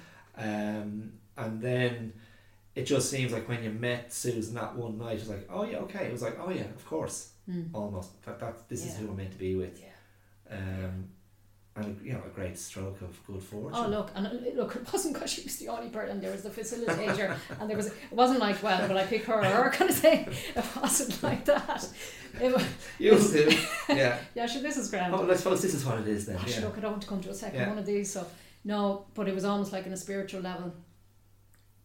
Um, 0.48 1.12
and 1.38 1.62
then 1.62 1.94
it 2.80 2.86
just 2.94 3.10
seems 3.14 3.32
like 3.32 3.46
when 3.48 3.62
you 3.64 3.70
met 3.90 4.12
Susan 4.12 4.54
that 4.56 4.76
one 4.76 4.98
night, 4.98 5.18
it 5.18 5.20
was 5.26 5.30
like, 5.30 5.48
oh 5.56 5.64
yeah, 5.70 5.78
okay. 5.86 6.04
It 6.08 6.12
was 6.18 6.24
like, 6.28 6.38
oh 6.44 6.50
yeah, 6.60 6.70
of 6.80 6.84
course, 6.94 7.18
Mm. 7.50 7.70
almost. 7.74 8.10
That, 8.26 8.40
that 8.40 8.68
this 8.72 8.82
is 8.88 8.92
who 8.98 9.08
I'm 9.10 9.18
meant 9.18 9.34
to 9.34 9.38
be 9.38 9.54
with. 9.56 9.76
Yeah. 9.80 10.58
Um, 10.58 10.96
and 11.78 12.00
you 12.02 12.14
know, 12.14 12.22
a 12.26 12.30
great 12.30 12.58
stroke 12.58 13.02
of 13.02 13.20
good 13.28 13.42
fortune. 13.44 13.72
Oh 13.84 13.88
look, 13.90 14.10
and 14.16 14.28
uh, 14.28 14.30
look, 14.56 14.76
it 14.78 14.92
wasn't 14.94 15.14
because 15.14 15.30
she 15.32 15.42
was 15.44 15.58
the 15.58 15.68
only 15.68 15.90
person. 15.90 16.22
There 16.22 16.32
was 16.32 16.44
the 16.44 16.50
facilitator, 16.50 17.36
and 17.60 17.70
there 17.70 17.76
was. 17.78 17.88
It 17.88 17.94
wasn't 18.12 18.40
like, 18.40 18.62
well, 18.64 18.88
will 18.88 18.98
I 18.98 19.04
pick 19.06 19.26
her 19.26 19.34
or 19.42 19.44
her 19.44 19.70
kind 19.72 19.90
of 19.90 19.98
thing. 19.98 20.28
It 20.56 20.66
wasn't 20.82 21.22
like 21.22 21.44
that. 21.46 21.88
It 22.42 22.54
was, 22.54 22.64
You 22.98 23.18
do, 23.18 23.58
yeah. 23.90 24.18
yeah, 24.36 24.46
sure. 24.46 24.62
This 24.62 24.78
is 24.78 24.90
grand. 24.90 25.14
Oh, 25.14 25.20
well, 25.20 25.32
I 25.32 25.36
suppose 25.36 25.62
this 25.62 25.74
is 25.74 25.86
what 25.86 26.00
it 26.00 26.08
is 26.08 26.26
then. 26.26 26.38
Oh, 26.40 26.46
Yeah. 26.48 26.62
look, 26.66 26.78
I 26.78 26.82
don't 26.82 26.92
want 26.92 27.02
to 27.04 27.08
come 27.10 27.22
to 27.22 27.30
a 27.30 27.34
second 27.34 27.60
Yeah. 27.60 27.70
one 27.70 27.78
of 27.78 27.86
these. 27.86 28.12
So 28.12 28.26
no, 28.64 29.06
but 29.14 29.28
it 29.28 29.36
was 29.36 29.44
almost 29.46 29.72
like 29.74 29.86
on 29.86 29.94
a 29.94 29.98
spiritual 29.98 30.42
level. 30.42 30.74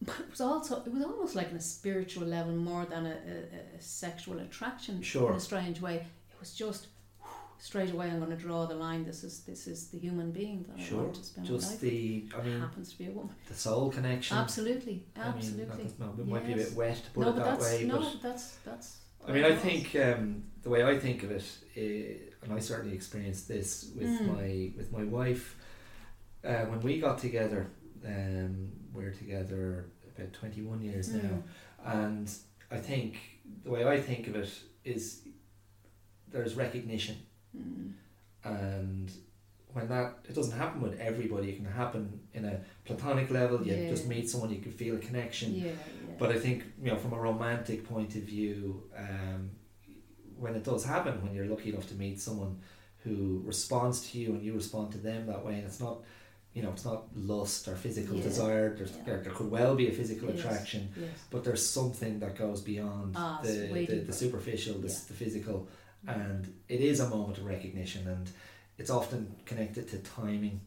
But 0.03 0.19
it 0.21 0.31
was 0.31 0.41
also 0.41 0.83
it 0.85 0.93
was 0.93 1.03
almost 1.05 1.35
like 1.35 1.51
on 1.51 1.57
a 1.57 1.61
spiritual 1.61 2.27
level 2.27 2.53
more 2.55 2.87
than 2.87 3.07
a, 3.07 3.11
a, 3.11 3.77
a 3.79 3.81
sexual 3.81 4.39
attraction 4.41 5.03
Sure. 5.03 5.31
in 5.31 5.37
a 5.37 5.41
strange 5.41 5.81
way. 5.81 5.97
It 5.97 6.41
was 6.41 6.55
just 6.55 6.87
straight 7.61 7.93
away. 7.93 8.07
I'm 8.11 8.19
going 8.19 8.31
to 8.31 8.37
draw 8.37 8.67
the 8.67 8.75
line. 8.75 9.05
This 9.05 9.23
is 9.25 9.41
this 9.45 9.67
is 9.67 9.89
the 9.89 9.99
human 9.99 10.33
being 10.33 10.65
that 10.69 10.79
I 10.81 10.95
want 10.97 11.15
to 11.15 11.25
spend 11.25 11.49
my 11.49 11.55
Just 11.57 11.71
life. 11.73 11.81
the, 11.81 12.25
I 12.35 12.37
with. 12.39 12.47
mean, 12.47 12.61
happens 12.61 12.93
to 12.93 12.99
be 12.99 13.07
a 13.07 13.11
woman. 13.11 13.35
the 13.49 13.55
soul 13.55 13.91
connection. 13.91 14.37
Absolutely, 14.37 15.05
I 15.17 15.19
mean, 15.29 15.29
absolutely. 15.37 15.85
that- 15.85 16.01
no, 16.01 16.15
it 16.19 16.27
might 16.27 16.47
be 16.47 16.53
a 16.55 16.57
bit 16.57 16.73
wet 16.75 16.97
to 16.97 17.11
put 17.13 17.21
no, 17.23 17.29
it 17.31 17.37
but 17.37 17.45
that 17.45 17.59
that's 17.61 17.73
way, 17.73 17.85
no, 17.85 17.99
but 17.99 18.23
that's 18.23 18.57
that's. 18.65 18.97
I 19.29 19.33
mean, 19.33 19.45
I 19.45 19.55
think 19.55 19.95
um, 19.97 20.45
the 20.63 20.71
way 20.71 20.83
I 20.83 20.99
think 20.99 21.23
of 21.23 21.31
it, 21.31 21.45
uh, 21.77 22.45
and 22.45 22.53
I 22.55 22.59
certainly 22.59 22.95
experienced 22.97 23.49
this 23.49 23.91
with 23.95 24.09
Mm. 24.09 24.27
my 24.35 24.73
with 24.77 24.91
my 24.93 25.05
wife. 25.05 25.57
Uh, 26.43 26.65
when 26.71 26.81
we 26.81 26.99
got 26.99 27.19
together, 27.19 27.71
um, 28.07 28.73
we're 28.95 29.13
together 29.13 29.91
about 30.17 30.33
twenty 30.33 30.63
one 30.63 30.81
years 30.81 31.09
was. 31.13 31.23
now, 31.23 31.43
Mm. 31.87 32.05
and 32.07 32.31
I 32.71 32.79
think 32.79 33.19
the 33.63 33.71
way 33.71 33.87
I 33.87 34.01
think 34.01 34.27
of 34.29 34.37
it 34.37 34.49
is 34.85 35.21
there's 36.29 36.55
recognition, 36.55 37.17
Mm. 37.57 37.93
and 38.45 39.11
when 39.73 39.89
that 39.89 40.19
it 40.29 40.35
doesn't 40.35 40.57
happen 40.59 40.81
with 40.81 40.99
everybody, 40.99 41.51
it 41.51 41.57
can 41.57 41.65
happen 41.65 42.21
in 42.35 42.45
a 42.45 42.61
platonic 42.85 43.31
level. 43.31 43.65
You 43.65 43.75
Yeah. 43.75 43.89
just 43.91 44.07
meet 44.09 44.29
someone, 44.29 44.51
you 44.51 44.61
can 44.61 44.73
feel 44.73 44.97
a 44.97 44.99
connection. 44.99 45.55
Yeah, 45.55 45.67
yeah. 45.67 45.73
But 46.19 46.31
I 46.33 46.39
think 46.39 46.65
you 46.83 46.91
know, 46.91 46.97
from 46.97 47.13
a 47.13 47.21
romantic 47.21 47.85
point 47.89 48.17
of 48.17 48.23
view, 48.23 48.83
um, 48.97 49.51
when 50.39 50.55
it 50.57 50.65
does 50.65 50.85
happen, 50.85 51.23
when 51.23 51.35
you're 51.35 51.47
lucky 51.47 51.69
enough 51.71 51.87
to 51.89 51.95
meet 51.95 52.21
someone 52.21 52.59
who 53.05 53.43
responds 53.45 54.11
to 54.11 54.19
you 54.19 54.33
and 54.33 54.43
you 54.43 54.55
respond 54.55 54.91
to 54.93 54.99
them 54.99 55.27
that 55.27 55.45
way, 55.45 55.55
and 55.55 55.65
it's 55.65 55.81
not, 55.81 56.03
you 56.53 56.63
know, 56.63 56.71
it's 56.71 56.85
not 56.85 57.05
lust 57.17 57.69
or 57.69 57.77
physical 57.77 58.17
Yeah. 58.17 58.23
desire. 58.25 58.75
There's, 58.77 58.91
Yeah. 58.97 59.05
there, 59.05 59.21
there 59.23 59.33
could 59.33 59.51
well 59.51 59.77
be 59.77 59.89
a 59.89 59.93
physical 59.93 60.29
Yes. 60.31 60.39
attraction, 60.41 60.89
yes. 60.99 61.11
but 61.31 61.45
there's 61.45 61.65
something 61.65 62.19
that 62.21 62.37
goes 62.37 62.61
beyond 62.61 63.15
Ah, 63.17 63.41
the, 63.43 63.53
the, 63.89 63.97
the 64.01 64.13
superficial, 64.13 64.79
the, 64.81 64.89
Yeah. 64.89 64.95
the 65.09 65.15
physical, 65.15 65.69
and 66.07 66.53
it 66.69 66.81
is 66.81 67.01
a 67.01 67.09
moment 67.09 67.39
of 67.39 67.45
recognition, 67.45 68.07
and 68.09 68.31
it's 68.79 68.91
often 68.91 69.35
connected 69.45 69.89
to 69.89 69.99
timing 69.99 70.61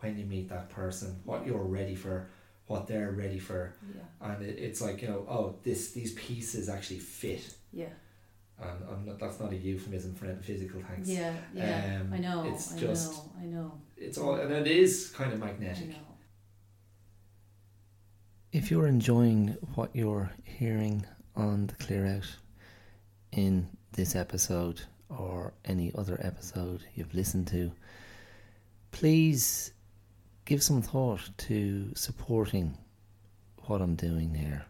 when 0.00 0.18
you 0.18 0.24
meet 0.24 0.48
that 0.48 0.68
person, 0.70 1.20
what 1.24 1.46
you're 1.46 1.62
ready 1.62 1.94
for, 1.94 2.28
what 2.66 2.86
they're 2.86 3.12
ready 3.12 3.38
for 3.38 3.74
Yeah, 3.94 4.30
and 4.30 4.42
it, 4.42 4.58
it's 4.58 4.80
like 4.80 5.02
you 5.02 5.08
know 5.08 5.26
oh 5.28 5.56
this 5.62 5.92
these 5.92 6.12
pieces 6.14 6.68
actually 6.68 7.00
fit 7.00 7.54
yeah, 7.72 7.86
and 8.60 8.78
I'm 8.90 9.04
not, 9.06 9.18
that's 9.18 9.38
not 9.40 9.52
a 9.52 9.56
euphemism 9.56 10.14
for 10.14 10.26
anything 10.26 10.42
physical 10.42 10.80
thanks 10.80 11.08
yeah, 11.08 11.34
yeah. 11.54 12.00
Um, 12.00 12.12
I 12.12 12.18
know. 12.18 12.44
it's 12.46 12.72
I 12.72 12.80
know. 12.80 12.94
I 13.40 13.44
know. 13.44 13.72
it's 13.96 14.18
all 14.18 14.36
and 14.36 14.52
it 14.52 14.66
is 14.66 15.12
kind 15.14 15.32
of 15.32 15.42
I 15.42 15.46
magnetic 15.46 15.88
know. 15.90 15.96
if 18.52 18.70
you're 18.70 18.86
enjoying 18.86 19.56
what 19.74 19.90
you're 19.94 20.30
hearing 20.44 21.04
on 21.36 21.66
the 21.66 21.74
clear 21.74 22.06
out 22.06 22.36
in 23.32 23.68
this 23.92 24.16
episode 24.16 24.82
or 25.08 25.52
any 25.64 25.92
other 25.94 26.18
episode 26.22 26.82
you've 26.94 27.14
listened 27.14 27.46
to 27.46 27.70
please 28.92 29.72
give 30.44 30.62
some 30.62 30.82
thought 30.82 31.30
to 31.38 31.92
supporting 31.94 32.76
what 33.64 33.80
I'm 33.80 33.96
doing 33.96 34.34
here. 34.34 34.64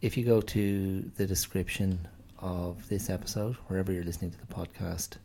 If 0.00 0.16
you 0.16 0.24
go 0.24 0.40
to 0.40 1.00
the 1.16 1.26
description 1.26 2.08
of 2.38 2.88
this 2.88 3.08
episode, 3.08 3.54
wherever 3.68 3.92
you're 3.92 4.04
listening 4.04 4.32
to 4.32 4.38
the 4.38 4.52
podcast, 4.52 5.16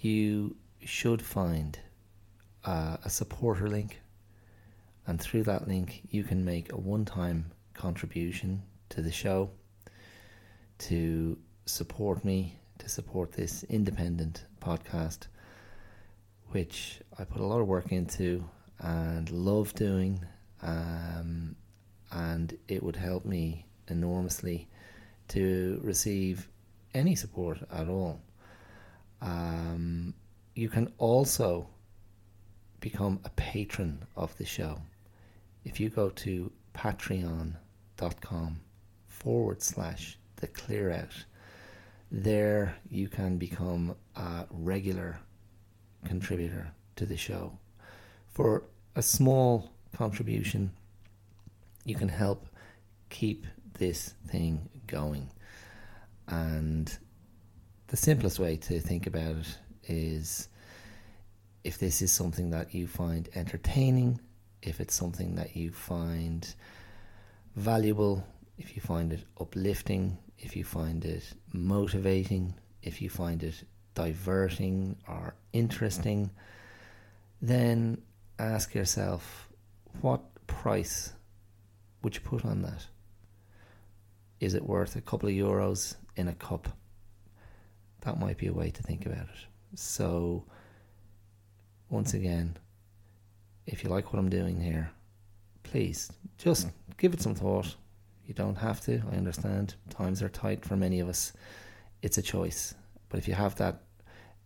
you 0.00 0.56
should 0.84 1.20
find 1.20 1.78
uh, 2.64 2.96
a 3.04 3.10
supporter 3.10 3.68
link, 3.68 4.00
and 5.06 5.20
through 5.20 5.42
that 5.44 5.68
link, 5.68 6.02
you 6.10 6.24
can 6.24 6.44
make 6.44 6.72
a 6.72 6.76
one 6.76 7.04
time 7.04 7.50
contribution 7.74 8.62
to 8.88 9.02
the 9.02 9.12
show 9.12 9.50
to 10.78 11.36
support 11.66 12.24
me, 12.24 12.58
to 12.78 12.88
support 12.88 13.32
this 13.32 13.64
independent 13.64 14.44
podcast 14.60 15.26
which 16.50 17.00
I 17.18 17.24
put 17.24 17.40
a 17.40 17.46
lot 17.46 17.60
of 17.60 17.68
work 17.68 17.92
into 17.92 18.44
and 18.80 19.30
love 19.30 19.74
doing, 19.74 20.24
um, 20.62 21.54
and 22.10 22.56
it 22.68 22.82
would 22.82 22.96
help 22.96 23.24
me 23.24 23.66
enormously 23.88 24.68
to 25.28 25.80
receive 25.82 26.48
any 26.94 27.14
support 27.14 27.58
at 27.72 27.88
all. 27.88 28.20
Um, 29.20 30.14
you 30.54 30.68
can 30.68 30.92
also 30.98 31.68
become 32.80 33.20
a 33.24 33.30
patron 33.30 34.04
of 34.16 34.36
the 34.38 34.44
show. 34.44 34.80
If 35.64 35.78
you 35.78 35.88
go 35.88 36.08
to 36.10 36.50
patreon.com 36.74 38.60
forward 39.06 39.62
slash 39.62 40.18
the 40.36 40.48
clear 40.48 40.90
out, 40.90 41.24
there 42.10 42.76
you 42.88 43.08
can 43.08 43.38
become 43.38 43.94
a 44.16 44.46
regular 44.50 45.18
contributor 46.04 46.72
to 46.96 47.06
the 47.06 47.16
show. 47.16 47.58
For 48.32 48.64
a 48.96 49.02
small 49.02 49.70
contribution, 49.96 50.72
you 51.84 51.94
can 51.94 52.08
help 52.08 52.46
keep 53.08 53.46
this 53.78 54.14
thing 54.28 54.68
going. 54.86 55.30
And 56.28 56.96
the 57.88 57.96
simplest 57.96 58.38
way 58.38 58.56
to 58.56 58.80
think 58.80 59.06
about 59.06 59.36
it 59.36 59.58
is 59.88 60.48
if 61.64 61.78
this 61.78 62.02
is 62.02 62.12
something 62.12 62.50
that 62.50 62.74
you 62.74 62.86
find 62.86 63.28
entertaining, 63.34 64.20
if 64.62 64.80
it's 64.80 64.94
something 64.94 65.34
that 65.36 65.56
you 65.56 65.70
find 65.70 66.54
valuable, 67.56 68.24
if 68.58 68.76
you 68.76 68.82
find 68.82 69.12
it 69.12 69.24
uplifting, 69.40 70.18
if 70.40 70.56
you 70.56 70.64
find 70.64 71.04
it 71.04 71.32
motivating, 71.52 72.54
if 72.82 73.00
you 73.00 73.08
find 73.08 73.42
it 73.42 73.62
diverting 73.94 74.96
or 75.06 75.34
interesting, 75.52 76.30
then 77.42 78.00
ask 78.38 78.74
yourself 78.74 79.48
what 80.00 80.22
price 80.46 81.12
would 82.02 82.14
you 82.14 82.20
put 82.22 82.44
on 82.44 82.62
that? 82.62 82.86
Is 84.40 84.54
it 84.54 84.64
worth 84.64 84.96
a 84.96 85.02
couple 85.02 85.28
of 85.28 85.34
euros 85.34 85.96
in 86.16 86.28
a 86.28 86.34
cup? 86.34 86.68
That 88.00 88.18
might 88.18 88.38
be 88.38 88.46
a 88.46 88.52
way 88.52 88.70
to 88.70 88.82
think 88.82 89.04
about 89.04 89.28
it. 89.28 89.46
So, 89.74 90.44
once 91.90 92.14
again, 92.14 92.56
if 93.66 93.84
you 93.84 93.90
like 93.90 94.12
what 94.12 94.18
I'm 94.18 94.30
doing 94.30 94.58
here, 94.58 94.90
please 95.62 96.10
just 96.38 96.68
give 96.96 97.12
it 97.12 97.20
some 97.20 97.34
thought. 97.34 97.76
You 98.30 98.34
don't 98.34 98.58
have 98.58 98.80
to, 98.82 99.02
I 99.10 99.16
understand. 99.16 99.74
Times 99.88 100.22
are 100.22 100.28
tight 100.28 100.64
for 100.64 100.76
many 100.76 101.00
of 101.00 101.08
us. 101.08 101.32
It's 102.00 102.16
a 102.16 102.22
choice. 102.22 102.76
But 103.08 103.18
if 103.18 103.26
you 103.26 103.34
have 103.34 103.56
that 103.56 103.80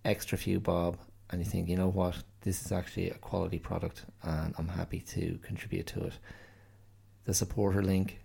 extra 0.07 0.38
few 0.38 0.59
bob 0.59 0.97
and 1.29 1.38
you 1.38 1.44
think, 1.44 1.68
you 1.68 1.77
know 1.77 1.90
what, 1.90 2.16
this 2.40 2.64
is 2.64 2.73
actually 2.73 3.11
a 3.11 3.18
quality 3.18 3.59
product 3.59 4.07
and 4.23 4.55
I'm 4.57 4.68
happy 4.68 5.01
to 5.01 5.38
contribute 5.42 5.87
to 5.88 6.04
it, 6.04 6.15
the 7.27 7.35
supporter 7.35 7.83
link 7.83 8.21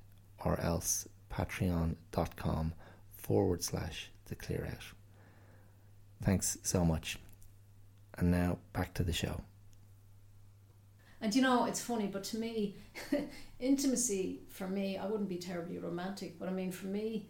or 0.45 0.57
else 0.61 1.09
patreon.com 1.29 2.73
forward 3.09 3.61
slash 3.61 4.11
the 4.27 4.35
clear 4.35 4.65
out. 4.71 4.85
Thanks 6.23 6.57
so 6.63 6.85
much. 6.85 7.17
And 8.17 8.31
now 8.31 8.59
back 8.71 8.93
to 8.93 9.03
the 9.03 9.11
show. 9.11 9.41
And 11.21 11.35
you 11.35 11.41
know, 11.41 11.65
it's 11.65 11.81
funny, 11.81 12.07
but 12.07 12.23
to 12.25 12.37
me, 12.37 12.77
intimacy 13.59 14.41
for 14.49 14.67
me, 14.67 14.97
I 14.97 15.05
wouldn't 15.05 15.29
be 15.29 15.37
terribly 15.37 15.77
romantic, 15.77 16.39
but 16.39 16.47
I 16.47 16.51
mean, 16.51 16.71
for 16.71 16.87
me, 16.87 17.27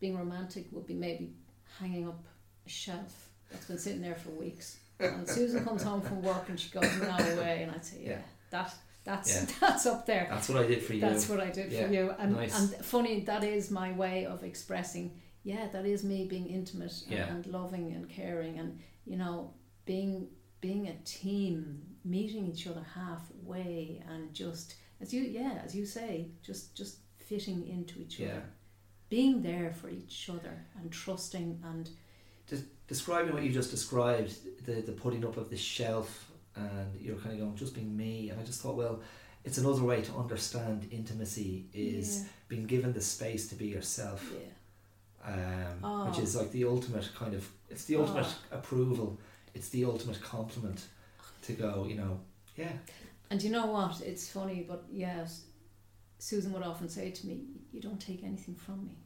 being 0.00 0.16
romantic 0.16 0.66
would 0.72 0.86
be 0.86 0.94
maybe 0.94 1.32
hanging 1.78 2.06
up 2.08 2.26
a 2.66 2.68
shelf 2.68 3.30
that's 3.50 3.66
been 3.66 3.78
sitting 3.78 4.02
there 4.02 4.14
for 4.14 4.30
weeks. 4.30 4.78
And 4.98 5.26
Susan 5.26 5.64
comes 5.64 5.82
home 5.82 6.02
from 6.02 6.22
work 6.22 6.48
and 6.50 6.60
she 6.60 6.70
goes, 6.70 6.84
"No 7.00 7.16
way," 7.40 7.62
and 7.62 7.72
I'd 7.72 7.84
say, 7.84 8.02
"Yeah, 8.02 8.10
Yeah. 8.10 8.18
that 8.50 8.74
that's 9.04 9.30
Yeah. 9.34 9.46
that's 9.60 9.86
up 9.86 10.04
there. 10.04 10.26
That's 10.30 10.48
what 10.50 10.62
I 10.62 10.66
did 10.66 10.82
for 10.82 10.92
you. 10.92 11.00
That's 11.00 11.26
what 11.28 11.40
I 11.40 11.50
did 11.50 11.72
Yeah, 11.72 11.86
for 11.86 11.92
you." 11.92 12.10
And 12.18 12.36
nice. 12.36 12.58
and 12.58 12.84
funny, 12.84 13.20
that 13.20 13.42
is 13.42 13.70
my 13.70 13.92
way 13.92 14.26
of 14.26 14.44
expressing 14.44 15.20
yeah, 15.42 15.68
that 15.72 15.86
is 15.86 16.04
me 16.04 16.26
being 16.26 16.48
intimate 16.48 16.92
and, 17.08 17.18
and 17.18 17.46
loving 17.46 17.92
and 17.92 18.08
caring 18.10 18.58
and 18.58 18.78
you 19.06 19.16
know 19.16 19.54
being 19.86 20.28
being 20.60 20.88
a 20.88 20.94
team, 21.04 21.82
meeting 22.04 22.46
each 22.46 22.66
other 22.66 22.84
halfway 22.94 24.02
and 24.08 24.32
just 24.34 24.74
as 25.00 25.12
you 25.14 25.22
yeah 25.22 25.60
as 25.64 25.74
you 25.74 25.86
say, 25.86 26.28
just 26.42 26.74
just 26.74 26.98
fitting 27.18 27.66
into 27.68 28.00
each 28.00 28.18
Yeah. 28.18 28.28
other, 28.28 28.42
being 29.08 29.42
there 29.42 29.72
for 29.72 29.88
each 29.88 30.28
other 30.30 30.64
and 30.78 30.90
trusting 30.92 31.60
and 31.64 31.90
Just 32.46 32.64
describing 32.88 33.32
what 33.32 33.42
you 33.44 33.52
just 33.52 33.70
described, 33.70 34.32
the 34.66 34.82
the 34.82 34.92
putting 34.92 35.24
up 35.24 35.36
of 35.36 35.48
the 35.50 35.56
shelf, 35.56 36.30
and 36.56 37.00
you're 37.00 37.16
kind 37.16 37.32
of 37.34 37.38
going 37.40 37.56
just 37.56 37.74
being 37.74 37.96
me, 37.96 38.30
and 38.30 38.40
I 38.40 38.44
just 38.44 38.60
thought, 38.60 38.76
well, 38.76 39.00
it's 39.44 39.58
another 39.58 39.84
way 39.84 40.02
to 40.02 40.12
understand 40.14 40.88
intimacy 40.90 41.66
is 41.72 42.24
being 42.48 42.66
given 42.66 42.92
the 42.92 43.00
space 43.00 43.48
to 43.50 43.54
be 43.54 43.66
yourself, 43.76 44.20
yeah, 44.34 45.32
um, 45.32 46.06
which 46.06 46.18
Oh. 46.18 46.22
is 46.22 46.34
like 46.36 46.50
the 46.52 46.64
ultimate 46.64 47.08
kind 47.14 47.34
of 47.34 47.48
it's 47.68 47.84
the 47.84 47.96
ultimate 47.96 48.32
approval, 48.50 49.18
it's 49.54 49.68
the 49.70 49.84
ultimate 49.84 50.20
compliment 50.22 50.86
to 51.42 51.52
go, 51.52 51.86
you 51.88 51.96
know, 51.96 52.20
yeah, 52.56 52.72
And 53.30 53.42
you 53.42 53.50
know 53.50 53.66
what? 53.66 54.00
It's 54.00 54.30
funny, 54.30 54.66
but 54.68 54.84
yes, 54.90 55.44
Susan 56.18 56.52
would 56.52 56.62
often 56.62 56.88
say 56.88 57.10
to 57.10 57.26
me, 57.26 57.44
"You 57.72 57.80
don't 57.80 58.00
take 58.00 58.22
anything 58.24 58.54
from 58.54 58.86
me," 58.86 58.96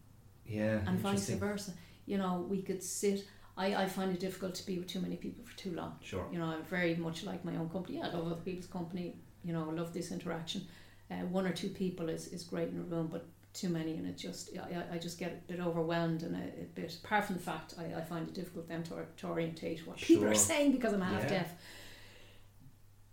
yeah, 0.46 0.80
and 0.86 0.98
vice 0.98 1.28
versa. 1.30 1.72
You 2.06 2.18
know, 2.18 2.46
we 2.48 2.62
could 2.62 2.82
sit. 2.82 3.26
I, 3.56 3.74
I 3.84 3.86
find 3.86 4.12
it 4.12 4.18
difficult 4.18 4.54
to 4.56 4.66
be 4.66 4.78
with 4.78 4.88
too 4.88 5.00
many 5.00 5.16
people 5.16 5.44
for 5.44 5.56
too 5.56 5.72
long. 5.72 5.96
Sure. 6.02 6.26
You 6.32 6.38
know, 6.38 6.46
I'm 6.46 6.64
very 6.64 6.96
much 6.96 7.22
like 7.24 7.44
my 7.44 7.54
own 7.56 7.68
company. 7.68 7.98
Yeah, 7.98 8.08
I 8.08 8.16
love 8.16 8.26
other 8.26 8.40
people's 8.40 8.66
company. 8.66 9.16
You 9.44 9.52
know, 9.52 9.70
I 9.70 9.72
love 9.72 9.92
this 9.92 10.10
interaction. 10.10 10.66
Uh, 11.10 11.26
one 11.26 11.46
or 11.46 11.52
two 11.52 11.68
people 11.68 12.08
is, 12.08 12.28
is 12.28 12.42
great 12.42 12.70
in 12.70 12.78
a 12.80 12.82
room, 12.82 13.08
but 13.12 13.26
too 13.54 13.68
many, 13.68 13.96
and 13.96 14.06
it 14.06 14.18
just 14.18 14.50
I, 14.58 14.94
I- 14.94 14.98
just 14.98 15.18
get 15.18 15.32
a 15.48 15.52
bit 15.52 15.60
overwhelmed 15.60 16.22
and 16.22 16.34
a, 16.36 16.62
a 16.62 16.64
bit. 16.74 16.98
Apart 17.04 17.24
from 17.26 17.36
the 17.36 17.42
fact 17.42 17.74
I, 17.78 17.98
I 17.98 18.02
find 18.02 18.28
it 18.28 18.34
difficult 18.34 18.68
then 18.68 18.82
to, 18.84 18.94
to 19.18 19.26
orientate 19.28 19.86
what 19.86 19.96
people 19.96 20.26
are 20.26 20.34
saying 20.34 20.72
because 20.72 20.92
I'm 20.92 21.00
half 21.00 21.22
Yeah. 21.22 21.28
deaf. 21.28 21.52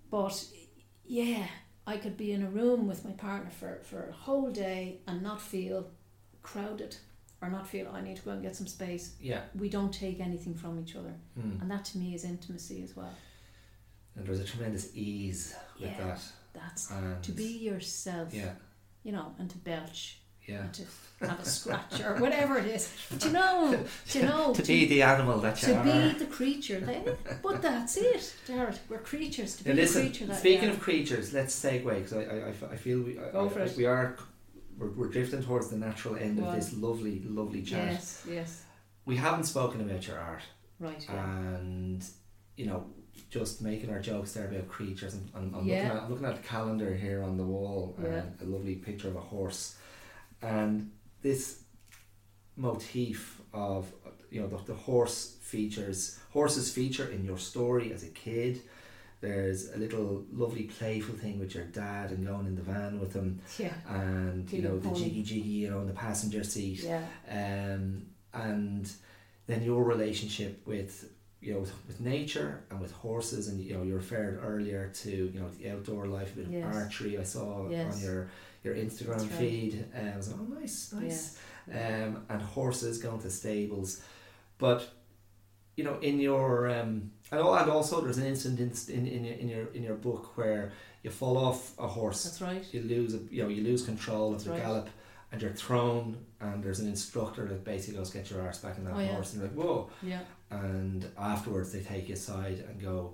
But 0.10 0.44
yeah, 1.06 1.46
I 1.88 1.98
could 1.98 2.18
be 2.18 2.32
in 2.34 2.44
a 2.44 2.50
room 2.50 2.88
with 2.88 3.06
my 3.06 3.12
partner 3.12 3.50
for, 3.52 3.80
for 3.84 4.08
a 4.10 4.12
whole 4.14 4.52
day 4.52 5.00
and 5.08 5.22
not 5.22 5.42
feel 5.42 5.90
crowded 6.42 6.96
or 7.42 7.50
not 7.50 7.68
feel 7.68 7.90
I 7.94 8.02
need 8.02 8.18
to 8.18 8.22
go 8.24 8.32
and 8.32 8.42
get 8.44 8.56
some 8.56 8.68
space. 8.68 9.16
Yeah, 9.20 9.42
We 9.56 9.70
don't 9.70 9.94
take 9.94 10.20
anything 10.20 10.54
from 10.54 10.80
each 10.80 10.96
other, 10.96 11.14
mm. 11.40 11.60
and 11.62 11.72
that 11.72 11.86
to 11.86 11.98
me 11.98 12.14
is 12.14 12.24
intimacy 12.24 12.84
as 12.84 12.96
well. 12.96 13.14
and 14.16 14.26
there's 14.28 14.40
a 14.40 14.44
tremendous 14.44 14.92
ease 14.96 15.56
with 15.80 15.98
that, 15.98 16.22
That's 16.54 16.92
and 16.92 17.24
to 17.24 17.32
be 17.32 17.46
yourself, 17.58 18.32
yeah, 18.34 18.52
you 19.04 19.12
know, 19.12 19.34
and 19.40 19.50
to 19.50 19.58
belch, 19.58 20.21
yeah. 20.48 20.68
to 20.74 20.84
have 21.28 21.40
a 21.40 21.46
scratch 21.46 22.02
or 22.02 22.16
whatever 22.18 22.58
it 22.58 22.66
is. 22.66 22.92
Do 23.18 23.28
you 23.28 23.34
know? 23.34 23.80
Do 24.10 24.20
you 24.20 24.26
know? 24.30 24.54
to 24.54 24.64
be 24.64 24.86
the 24.86 25.02
animal 25.04 25.40
that 25.40 25.62
you 25.62 25.70
to 25.70 25.76
are. 25.80 25.84
be 25.84 26.20
the 26.20 26.26
creature. 26.26 26.80
They, 26.80 27.04
but 27.44 27.62
that's 27.62 27.98
it, 27.98 28.34
Dara. 28.48 28.74
We're 28.90 29.00
creatures. 29.00 29.56
To 29.58 29.64
be 29.64 29.70
Now 29.72 29.76
listen, 29.78 30.02
the 30.04 30.08
creature 30.10 30.26
that 30.28 30.40
speaking 30.40 30.70
of 30.70 30.80
creatures, 30.80 31.34
let's 31.34 31.56
segue 31.60 31.84
because 31.84 32.14
I 32.72 32.76
feel 32.76 33.02
we, 33.02 33.20
I, 33.20 33.30
Go 33.32 33.46
I- 33.46 33.50
for 33.50 33.60
it. 33.62 33.78
we 33.78 33.86
are 33.86 34.18
we're, 34.78 34.90
we're 34.92 35.10
drifting 35.10 35.44
towards 35.44 35.70
the 35.70 35.78
natural 35.78 36.16
end 36.16 36.40
Go 36.40 36.46
of 36.46 36.56
this 36.56 36.74
lovely, 36.74 37.22
lovely 37.28 37.62
chat. 37.62 37.92
yes, 37.92 38.26
yes, 38.28 38.64
We 39.06 39.16
haven't 39.18 39.44
spoken 39.44 39.82
about 39.82 40.08
your 40.08 40.18
art, 40.18 40.42
right. 40.80 41.06
Yeah. 41.08 41.26
and 41.26 42.04
you 42.58 42.66
know, 42.66 42.86
just 43.30 43.62
making 43.62 43.90
our 43.92 44.00
jokes 44.00 44.32
there 44.34 44.48
about 44.48 44.68
creatures. 44.70 45.14
And 45.14 45.30
I'm, 45.36 45.54
I'm 45.56 45.66
Yeah. 45.68 45.84
looking 45.84 45.98
at 45.98 46.04
I'm 46.04 46.10
looking 46.10 46.26
at 46.26 46.36
the 46.42 46.48
calendar 46.48 46.96
here 46.96 47.22
on 47.22 47.38
the 47.38 47.44
wall, 47.44 47.96
Yeah. 48.02 48.08
and 48.10 48.42
a 48.42 48.46
lovely 48.46 48.76
picture 48.76 49.08
of 49.10 49.16
a 49.18 49.22
horse, 49.22 49.76
and 50.42 50.92
this 51.22 51.64
motif 52.58 53.42
of 53.54 53.92
you 54.30 54.42
know 54.42 54.48
the, 54.48 54.58
the 54.66 54.74
horse 54.74 55.38
features 55.42 56.20
horses 56.32 56.72
feature 56.72 57.08
in 57.10 57.24
your 57.26 57.38
story 57.38 57.92
as 57.94 58.04
a 58.04 58.08
kid. 58.08 58.62
There's 59.20 59.72
a 59.72 59.78
little 59.78 60.26
lovely 60.34 60.64
playful 60.64 61.14
thing 61.16 61.38
with 61.40 61.54
your 61.54 61.66
dad 61.66 62.10
and 62.10 62.26
going 62.26 62.48
in 62.48 62.56
the 62.56 62.64
van 62.64 63.00
with 63.00 63.14
him. 63.14 63.40
Yeah, 63.60 63.74
and 63.88 64.52
you 64.52 64.62
know 64.64 64.80
the 64.80 64.90
jiggy 64.96 65.22
jiggy 65.24 65.50
you 65.50 65.70
know 65.70 65.82
in 65.82 65.88
the 65.88 65.94
passenger 65.94 66.44
seat. 66.44 66.84
Yeah, 66.84 67.04
um, 67.30 68.04
and 68.34 68.92
then 69.48 69.62
your 69.64 69.84
relationship 69.84 70.66
with 70.66 71.12
you 71.40 71.54
know 71.54 71.60
with, 71.60 71.74
with 71.88 72.00
nature 72.02 72.64
and 72.72 72.80
with 72.82 72.92
horses. 72.94 73.48
And 73.48 73.62
you 73.62 73.76
know 73.76 73.84
you 73.84 73.94
referred 73.96 74.40
earlier 74.44 74.92
to 75.04 75.10
you 75.12 75.40
know 75.40 75.50
the 75.50 75.70
outdoor 75.70 76.08
life 76.08 76.34
a 76.36 76.40
bit 76.40 76.48
Yes. 76.50 76.66
of 76.66 76.82
archery 76.82 77.20
I 77.20 77.24
saw 77.24 77.70
Yes. 77.70 77.94
on 77.96 78.02
your 78.02 78.30
your 78.64 78.76
Instagram 78.76 79.20
right. 79.20 79.32
feed 79.32 79.86
and 79.94 80.10
I 80.14 80.18
was 80.18 80.32
like 80.32 80.40
oh 80.42 80.54
nice 80.60 80.94
nice 80.94 81.38
um, 81.74 82.26
and 82.30 82.42
horses 82.42 82.98
going 83.00 83.20
to 83.22 83.30
stables 83.30 84.02
but 84.58 84.88
you 85.76 85.84
know 85.84 85.98
in 86.02 86.20
your 86.20 86.70
um, 86.70 87.12
and, 87.32 87.40
al- 87.40 87.56
and 87.56 87.72
also 87.72 88.02
there's 88.02 88.18
an 88.18 88.28
incident 88.28 88.90
in, 88.90 89.08
in, 89.08 89.26
in, 89.26 89.26
your, 89.26 89.36
in 89.36 89.48
your 89.50 89.66
in 89.74 89.84
your 89.84 89.96
book 89.96 90.38
where 90.38 90.72
you 91.04 91.10
fall 91.10 91.38
off 91.38 91.74
a 91.80 91.88
horse 91.88 92.24
That's 92.24 92.42
right. 92.42 92.64
you 92.72 92.82
lose 92.82 93.14
a, 93.16 93.20
you 93.32 93.42
know 93.44 93.50
you 93.50 93.64
lose 93.64 93.84
control 93.84 94.32
That's 94.32 94.44
of 94.46 94.50
the 94.50 94.54
right. 94.58 94.64
gallop 94.64 94.90
and 95.32 95.42
you're 95.42 95.52
thrown 95.52 96.18
and 96.42 96.64
there's 96.64 96.80
an 96.82 96.88
instructor 96.88 97.46
that 97.46 97.64
basically 97.64 97.98
goes 97.98 98.12
get 98.12 98.30
your 98.30 98.42
arse 98.42 98.60
back 98.60 98.78
on 98.78 98.84
that 98.86 98.94
Oh, 98.96 99.00
yeah. 99.00 99.08
horse 99.14 99.34
and 99.34 99.42
you're 99.42 99.50
like 99.52 99.58
whoa 99.58 99.90
Yeah, 100.04 100.20
and 100.52 101.08
afterwards 101.18 101.72
they 101.72 101.80
take 101.80 102.10
you 102.10 102.16
aside 102.16 102.64
and 102.70 102.80
go 102.82 103.14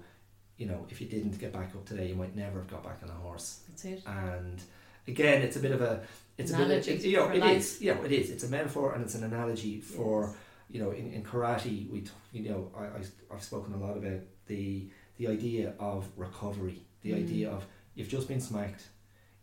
you 0.57 0.65
know 0.65 0.85
if 0.89 0.99
you 0.99 1.07
didn't 1.07 1.39
get 1.39 1.53
back 1.53 1.75
up 1.75 1.85
today 1.85 2.07
you 2.07 2.15
might 2.15 2.35
never 2.35 2.59
have 2.59 2.69
got 2.69 2.83
back 2.83 2.99
on 3.03 3.09
a 3.09 3.13
horse 3.13 3.59
that's 3.69 3.85
it. 3.85 4.01
and 4.07 4.61
again 5.07 5.41
it's 5.41 5.55
a 5.55 5.59
bit 5.59 5.71
of 5.71 5.81
a 5.81 6.01
it's 6.37 6.51
a 6.51 6.57
bit 6.57 6.65
of, 6.71 6.87
it, 6.87 7.03
you 7.03 7.17
know 7.17 7.29
it 7.29 7.39
life. 7.39 7.57
is 7.57 7.81
you 7.81 7.93
know 7.93 8.03
it 8.03 8.11
is 8.11 8.29
it's 8.29 8.43
a 8.43 8.49
metaphor 8.49 8.93
and 8.93 9.03
it's 9.03 9.15
an 9.15 9.23
analogy 9.23 9.79
for 9.81 10.33
you 10.69 10.79
know 10.81 10.91
in, 10.91 11.11
in 11.13 11.23
karate 11.23 11.89
we 11.91 12.03
you 12.33 12.49
know 12.49 12.71
I, 12.77 12.83
I 12.83 13.01
I've 13.33 13.43
spoken 13.43 13.73
a 13.73 13.77
lot 13.77 13.97
about 13.97 14.19
the 14.47 14.87
the 15.17 15.27
idea 15.27 15.73
of 15.79 16.07
recovery 16.15 16.81
the 17.01 17.11
Mm. 17.11 17.17
idea 17.23 17.49
of 17.51 17.65
you've 17.95 18.09
just 18.09 18.27
been 18.27 18.41
smacked 18.41 18.83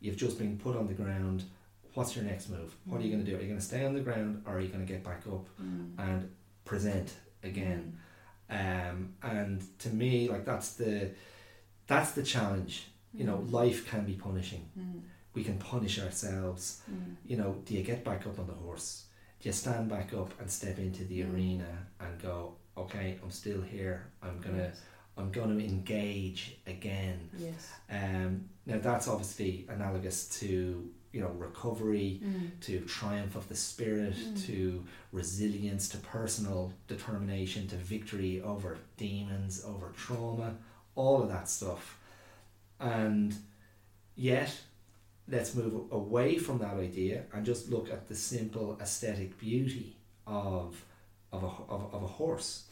you've 0.00 0.16
just 0.16 0.38
been 0.38 0.58
put 0.58 0.76
on 0.76 0.86
the 0.86 0.94
ground 0.94 1.44
what's 1.94 2.14
your 2.16 2.24
next 2.24 2.48
move 2.50 2.74
what 2.84 3.00
are 3.00 3.04
you 3.04 3.10
going 3.10 3.24
to 3.24 3.30
do 3.30 3.36
are 3.36 3.40
you 3.40 3.46
going 3.48 3.58
to 3.58 3.64
stay 3.64 3.84
on 3.86 3.94
the 3.94 4.00
ground 4.00 4.42
or 4.46 4.56
are 4.56 4.60
you 4.60 4.68
going 4.68 4.84
to 4.86 4.92
get 4.92 5.02
back 5.04 5.22
up 5.34 5.46
Mm. 5.62 5.92
and 5.98 6.30
present 6.64 7.08
again 7.42 7.98
um, 8.50 9.14
and 9.22 9.62
to 9.78 9.88
me 9.88 10.28
like 10.28 10.44
that's 10.44 10.72
the 10.74 11.10
that's 11.86 12.12
the 12.12 12.22
challenge 12.22 12.74
you 13.14 13.24
know 13.24 13.38
Mm. 13.38 13.52
life 13.52 13.80
can 13.90 14.04
be 14.04 14.14
punishing 14.14 14.64
Mm. 14.78 15.00
We 15.34 15.42
can 15.44 15.58
punish 15.58 15.98
ourselves 16.00 16.82
Mm. 16.90 17.16
you 17.26 17.36
know 17.36 17.50
do 17.64 17.74
you 17.74 17.82
get 17.82 18.04
back 18.04 18.26
up 18.26 18.38
on 18.38 18.46
the 18.46 18.54
horse 18.66 19.04
do 19.40 19.48
you 19.48 19.52
stand 19.52 19.88
back 19.88 20.12
up 20.14 20.30
and 20.40 20.50
step 20.50 20.78
into 20.78 21.04
the 21.04 21.20
Mm. 21.20 21.32
arena 21.34 21.70
and 22.00 22.20
go 22.22 22.54
okay 22.76 23.18
i'm 23.22 23.30
still 23.30 23.62
here 23.62 23.96
i'm 24.22 24.40
gonna 24.40 24.68
Yes. 24.68 24.80
i'm 25.18 25.30
gonna 25.30 25.58
engage 25.74 26.40
again 26.66 27.18
Yes. 27.38 27.62
um, 27.90 28.48
now 28.66 28.78
that's 28.78 29.06
obviously 29.08 29.66
analogous 29.68 30.28
to 30.40 30.90
you 31.12 31.20
know 31.20 31.30
recovery 31.48 32.20
Mm. 32.24 32.50
to 32.66 32.80
triumph 32.98 33.34
of 33.36 33.48
the 33.48 33.56
spirit 33.56 34.14
Mm. 34.16 34.46
to 34.46 34.84
resilience 35.12 35.88
to 35.90 35.98
personal 35.98 36.72
determination 36.88 37.68
to 37.68 37.76
victory 37.76 38.40
over 38.42 38.70
demons 38.96 39.64
over 39.64 39.86
trauma 40.04 40.56
all 40.96 41.22
of 41.22 41.28
that 41.28 41.48
stuff 41.48 41.98
and 42.80 43.34
yet 44.16 44.50
let's 45.28 45.54
move 45.54 45.90
away 45.90 46.36
from 46.38 46.58
that 46.58 46.74
idea 46.74 47.22
and 47.32 47.44
just 47.46 47.70
look 47.70 47.90
at 47.90 48.08
the 48.08 48.14
simple 48.14 48.78
aesthetic 48.80 49.38
beauty 49.38 49.96
of 50.26 50.84
of 51.32 51.42
a, 51.42 51.46
of, 51.72 51.94
of 51.94 52.02
a 52.02 52.06
horse 52.06 52.64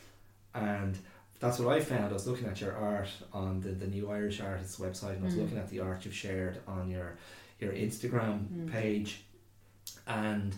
and 0.55 0.97
that's 1.41 1.59
what 1.59 1.75
I 1.77 1.81
found. 1.81 2.11
I 2.11 2.13
was 2.13 2.29
looking 2.29 2.47
at 2.47 2.61
your 2.61 2.73
art 2.77 3.09
on 3.33 3.61
the, 3.61 3.71
the 3.71 3.89
new 3.89 4.09
Irish 4.09 4.41
Artists 4.41 4.79
website, 4.79 5.15
and 5.17 5.23
I 5.23 5.25
was 5.25 5.35
Mm. 5.35 5.39
looking 5.43 5.59
at 5.59 5.69
the 5.71 5.81
art 5.81 6.05
you've 6.05 6.15
shared 6.15 6.61
on 6.69 6.89
your 6.89 7.17
your 7.59 7.73
Instagram 7.73 8.47
Mm. 8.47 8.71
page, 8.71 9.25
and 10.07 10.55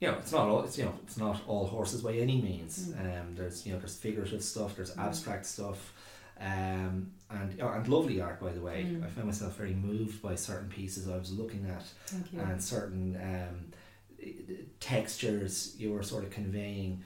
you 0.00 0.08
know 0.08 0.14
it's 0.18 0.30
not 0.30 0.48
all 0.48 0.62
it's 0.62 0.78
you 0.78 0.84
know 0.84 0.94
it's 1.04 1.16
not 1.16 1.40
all 1.48 1.66
horses 1.66 2.02
by 2.02 2.12
any 2.14 2.40
means. 2.40 2.88
Mm. 2.88 3.00
Um, 3.20 3.34
there's 3.34 3.66
you 3.66 3.72
know 3.72 3.78
there's 3.80 3.96
figurative 3.96 4.44
stuff, 4.44 4.76
there's 4.76 4.94
Mm. 4.94 5.04
abstract 5.06 5.46
stuff, 5.46 5.92
um, 6.40 7.10
and 7.32 7.60
oh, 7.62 7.68
and 7.68 7.86
lovely 7.88 8.20
art 8.20 8.40
by 8.40 8.52
the 8.52 8.60
way. 8.60 8.84
Mm. 8.88 9.04
I 9.04 9.08
found 9.08 9.26
myself 9.26 9.56
very 9.56 9.74
moved 9.74 10.20
by 10.22 10.34
certain 10.34 10.68
pieces 10.68 11.08
I 11.08 11.16
was 11.16 11.30
looking 11.32 11.66
at 11.66 11.84
and 12.50 12.62
certain 12.62 13.16
um, 13.16 13.72
textures 14.80 15.74
you 15.78 15.92
were 15.92 16.02
sort 16.02 16.24
of 16.24 16.30
conveying. 16.30 17.02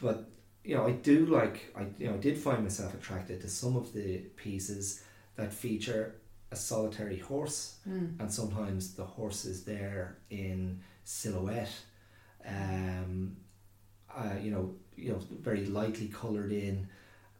But 0.00 0.28
you 0.64 0.74
know, 0.76 0.86
I 0.86 0.92
do 0.92 1.26
like 1.26 1.72
I 1.76 1.86
you 1.98 2.08
know 2.08 2.14
I 2.14 2.18
did 2.18 2.36
find 2.38 2.62
myself 2.62 2.94
attracted 2.94 3.40
to 3.42 3.48
some 3.48 3.76
of 3.76 3.92
the 3.92 4.18
pieces 4.36 5.02
that 5.36 5.52
feature 5.52 6.14
a 6.50 6.56
solitary 6.56 7.18
horse, 7.18 7.76
Mm. 7.88 8.18
and 8.20 8.32
sometimes 8.32 8.94
the 8.94 9.04
horse 9.04 9.44
is 9.44 9.64
there 9.64 10.16
in 10.30 10.80
silhouette. 11.04 11.74
Um, 12.46 13.36
uh, 14.14 14.34
you 14.40 14.50
know, 14.50 14.74
you 14.96 15.10
know, 15.12 15.18
very 15.42 15.66
lightly 15.66 16.08
coloured 16.08 16.50
in. 16.52 16.88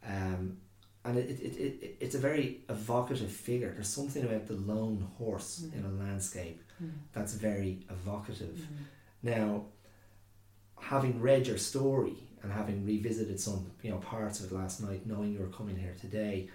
Um, 0.07 0.59
and 1.05 1.16
it, 1.18 1.30
it, 1.30 1.40
it, 1.57 1.82
it, 1.82 1.96
it's 2.01 2.14
a 2.14 2.18
very 2.18 2.61
evocative 2.68 3.30
figure. 3.30 3.70
There's 3.72 3.88
something 3.88 4.24
about 4.24 4.46
the 4.46 4.55
lone 4.55 5.07
horse 5.18 5.61
Mm. 5.64 5.74
in 5.78 5.84
a 5.84 6.05
landscape 6.05 6.61
Mm. 6.82 6.92
that's 7.12 7.34
very 7.34 7.86
evocative. 7.90 8.57
Mm. 8.57 8.84
Now, 9.22 9.64
having 10.80 11.20
read 11.20 11.46
your 11.46 11.59
story 11.59 12.16
and 12.42 12.53
having 12.53 12.84
revisited 12.86 13.40
some 13.40 13.70
you 13.82 13.90
know 13.90 13.99
parts 13.99 14.40
of 14.40 14.51
it 14.51 14.55
last 14.55 14.80
night, 14.82 15.07
knowing 15.07 15.32
you 15.32 15.40
were 15.40 15.49
coming 15.49 15.76
here 15.76 15.94
today, 16.01 16.49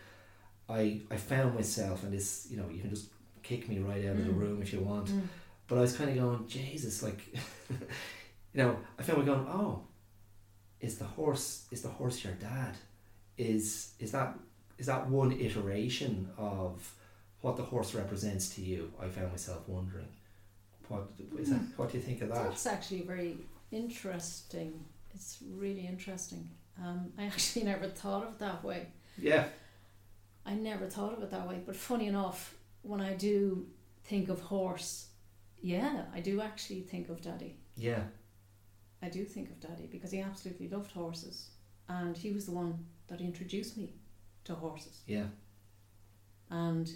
I 0.69 1.01
I 1.11 1.17
found 1.17 1.55
myself 1.55 2.03
and 2.03 2.13
this 2.13 2.47
you 2.49 2.57
know 2.57 2.69
you 2.69 2.79
can 2.81 2.89
just 2.89 3.07
kick 3.43 3.67
me 3.67 3.79
right 3.79 4.05
out 4.05 4.15
of 4.15 4.25
the 4.25 4.31
Mm. 4.31 4.39
room 4.39 4.61
if 4.61 4.71
you 4.73 4.79
want, 4.79 5.07
Mm. 5.09 5.27
but 5.67 5.77
I 5.77 5.81
was 5.81 5.95
kind 5.97 6.09
of 6.09 6.15
going 6.15 6.47
Jesus 6.47 7.03
like, 7.03 7.21
you 8.53 8.59
know 8.61 8.77
I 8.97 9.03
found 9.03 9.19
me 9.19 9.25
going 9.25 9.45
oh, 9.47 9.83
is 10.79 10.97
the 10.97 11.05
horse 11.05 11.65
is 11.71 11.81
the 11.81 11.89
horse 11.89 12.23
your 12.23 12.33
dad, 12.33 12.75
is 13.37 13.93
is 13.99 14.11
that 14.11 14.37
is 14.77 14.85
that 14.87 15.07
one 15.09 15.31
iteration 15.31 16.29
of 16.37 16.93
what 17.41 17.57
the 17.57 17.63
horse 17.63 17.93
represents 17.93 18.49
to 18.55 18.61
you? 18.61 18.91
I 19.01 19.07
found 19.07 19.31
myself 19.31 19.67
wondering. 19.67 20.07
What 20.89 21.07
is 21.39 21.49
that, 21.49 21.61
what 21.77 21.91
do 21.91 21.97
you 21.97 22.03
think 22.03 22.21
of 22.21 22.29
that? 22.29 22.43
That's 22.49 22.65
actually 22.67 23.01
very 23.01 23.37
interesting. 23.71 24.83
It's 25.13 25.37
really 25.55 25.87
interesting. 25.87 26.49
Um, 26.81 27.11
I 27.17 27.23
actually 27.31 27.63
never 27.63 27.87
thought 27.87 28.23
of 28.23 28.33
it 28.33 28.39
that 28.39 28.63
way. 28.63 28.87
Yeah, 29.17 29.45
I 30.45 30.53
never 30.53 30.87
thought 30.87 31.13
of 31.13 31.23
it 31.23 31.31
that 31.31 31.47
way. 31.47 31.61
But 31.65 31.75
funny 31.75 32.07
enough, 32.07 32.55
when 32.81 32.99
I 33.01 33.13
do 33.13 33.65
think 34.03 34.29
of 34.29 34.41
horse, 34.41 35.07
yeah, 35.61 36.03
I 36.13 36.19
do 36.19 36.41
actually 36.41 36.81
think 36.81 37.09
of 37.09 37.21
Daddy. 37.21 37.55
yeah, 37.77 38.01
I 39.01 39.09
do 39.09 39.23
think 39.23 39.49
of 39.49 39.59
Daddy 39.59 39.87
because 39.91 40.11
he 40.11 40.19
absolutely 40.19 40.67
loved 40.67 40.91
horses, 40.91 41.49
and 41.87 42.17
he 42.17 42.31
was 42.31 42.45
the 42.45 42.51
one 42.51 42.85
that 43.07 43.21
introduced 43.21 43.77
me 43.77 43.93
to 44.45 44.55
horses. 44.55 45.01
yeah, 45.07 45.25
And 46.49 46.89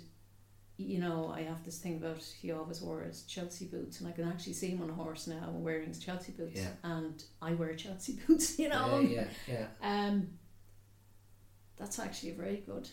you 0.77 0.99
know, 0.99 1.31
I 1.33 1.41
have 1.41 1.63
this 1.65 1.79
thing 1.79 1.95
about 1.97 2.21
he 2.39 2.51
always 2.51 2.81
wore 2.81 3.01
his 3.01 3.23
Chelsea 3.23 3.65
boots, 3.65 3.99
and 3.99 4.07
I 4.07 4.11
can 4.11 4.27
actually 4.27 4.53
see 4.53 4.67
him 4.69 4.81
on 4.83 4.89
a 4.91 4.93
horse 4.93 5.25
now 5.27 5.49
wearing 5.51 5.87
his 5.87 5.97
Chelsea 5.99 6.31
boots, 6.33 6.59
Yeah. 6.61 6.69
and 6.83 7.23
I 7.41 7.53
wear 7.53 7.73
Chelsea 7.73 8.13
boots. 8.27 8.59
You 8.59 8.69
know, 8.69 8.99
yeah, 8.99 9.27
yeah, 9.47 9.67
yeah. 9.81 10.05
Um, 10.07 10.27
that's 11.77 11.97
actually 11.99 12.31
a 12.31 12.35
very 12.35 12.57
good 12.57 12.87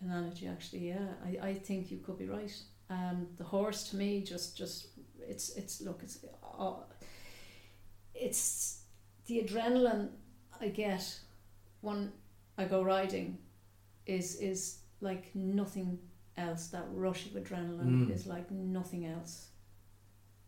analogy. 0.00 0.46
Actually, 0.46 0.88
yeah, 0.88 1.08
I, 1.24 1.48
I 1.48 1.54
think 1.54 1.90
you 1.90 1.98
could 1.98 2.18
be 2.18 2.26
right. 2.26 2.54
Um, 2.88 3.28
the 3.36 3.44
horse 3.44 3.90
to 3.90 3.96
me 3.96 4.22
just 4.22 4.56
just 4.56 4.88
it's 5.18 5.50
it's 5.56 5.80
look 5.82 6.00
it's 6.02 6.24
uh, 6.58 6.72
it's 8.14 8.82
the 9.26 9.42
adrenaline 9.42 10.08
I 10.60 10.68
get 10.68 11.20
when 11.80 12.12
I 12.58 12.64
go 12.64 12.82
riding 12.82 13.38
is 14.06 14.36
is 14.40 14.80
like 15.00 15.34
nothing 15.34 15.98
else. 16.36 16.68
That 16.68 16.86
rush 16.92 17.26
of 17.26 17.32
adrenaline 17.32 18.06
Mm. 18.06 18.14
is 18.14 18.26
like 18.26 18.50
nothing 18.50 19.06
else, 19.06 19.48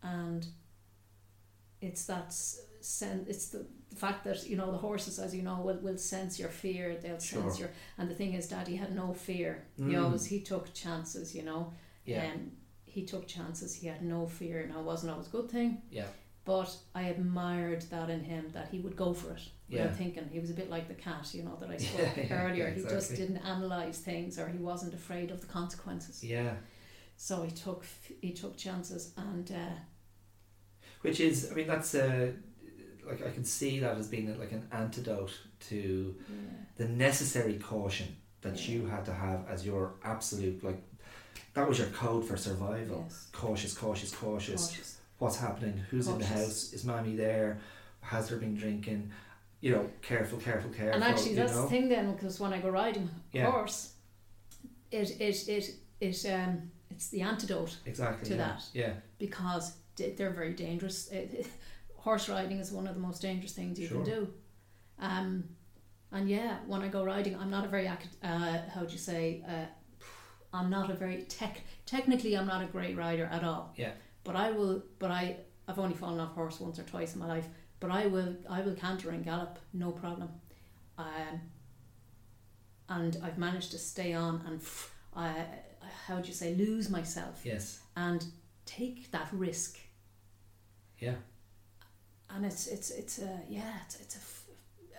and 0.03 0.47
it's 1.80 2.07
that 2.07 2.26
s- 2.26 2.61
sen- 2.80 3.26
it's 3.28 3.49
the, 3.49 3.66
the 3.91 3.97
fact 3.97 4.24
that 4.24 4.49
you 4.49 4.57
know 4.57 4.70
the 4.70 4.78
horses, 4.78 5.18
as 5.18 5.35
you 5.35 5.43
know, 5.43 5.61
will, 5.61 5.78
will 5.80 5.99
sense 5.99 6.39
your 6.39 6.49
fear. 6.49 6.97
They'll 6.97 7.18
sense 7.20 7.57
Sure. 7.57 7.66
your 7.66 7.70
and 7.99 8.11
the 8.11 8.14
thing 8.14 8.35
is, 8.35 8.49
Daddy 8.49 8.76
had 8.76 8.95
no 8.95 9.12
fear. 9.14 9.64
He 9.76 9.83
Mm. 9.83 10.05
always 10.05 10.24
he 10.26 10.41
took 10.41 10.72
chances. 10.74 11.35
You 11.35 11.43
know, 11.45 11.72
Yeah, 12.05 12.33
um, 12.33 12.53
he 12.85 13.05
took 13.05 13.26
chances. 13.26 13.74
He 13.74 13.87
had 13.87 14.03
no 14.03 14.26
fear. 14.26 14.66
Now 14.66 14.80
it 14.80 14.85
wasn't 14.87 15.12
always 15.12 15.28
a 15.28 15.30
good 15.30 15.51
thing, 15.51 15.83
yeah, 15.91 16.09
but 16.45 16.76
I 16.95 17.03
admired 17.05 17.83
that 17.91 18.11
in 18.11 18.24
him 18.24 18.51
that 18.53 18.68
he 18.68 18.78
would 18.80 18.97
go 18.97 19.12
for 19.14 19.33
it 19.33 19.51
Yeah. 19.72 19.82
without 19.82 19.96
thinking. 19.96 20.28
He 20.32 20.38
was 20.38 20.50
a 20.50 20.54
bit 20.54 20.68
like 20.70 20.86
the 20.88 20.94
cat, 20.94 21.28
you 21.32 21.42
know, 21.44 21.56
that 21.60 21.70
I 21.70 21.76
spoke 21.88 22.16
Yeah, 22.16 22.44
earlier. 22.46 22.68
yeah, 22.68 22.74
He 22.74 22.82
just 22.82 23.14
didn't 23.16 23.38
analyze 23.38 23.98
things, 23.98 24.38
or 24.38 24.46
he 24.48 24.58
wasn't 24.58 24.94
afraid 24.94 25.30
of 25.30 25.40
the 25.40 25.46
consequences. 25.46 26.22
yeah. 26.22 26.54
So 27.16 27.42
he 27.42 27.50
took 27.52 27.84
he 28.20 28.32
took 28.32 28.56
chances, 28.56 29.12
and 29.16 29.50
uh, 29.50 29.76
Which 31.02 31.20
is, 31.20 31.50
I 31.50 31.54
mean, 31.54 31.66
that's 31.66 31.94
uh, 31.94 32.32
like 33.06 33.24
I 33.26 33.30
can 33.30 33.44
see 33.44 33.78
that 33.80 33.96
as 33.98 34.08
being 34.08 34.38
like 34.38 34.52
an 34.52 34.66
antidote 34.72 35.32
to 35.68 36.14
yeah, 36.28 36.34
the 36.76 36.86
necessary 36.88 37.54
caution 37.58 38.16
that 38.42 38.56
Yeah. 38.68 38.74
you 38.74 38.86
had 38.86 39.04
to 39.06 39.12
have 39.14 39.40
as 39.48 39.64
your 39.66 39.94
absolute 40.04 40.62
like 40.64 40.80
that 41.54 41.68
was 41.68 41.78
your 41.78 41.88
code 41.88 42.24
for 42.24 42.36
survival. 42.36 43.04
yes, 43.08 43.28
Cautious, 43.32 43.74
cautious, 43.74 44.10
cautious. 44.14 44.66
cautious. 44.68 44.98
What's 45.18 45.38
happening? 45.38 45.76
Who's 45.90 46.08
in 46.08 46.18
the 46.18 46.24
house? 46.26 46.72
Is 46.72 46.84
mommy 46.84 47.14
there? 47.14 47.60
Has 48.00 48.28
there 48.28 48.38
been 48.38 48.54
drinking? 48.56 49.10
You 49.62 49.70
know, 49.70 49.88
careful, 50.02 50.38
careful, 50.38 50.70
careful. 50.70 50.94
And 50.94 51.04
actually, 51.04 51.34
that's 51.34 51.54
know? 51.54 51.62
the 51.62 51.68
thing 51.68 51.88
then, 51.88 52.12
because 52.12 52.40
when 52.40 52.52
I 52.52 52.58
go 52.60 52.68
riding 52.68 53.08
Yeah. 53.32 53.50
horse, 53.50 53.94
it 54.90 55.08
it 55.20 55.48
it 55.48 55.70
it 56.00 56.26
um 56.26 56.70
it's 56.90 57.08
the 57.08 57.22
antidote 57.22 57.78
exactly 57.86 58.28
to 58.28 58.34
yeah. 58.34 58.38
that. 58.44 58.64
Yeah, 58.74 58.92
because 59.18 59.76
they're 59.96 60.34
very 60.34 60.52
dangerous. 60.52 61.10
Uh, 61.12 61.26
Horse 61.96 62.28
riding 62.28 62.58
is 62.58 62.72
one 62.72 62.88
of 62.88 62.94
the 62.96 63.00
most 63.00 63.22
dangerous 63.22 63.52
things 63.52 63.78
you 63.78 63.86
Sure. 63.86 64.02
can 64.02 64.12
do. 64.14 64.34
Um, 64.98 65.44
and 66.10 66.28
yeah, 66.28 66.58
when 66.66 66.82
I 66.82 66.88
go 66.88 67.04
riding, 67.04 67.36
I'm 67.36 67.48
not 67.50 67.64
a 67.64 67.68
very 67.68 67.86
uh, 67.86 67.96
how 68.74 68.82
do 68.84 68.92
you 68.92 68.98
say? 68.98 69.44
Uh, 69.48 69.66
I'm 70.52 70.68
not 70.68 70.90
a 70.90 70.94
very 70.94 71.22
tech. 71.22 71.60
Technically, 71.86 72.36
I'm 72.36 72.48
not 72.48 72.60
a 72.60 72.66
great 72.66 72.96
rider 72.96 73.26
at 73.26 73.44
all. 73.44 73.72
Yeah. 73.76 73.92
But 74.24 74.34
I 74.34 74.50
will. 74.50 74.82
But 74.98 75.12
I. 75.12 75.36
I've 75.68 75.78
only 75.78 75.94
fallen 75.94 76.18
off 76.18 76.34
horse 76.34 76.58
once 76.58 76.80
or 76.80 76.82
twice 76.82 77.14
in 77.14 77.20
my 77.20 77.28
life. 77.28 77.46
But 77.83 77.91
I 77.91 78.07
will. 78.07 78.33
I 78.49 78.61
will 78.62 78.74
canter 78.74 79.11
and 79.11 79.22
gallop, 79.24 79.59
no 79.72 79.91
problem. 79.93 80.30
Um, 80.97 81.41
and 82.89 83.16
I've 83.24 83.39
managed 83.39 83.70
to 83.72 83.78
stay 83.78 84.12
on 84.14 84.43
and. 84.47 84.61
I, 85.14 85.45
how 86.07 86.20
do 86.20 86.28
you 86.28 86.35
say? 86.35 86.55
Lose 86.55 86.89
myself 86.89 87.43
yes, 87.45 87.80
and 87.97 88.24
take 88.64 89.11
that 89.11 89.28
risk 89.33 89.78
yeah, 90.99 91.16
and 92.30 92.47
it's 92.47 92.66
it's 92.68 92.91
it's 92.91 93.18
a 93.18 93.41
yeah 93.49 93.72
it's, 93.85 93.97
it's 94.01 94.14
a, 94.14 94.18
f- 94.18 94.45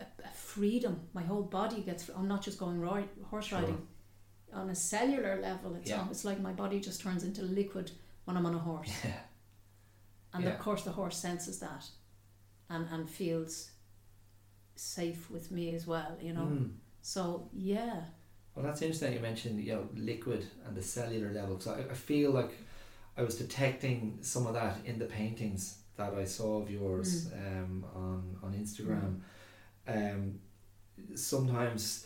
a- 0.01 0.23
a 0.27 0.31
freedom 0.33 0.99
my 1.13 1.23
whole 1.23 1.41
body 1.41 1.79
gets 1.81 2.09
i'm 2.17 2.27
not 2.27 2.43
just 2.43 2.59
going 2.59 2.79
ride, 2.79 3.07
horse 3.29 3.47
Sure. 3.47 3.59
riding 3.59 3.87
on 4.53 4.69
a 4.69 4.75
cellular 4.75 5.39
level 5.41 5.73
it's 5.75 5.89
Yeah. 5.89 6.05
it's 6.11 6.25
like 6.25 6.39
my 6.41 6.51
body 6.51 6.79
just 6.81 7.01
turns 7.01 7.23
into 7.23 7.41
liquid 7.41 7.89
when 8.25 8.35
i'm 8.37 8.45
on 8.45 8.53
a 8.53 8.59
horse 8.59 8.91
yeah, 9.05 9.11
and 10.33 10.43
Yeah. 10.43 10.49
of 10.51 10.59
course 10.59 10.83
the 10.83 10.91
horse 10.91 11.17
senses 11.17 11.57
that 11.59 11.85
and 12.69 12.87
and 12.91 13.09
feels 13.09 13.71
safe 14.75 15.29
with 15.29 15.51
me 15.51 15.75
as 15.75 15.85
well 15.87 16.17
you 16.21 16.33
know 16.33 16.41
Mm. 16.51 16.71
so 17.01 17.47
yeah 17.53 18.01
Well, 18.55 18.65
that's 18.65 18.81
interesting. 18.81 19.13
You 19.13 19.19
mentioned 19.19 19.63
you 19.63 19.73
know 19.75 19.87
liquid 19.95 20.45
and 20.65 20.75
the 20.75 20.81
cellular 20.83 21.31
level. 21.33 21.59
So 21.59 21.71
I, 21.71 21.91
I 21.91 21.95
feel 21.95 22.29
like 22.31 22.51
I 23.17 23.21
was 23.23 23.35
detecting 23.35 24.19
some 24.21 24.45
of 24.47 24.53
that 24.53 24.75
in 24.85 24.99
the 24.99 25.05
paintings 25.05 25.61
that 25.97 26.13
I 26.23 26.25
saw 26.25 26.61
of 26.61 26.69
yours 26.69 27.09
um, 27.45 27.83
on 27.95 28.19
on 28.43 28.53
Instagram. 28.63 29.11
Um, 29.87 30.39
sometimes, 31.15 32.05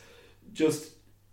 just 0.53 0.91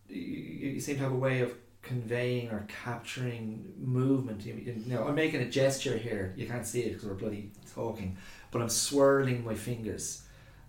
you, 0.09 0.71
you 0.75 0.81
seem 0.81 0.97
to 0.97 1.03
have 1.03 1.13
a 1.13 1.23
way 1.29 1.41
of 1.43 1.51
conveying 1.85 2.51
or 2.51 2.67
capturing 2.85 3.73
movement. 3.79 4.45
You, 4.45 4.55
you 4.55 4.83
know, 4.87 5.05
I'm 5.07 5.15
making 5.15 5.43
a 5.43 5.49
gesture 5.49 5.97
here. 5.97 6.35
You 6.37 6.47
can't 6.47 6.67
see 6.67 6.83
it 6.83 6.95
because 6.95 7.05
we're 7.05 7.15
bloody 7.15 7.51
talking, 7.75 8.17
but 8.51 8.63
I'm 8.63 8.69
swirling 8.69 9.45
my 9.45 9.55
fingers 9.55 10.23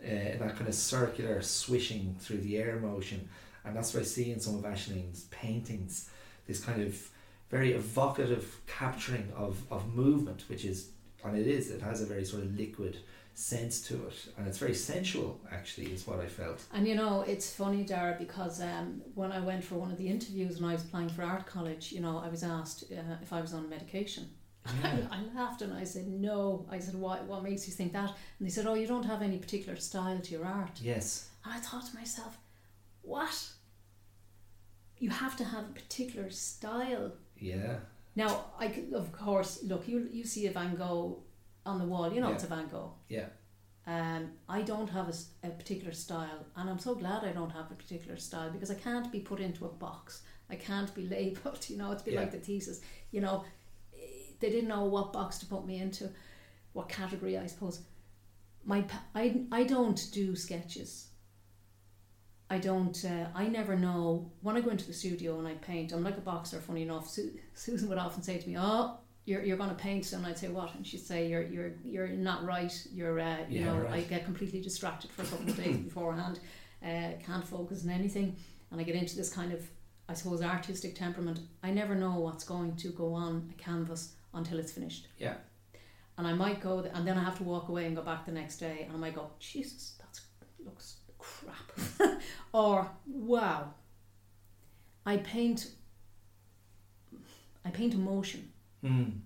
uh, 0.03 0.07
in 0.07 0.39
that 0.39 0.55
kind 0.55 0.67
of 0.67 0.75
circular 0.75 1.41
swishing 1.41 2.15
through 2.19 2.39
the 2.39 2.57
air 2.57 2.79
motion 2.79 3.27
and 3.65 3.75
that's 3.75 3.93
what 3.93 4.01
I 4.01 4.05
see 4.05 4.31
in 4.31 4.39
some 4.39 4.55
of 4.55 4.65
Aisling's 4.65 5.23
paintings. 5.31 6.09
This 6.47 6.63
kind 6.63 6.81
of 6.81 7.09
very 7.49 7.73
evocative 7.73 8.61
capturing 8.67 9.31
of, 9.35 9.63
of 9.71 9.93
movement, 9.93 10.43
which 10.47 10.65
is, 10.65 10.89
and 11.23 11.37
it 11.37 11.47
is, 11.47 11.71
it 11.71 11.81
has 11.81 12.01
a 12.01 12.05
very 12.05 12.23
sort 12.23 12.43
of 12.43 12.55
liquid 12.55 12.97
sense 13.35 13.81
to 13.81 13.95
it, 14.07 14.29
and 14.37 14.47
it's 14.47 14.57
very 14.57 14.73
sensual. 14.73 15.39
Actually, 15.51 15.87
is 15.87 16.07
what 16.07 16.19
I 16.19 16.25
felt. 16.27 16.63
And 16.73 16.87
you 16.87 16.95
know, 16.95 17.21
it's 17.27 17.53
funny, 17.53 17.83
Dara, 17.83 18.15
because 18.17 18.61
um, 18.61 19.01
when 19.13 19.31
I 19.31 19.39
went 19.39 19.63
for 19.63 19.75
one 19.75 19.91
of 19.91 19.97
the 19.97 20.07
interviews 20.07 20.59
when 20.59 20.69
I 20.71 20.73
was 20.73 20.83
applying 20.83 21.09
for 21.09 21.21
art 21.23 21.45
college, 21.45 21.91
you 21.91 22.01
know, 22.01 22.17
I 22.17 22.29
was 22.29 22.43
asked 22.43 22.85
uh, 22.91 23.15
if 23.21 23.31
I 23.33 23.41
was 23.41 23.53
on 23.53 23.69
medication. 23.69 24.29
Yeah. 24.83 24.97
I 25.11 25.19
laughed 25.37 25.61
and 25.61 25.71
I 25.71 25.83
said, 25.83 26.07
no. 26.07 26.65
I 26.71 26.79
said, 26.79 26.95
why, 26.95 27.17
what 27.21 27.43
makes 27.43 27.67
you 27.67 27.73
think 27.73 27.93
that? 27.93 28.09
And 28.39 28.47
they 28.47 28.49
said, 28.49 28.65
oh, 28.65 28.73
you 28.73 28.87
don't 28.87 29.05
have 29.05 29.21
any 29.21 29.37
particular 29.37 29.77
style 29.77 30.17
to 30.19 30.31
your 30.31 30.43
art. 30.43 30.79
yes. 30.81 31.29
And 31.43 31.53
I 31.53 31.59
thought 31.59 31.85
to 31.85 31.95
myself, 31.95 32.39
what? 33.03 33.47
You 34.97 35.11
have 35.11 35.37
to 35.37 35.43
have 35.43 35.65
a 35.65 35.73
particular 35.73 36.31
style. 36.31 37.11
Yeah. 37.37 37.75
Now, 38.15 38.45
I 38.57 38.69
could, 38.69 38.91
of 38.93 39.11
course, 39.11 39.61
look, 39.63 39.87
you, 39.87 40.09
you 40.11 40.23
see 40.23 40.47
a 40.47 40.51
Van 40.51 40.75
Gogh 40.75 41.19
on 41.65 41.79
the 41.79 41.85
wall, 41.85 42.11
you 42.13 42.21
know 42.21 42.29
Yeah. 42.29 42.33
it's 42.35 42.43
a 42.43 42.47
Van 42.47 42.67
Gogh. 42.67 42.93
Yeah. 43.09 43.27
Um, 43.87 44.31
I 44.49 44.61
don't 44.63 44.89
have 44.89 45.09
a, 45.09 45.47
a, 45.47 45.51
particular 45.51 45.93
style, 45.93 46.45
and 46.55 46.69
I'm 46.69 46.79
so 46.79 46.95
glad 46.95 47.23
I 47.23 47.31
don't 47.31 47.51
have 47.51 47.69
a 47.71 47.75
particular 47.75 48.17
style 48.17 48.49
because 48.49 48.71
I 48.71 48.75
can't 48.75 49.11
be 49.11 49.19
put 49.19 49.39
into 49.39 49.65
a 49.65 49.69
box. 49.69 50.23
I 50.49 50.55
can't 50.55 50.93
be 50.95 51.07
labelled. 51.15 51.69
You 51.69 51.77
know, 51.77 51.91
it's 51.91 52.01
bit 52.01 52.15
Yeah. 52.15 52.21
like 52.21 52.31
the 52.31 52.39
thesis. 52.39 52.81
You 53.11 53.21
know, 53.21 53.43
eh, 53.93 53.97
they 54.39 54.49
didn't 54.49 54.69
know 54.69 54.85
what 54.85 55.13
box 55.13 55.37
to 55.39 55.45
put 55.45 55.65
me 55.67 55.79
into, 55.79 56.09
what 56.73 56.89
category, 56.89 57.37
I 57.37 57.45
suppose. 57.47 57.81
My 58.63 58.83
I 59.13 59.41
I 59.51 59.63
don't 59.63 60.09
do 60.11 60.35
sketches. 60.35 61.09
I 62.49 62.57
don't. 62.59 63.03
Uh, 63.05 63.27
I 63.35 63.47
never 63.47 63.75
know 63.75 64.31
when 64.41 64.55
I 64.57 64.61
go 64.61 64.69
into 64.71 64.85
the 64.87 64.93
studio 64.93 65.37
and 65.39 65.47
I 65.47 65.53
paint. 65.55 65.91
I'm 65.91 66.03
like 66.03 66.17
a 66.17 66.21
boxer. 66.21 66.59
Funny 66.59 66.83
enough, 66.83 67.07
Su- 67.09 67.37
Susan 67.53 67.87
would 67.89 67.97
often 67.99 68.23
say 68.23 68.37
to 68.39 68.49
me, 68.49 68.55
"Oh, 68.57 68.97
you're, 69.25 69.43
you're 69.43 69.57
going 69.57 69.69
to 69.69 69.75
paint 69.75 70.11
and 70.13 70.25
I'd 70.25 70.37
say 70.37 70.49
what? 70.49 70.73
And 70.75 70.85
she'd 70.85 70.99
say 71.05 71.27
you're 71.27 71.43
you're 71.43 71.73
you're 71.83 72.07
not 72.09 72.45
right. 72.45 72.73
You're 72.93 73.19
uh, 73.19 73.37
you 73.49 73.59
Yeah, 73.59 73.65
know 73.65 73.79
right. 73.79 73.93
I 73.93 74.01
get 74.01 74.23
completely 74.25 74.61
distracted 74.61 75.11
for 75.11 75.23
a 75.23 75.25
couple 75.25 75.49
of 75.49 75.57
days 75.57 75.77
beforehand 75.89 76.39
uh, 76.83 77.11
can't 77.25 77.45
focus 77.47 77.83
on 77.83 77.89
anything. 77.89 78.35
And 78.71 78.79
I 78.79 78.83
get 78.83 78.95
into 78.95 79.15
this 79.15 79.33
kind 79.33 79.51
of 79.53 79.61
I 80.07 80.13
suppose 80.13 80.41
artistic 80.43 80.93
temperament. 80.95 81.39
I 81.63 81.71
never 81.71 81.95
know 81.95 82.19
what's 82.19 82.43
going 82.43 82.75
to 82.77 82.89
go 82.89 83.13
on 83.13 83.51
a 83.51 83.61
canvas 83.61 84.13
until 84.33 84.59
it's 84.59 84.71
finished. 84.71 85.07
Yeah. 85.17 85.35
and 86.17 86.27
I 86.27 86.33
might 86.33 86.61
go 86.61 86.81
th- 86.81 86.93
and 86.95 87.05
then 87.07 87.17
I 87.17 87.23
have 87.23 87.37
to 87.37 87.43
walk 87.43 87.69
away 87.69 87.85
and 87.87 87.95
go 87.95 88.03
back 88.03 88.25
the 88.25 88.31
next 88.31 88.57
day 88.57 88.83
and 88.85 88.91
I 88.95 88.99
might 88.99 89.15
go 89.15 89.31
Jesus 89.39 89.95
that 89.99 90.19
looks 90.65 90.97
crap. 91.17 92.19
Or 92.53 92.87
wow. 93.07 93.73
I 95.05 95.17
paint 95.17 95.71
I 97.65 97.69
paint 97.71 97.93
emotion 97.93 98.51
Mm. 98.85 99.19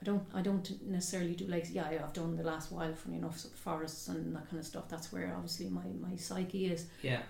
I 0.00 0.04
don't 0.04 0.26
I 0.34 0.42
don't 0.42 0.82
necessarily 0.86 1.34
do 1.34 1.46
like 1.46 1.66
yeah 1.70 1.86
I've 1.88 2.12
done 2.12 2.36
the 2.36 2.42
last 2.42 2.72
while 2.72 2.94
funny 2.94 3.16
enough 3.18 3.38
so 3.38 3.48
forests 3.54 4.08
and 4.08 4.34
that 4.34 4.48
kind 4.48 4.58
of 4.58 4.66
stuff 4.66 4.88
that's 4.88 5.12
where 5.12 5.32
obviously 5.34 5.68
my, 5.68 5.84
my 6.00 6.16
psyche 6.16 6.66
is 6.66 6.86
Yeah. 7.02 7.20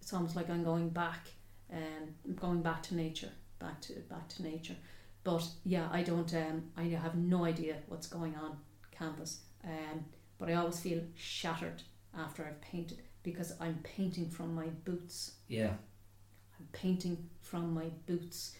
it's 0.00 0.12
almost 0.12 0.36
like 0.36 0.48
I'm 0.48 0.64
going 0.64 0.88
back 0.90 1.28
and 1.70 2.14
um, 2.26 2.34
going 2.34 2.62
back 2.62 2.82
to 2.84 2.94
nature 2.94 3.30
back 3.58 3.80
to 3.82 3.92
back 4.08 4.28
to 4.28 4.42
nature 4.42 4.76
but 5.24 5.44
yeah 5.64 5.88
I 5.92 6.02
don't 6.02 6.32
um, 6.34 6.64
I 6.76 6.84
have 6.84 7.14
no 7.16 7.44
idea 7.44 7.76
what's 7.88 8.06
going 8.06 8.36
on 8.36 8.56
canvas 8.90 9.40
um, 9.64 10.04
but 10.38 10.48
I 10.48 10.54
always 10.54 10.80
feel 10.80 11.02
shattered 11.14 11.82
after 12.16 12.44
I've 12.44 12.60
painted 12.62 13.02
because 13.22 13.52
I'm 13.60 13.80
painting 13.82 14.30
from 14.30 14.54
my 14.54 14.68
boots 14.84 15.32
Yeah. 15.48 15.72
I'm 16.58 16.66
painting 16.72 17.28
from 17.42 17.74
my 17.74 17.90
boots 18.06 18.54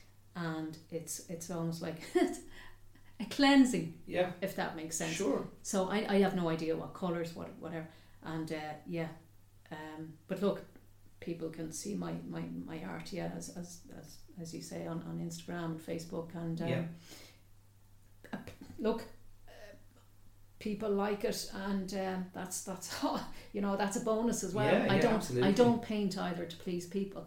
and 0.47 0.77
it's 0.91 1.29
it's 1.29 1.51
almost 1.51 1.83
like 1.83 2.01
a 3.21 3.25
cleansing 3.31 3.95
Yeah. 4.07 4.31
if 4.41 4.55
that 4.57 4.77
makes 4.77 4.97
sense 4.97 5.17
Sure. 5.17 5.43
so 5.63 5.89
I, 5.91 6.07
I 6.15 6.21
have 6.21 6.35
no 6.37 6.49
idea 6.49 6.77
what 6.77 6.95
colours, 6.95 7.35
what 7.35 7.49
whatever, 7.59 7.89
and 8.23 8.51
uh, 8.53 8.75
yeah, 8.87 9.09
um, 9.73 10.13
but 10.29 10.41
look, 10.43 10.63
people 11.21 11.49
can 11.51 11.73
see 11.73 11.95
my, 11.95 12.13
my, 12.29 12.43
my 12.65 12.79
art, 12.85 13.13
yeah, 13.13 13.31
as, 13.37 13.49
as, 13.57 13.81
as, 13.99 14.17
as 14.41 14.55
you 14.55 14.63
say 14.63 14.87
on, 14.87 15.03
on 15.09 15.19
Instagram 15.29 15.65
and 15.73 15.81
Facebook, 15.81 16.35
and 16.35 16.61
um, 16.63 16.69
Yeah. 16.69 16.83
uh, 18.33 18.37
look, 18.79 19.03
uh, 19.49 19.75
people 20.59 20.91
like 20.91 21.25
it, 21.25 21.51
and 21.55 21.93
um, 21.95 22.27
that's 22.33 22.63
that's 22.65 22.95
you 23.53 23.61
know 23.61 23.77
that's 23.77 23.97
a 23.97 24.01
bonus 24.01 24.45
as 24.45 24.55
well. 24.55 24.67
Yeah, 24.73 24.87
I 24.93 24.97
yeah, 24.97 25.03
don't 25.03 25.15
absolutely. 25.15 25.49
I 25.49 25.53
don't 25.53 25.83
paint 25.83 26.17
either 26.19 26.45
to 26.47 26.57
please 26.57 26.87
people. 26.87 27.27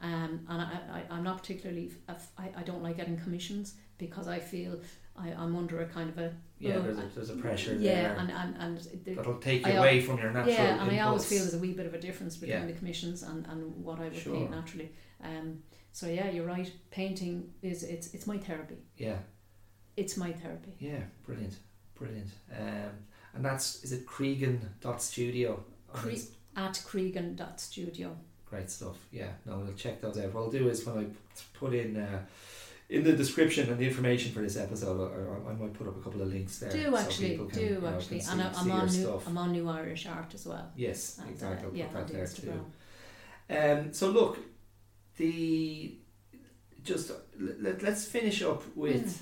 Um, 0.00 0.40
and 0.48 0.62
I, 0.62 0.80
I, 0.92 1.02
I'm 1.14 1.24
not 1.24 1.38
particularly, 1.38 1.90
I, 2.08 2.50
I 2.56 2.62
don't 2.62 2.82
like 2.82 2.96
getting 2.98 3.16
commissions 3.18 3.74
because 3.98 4.28
I 4.28 4.38
feel 4.38 4.78
I, 5.16 5.30
I'm 5.32 5.56
under 5.56 5.80
a 5.80 5.86
kind 5.86 6.08
of 6.08 6.18
a 6.18 6.32
Yeah. 6.60 6.76
Oh, 6.76 6.82
There's 6.82 6.98
a, 6.98 7.02
there's 7.14 7.30
a 7.30 7.34
pressure 7.34 7.74
yeah, 7.74 8.02
there 8.02 8.16
and 8.20 8.30
and 8.30 8.56
and 8.58 9.16
that'll 9.16 9.38
take 9.38 9.66
you 9.66 9.72
I 9.72 9.76
away 9.76 10.00
from 10.00 10.18
your 10.18 10.30
natural 10.30 10.54
yeah, 10.54 10.80
and 10.80 10.90
I 10.92 11.00
always 11.00 11.24
feel 11.24 11.40
there's 11.40 11.54
a 11.54 11.58
wee 11.58 11.72
bit 11.72 11.86
of 11.86 11.94
a 11.94 11.98
difference 12.00 12.36
between 12.36 12.60
Yeah. 12.60 12.66
the 12.66 12.74
commissions 12.74 13.24
and, 13.24 13.44
and 13.48 13.74
what 13.84 13.98
I 13.98 14.04
would 14.04 14.16
Sure. 14.16 14.34
paint 14.36 14.50
naturally. 14.52 14.92
Um, 15.22 15.62
so 15.90 16.06
yeah, 16.06 16.30
you're 16.30 16.46
right. 16.46 16.70
Painting 16.90 17.50
is 17.62 17.82
it's 17.82 18.14
it's 18.14 18.26
my 18.28 18.38
therapy. 18.38 18.76
Yeah. 18.96 19.18
It's 19.96 20.16
my 20.16 20.30
therapy. 20.32 20.74
Yeah. 20.78 21.00
Brilliant. 21.26 21.56
Brilliant. 21.96 22.30
Um, 22.56 22.90
and 23.34 23.44
that's 23.44 23.82
is 23.82 23.90
it 23.90 24.06
Creegan 24.06 24.60
dot 24.80 25.02
studio. 25.02 25.64
Cre- 25.92 26.10
at 26.56 26.74
Creegan.studio. 26.86 28.16
Great 28.50 28.70
stuff. 28.70 28.96
Yeah, 29.12 29.28
no, 29.46 29.58
we'll 29.58 29.74
check 29.74 30.00
those 30.00 30.18
out. 30.18 30.32
What 30.32 30.40
I'll 30.44 30.50
do 30.50 30.68
is 30.68 30.84
when 30.86 30.98
I 30.98 31.06
put 31.58 31.74
in 31.74 31.96
uh, 31.96 32.20
in 32.88 33.04
the 33.04 33.12
description 33.12 33.68
and 33.68 33.78
the 33.78 33.86
information 33.86 34.32
for 34.32 34.40
this 34.40 34.56
episode, 34.56 34.98
I, 35.00 35.48
I, 35.48 35.52
I 35.52 35.54
might 35.54 35.74
put 35.74 35.86
up 35.86 35.96
a 35.98 36.00
couple 36.00 36.22
of 36.22 36.28
links 36.28 36.58
there. 36.58 36.70
Do 36.72 36.84
so 36.84 36.96
actually, 36.96 37.36
can, 37.36 37.48
do 37.48 37.60
you 37.60 37.80
know, 37.80 37.88
actually, 37.88 38.20
can 38.20 38.40
and 38.40 38.42
I, 38.42 38.52
I'm, 38.60 38.70
on 38.72 38.86
new 38.86 38.92
stuff. 39.02 39.28
I'm 39.28 39.36
on 39.38 39.52
New 39.52 39.68
Irish 39.68 40.06
Art 40.06 40.32
as 40.34 40.46
well. 40.46 40.70
yes, 40.76 41.18
And, 41.20 41.30
exactly. 41.30 41.66
uh, 41.66 41.70
I'll 41.70 41.76
yeah, 41.76 41.86
put 41.88 42.06
that 42.06 42.12
there 42.14 42.24
Instagram. 42.24 42.60
too. 43.48 43.82
Um, 43.82 43.92
so 43.92 44.08
look, 44.10 44.38
the 45.18 45.94
just 46.84 47.10
let, 47.38 47.82
let's 47.82 48.06
finish 48.06 48.42
up 48.42 48.62
with 48.74 49.04
Mm. 49.06 49.18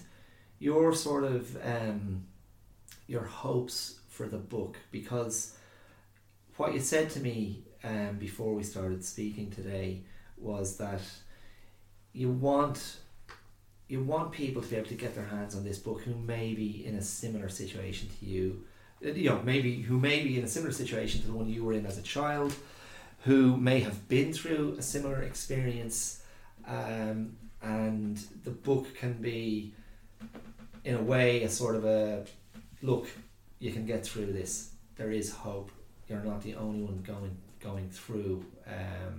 your 0.61 0.95
sort 0.95 1.24
of 1.24 1.57
um, 1.66 2.24
your 3.09 3.24
hopes 3.24 3.99
for 4.09 4.29
the 4.29 4.39
book 4.39 4.77
because 4.93 5.55
what 6.57 6.72
you 6.72 6.81
said 6.81 7.11
to 7.11 7.20
me 7.20 7.64
um, 7.87 8.16
before 8.18 8.55
we 8.55 8.62
started 8.62 9.05
speaking 9.05 9.51
today 9.51 10.03
was 10.37 10.76
that 10.78 11.01
you 12.12 12.30
want 12.30 12.97
you 13.89 14.03
want 14.03 14.32
people 14.32 14.61
to 14.61 14.68
be 14.68 14.76
able 14.76 14.89
to 14.89 14.95
get 14.95 15.14
their 15.14 15.26
hands 15.26 15.55
on 15.55 15.62
this 15.64 15.78
book 15.78 16.03
who 16.03 16.14
may 16.14 16.55
be 16.55 16.84
in 16.84 16.97
a 16.97 17.03
similar 17.03 17.49
situation 17.49 18.09
to 18.18 18.26
you 18.26 18.64
Uh, 19.05 19.11
you 19.11 19.28
know 19.30 19.41
maybe 19.45 19.82
who 19.82 19.99
may 19.99 20.22
be 20.22 20.39
in 20.39 20.45
a 20.45 20.49
similar 20.49 20.72
situation 20.72 21.20
to 21.20 21.26
the 21.26 21.32
one 21.32 21.49
you 21.49 21.62
were 21.64 21.74
in 21.78 21.87
as 21.87 21.99
a 21.99 22.03
child 22.03 22.55
who 23.26 23.57
may 23.57 23.80
have 23.80 24.09
been 24.09 24.32
through 24.32 24.74
a 24.78 24.82
similar 24.82 25.22
experience 25.22 26.22
um, 26.66 27.37
and 27.62 28.16
the 28.45 28.51
book 28.51 28.84
can 29.01 29.12
be 29.14 29.72
in 30.84 30.95
a 30.95 31.03
way 31.03 31.43
a 31.43 31.49
sort 31.49 31.76
of 31.76 31.84
a 31.84 32.24
look 32.82 33.07
you 33.59 33.72
can 33.72 33.87
get 33.87 34.05
through 34.05 34.32
this. 34.32 34.70
There 34.97 35.11
is 35.11 35.30
hope. 35.30 35.70
You're 36.09 36.22
not 36.22 36.43
the 36.43 36.55
only 36.55 36.82
one 36.82 37.03
going 37.07 37.37
going 37.69 37.89
through 38.01 38.35
um, 38.79 39.17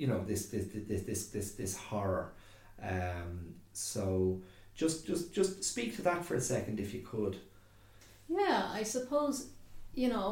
you 0.00 0.06
know 0.10 0.20
this 0.30 0.42
this 0.52 0.66
this 0.90 1.02
this 1.08 1.22
this, 1.34 1.48
this 1.60 1.76
horror 1.88 2.26
um, 2.92 3.32
so 3.72 4.40
just 4.80 5.06
just 5.10 5.24
just 5.38 5.52
speak 5.72 5.90
to 5.96 6.02
that 6.02 6.20
for 6.26 6.34
a 6.34 6.40
second 6.54 6.76
if 6.86 6.90
you 6.96 7.02
could 7.12 7.34
Yeah, 8.28 8.62
I 8.80 8.82
suppose, 8.96 9.36
you 10.02 10.08
know, 10.14 10.28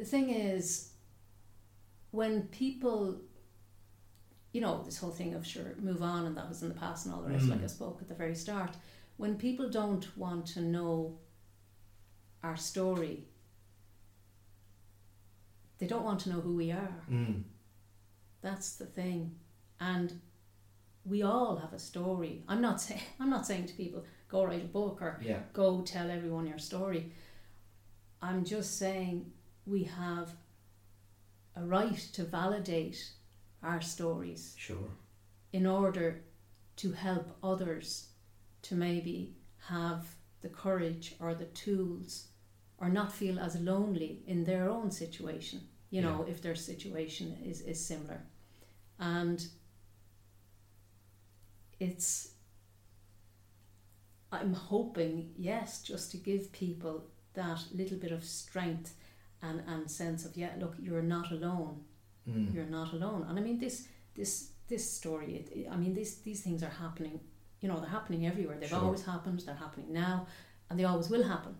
the 0.00 0.04
thing 0.12 0.26
is, 0.30 0.90
when 2.10 2.34
people, 2.64 3.00
you 4.54 4.60
know, 4.64 4.82
this 4.84 4.98
whole 5.00 5.14
thing 5.20 5.34
of 5.34 5.42
sure, 5.46 5.70
move 5.88 6.02
on 6.02 6.26
and 6.26 6.36
that 6.36 6.48
was 6.48 6.62
in 6.62 6.68
the 6.68 6.74
past 6.84 7.06
and 7.06 7.14
all 7.14 7.22
the 7.22 7.30
rest, 7.34 7.46
Mm. 7.46 7.50
like 7.54 7.64
I 7.68 7.68
spoke 7.78 7.98
at 8.02 8.08
the 8.08 8.14
very 8.24 8.34
start, 8.34 8.72
when 9.22 9.36
people 9.46 9.68
don't 9.80 10.06
want 10.24 10.44
to 10.54 10.60
know 10.60 11.18
our 12.42 12.56
story, 12.56 13.16
they 15.84 15.88
don't 15.88 16.04
want 16.04 16.20
to 16.20 16.30
know 16.30 16.40
who 16.40 16.56
we 16.56 16.72
are. 16.72 16.96
mm. 17.10 17.42
That's 18.40 18.76
the 18.76 18.86
thing. 18.86 19.36
And 19.80 20.20
we 21.04 21.22
all 21.22 21.56
have 21.56 21.74
a 21.74 21.78
story. 21.78 22.42
I'm 22.48 22.62
not 22.62 22.80
saying 22.86 23.02
I'm 23.20 23.28
not 23.28 23.46
saying 23.46 23.66
to 23.66 23.74
people 23.74 24.04
go 24.28 24.44
write 24.46 24.64
a 24.64 24.74
book 24.80 25.02
or 25.02 25.20
yeah 25.22 25.40
go 25.52 25.82
tell 25.82 26.10
everyone 26.10 26.46
your 26.46 26.58
story. 26.58 27.12
I'm 28.22 28.44
just 28.44 28.78
saying 28.78 29.30
we 29.66 29.84
have 29.84 30.30
a 31.54 31.62
right 31.62 31.98
to 32.14 32.24
validate 32.24 33.00
our 33.62 33.80
stories 33.82 34.54
sure 34.56 34.90
in 35.52 35.66
order 35.66 36.22
to 36.76 36.92
help 36.92 37.26
others 37.42 38.08
to 38.62 38.74
maybe 38.74 39.36
have 39.68 40.14
the 40.40 40.48
courage 40.48 41.14
or 41.20 41.34
the 41.34 41.50
tools 41.64 42.28
or 42.78 42.88
not 42.88 43.12
feel 43.12 43.38
as 43.38 43.56
lonely 43.56 44.22
in 44.26 44.44
their 44.44 44.68
own 44.68 44.90
situation, 44.90 45.60
you 45.94 46.02
know, 46.02 46.24
if 46.28 46.38
their 46.42 46.56
situation 46.56 47.26
is, 47.50 47.60
is 47.60 47.78
similar. 47.92 48.20
And 48.98 49.46
it's 51.78 52.30
I'm 54.32 54.52
hoping, 54.54 55.30
yes, 55.36 55.82
just 55.82 56.10
to 56.12 56.16
give 56.16 56.50
people 56.52 57.04
that 57.34 57.60
little 57.72 57.96
bit 57.98 58.10
of 58.10 58.24
strength 58.24 58.94
and, 59.42 59.62
and 59.68 59.88
sense 59.90 60.24
of 60.24 60.36
yeah, 60.36 60.50
look, 60.58 60.74
you're 60.80 61.02
not 61.02 61.30
alone. 61.30 61.84
mm. 62.28 62.52
You're 62.52 62.64
not 62.66 62.92
alone. 62.92 63.26
And 63.28 63.38
I 63.38 63.42
mean 63.42 63.58
this 63.58 63.86
this 64.14 64.50
this 64.68 64.84
story. 64.98 65.36
It, 65.36 65.46
it- 65.58 65.68
I 65.70 65.76
mean 65.76 65.94
these 65.94 66.16
these 66.22 66.40
things 66.42 66.62
are 66.62 66.74
happening. 66.84 67.20
You 67.60 67.68
know, 67.68 67.78
they're 67.80 67.88
happening 67.98 68.26
everywhere. 68.26 68.56
They've 68.58 68.68
Sure. 68.68 68.84
always 68.84 69.04
happened. 69.04 69.40
They're 69.46 69.54
happening 69.66 69.92
now, 69.92 70.26
and 70.68 70.78
they 70.78 70.84
always 70.84 71.08
will 71.08 71.22
happen. 71.34 71.54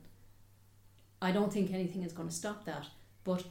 I 1.22 1.30
don't 1.32 1.52
think 1.52 1.72
anything 1.72 2.02
is 2.02 2.12
going 2.12 2.28
to 2.28 2.34
stop 2.34 2.64
that. 2.64 2.86
But 3.24 3.44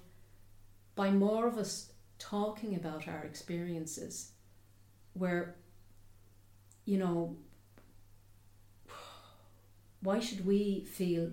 by 0.96 1.10
more 1.12 1.48
of 1.48 1.58
us 1.58 1.92
talking 2.20 2.76
about 2.76 3.08
our 3.08 3.24
experiences, 3.24 4.32
where 5.14 5.56
you 6.86 6.98
know 6.98 7.36
why 10.02 10.20
should 10.20 10.46
we 10.46 10.86
feel 10.86 11.32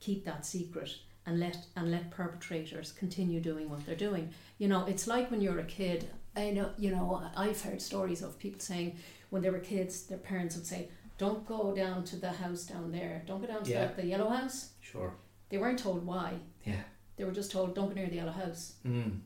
keep 0.00 0.24
that 0.24 0.46
secret 0.46 0.90
and 1.26 1.38
let 1.38 1.66
and 1.76 1.90
let 1.90 2.10
perpetrators 2.10 2.92
continue 2.92 3.40
doing 3.40 3.68
what 3.68 3.84
they're 3.84 3.94
doing? 3.94 4.30
You 4.58 4.68
know 4.68 4.84
it's 4.86 5.06
like 5.06 5.30
when 5.30 5.40
you're 5.40 5.58
a 5.58 5.64
kid 5.64 6.08
i 6.36 6.50
know 6.50 6.70
you 6.78 6.92
know 6.92 7.20
i've 7.36 7.60
heard 7.60 7.82
stories 7.82 8.22
of 8.22 8.38
people 8.38 8.60
saying 8.60 8.96
when 9.30 9.42
they 9.42 9.50
were 9.50 9.58
kids 9.58 10.04
their 10.04 10.16
parents 10.18 10.54
would 10.54 10.64
say 10.64 10.88
don't 11.18 11.44
go 11.44 11.74
down 11.74 12.04
to 12.04 12.16
the 12.16 12.30
house 12.30 12.62
down 12.64 12.92
there. 12.92 13.22
Don't 13.26 13.40
go 13.42 13.46
down 13.48 13.62
to 13.64 13.70
Yeah. 13.70 13.88
the, 13.88 14.00
the 14.02 14.08
yellow 14.08 14.30
house. 14.30 14.70
Sure. 14.80 15.12
They 15.50 15.58
weren't 15.58 15.78
told 15.78 16.06
why. 16.06 16.34
Yeah 16.64 16.82
they 17.20 17.26
were 17.26 17.32
just 17.32 17.52
told 17.52 17.74
don't 17.74 17.88
go 17.88 17.94
near 17.94 18.08
the 18.08 18.16
yellow 18.16 18.32
house 18.32 18.74
mm. 18.86 19.18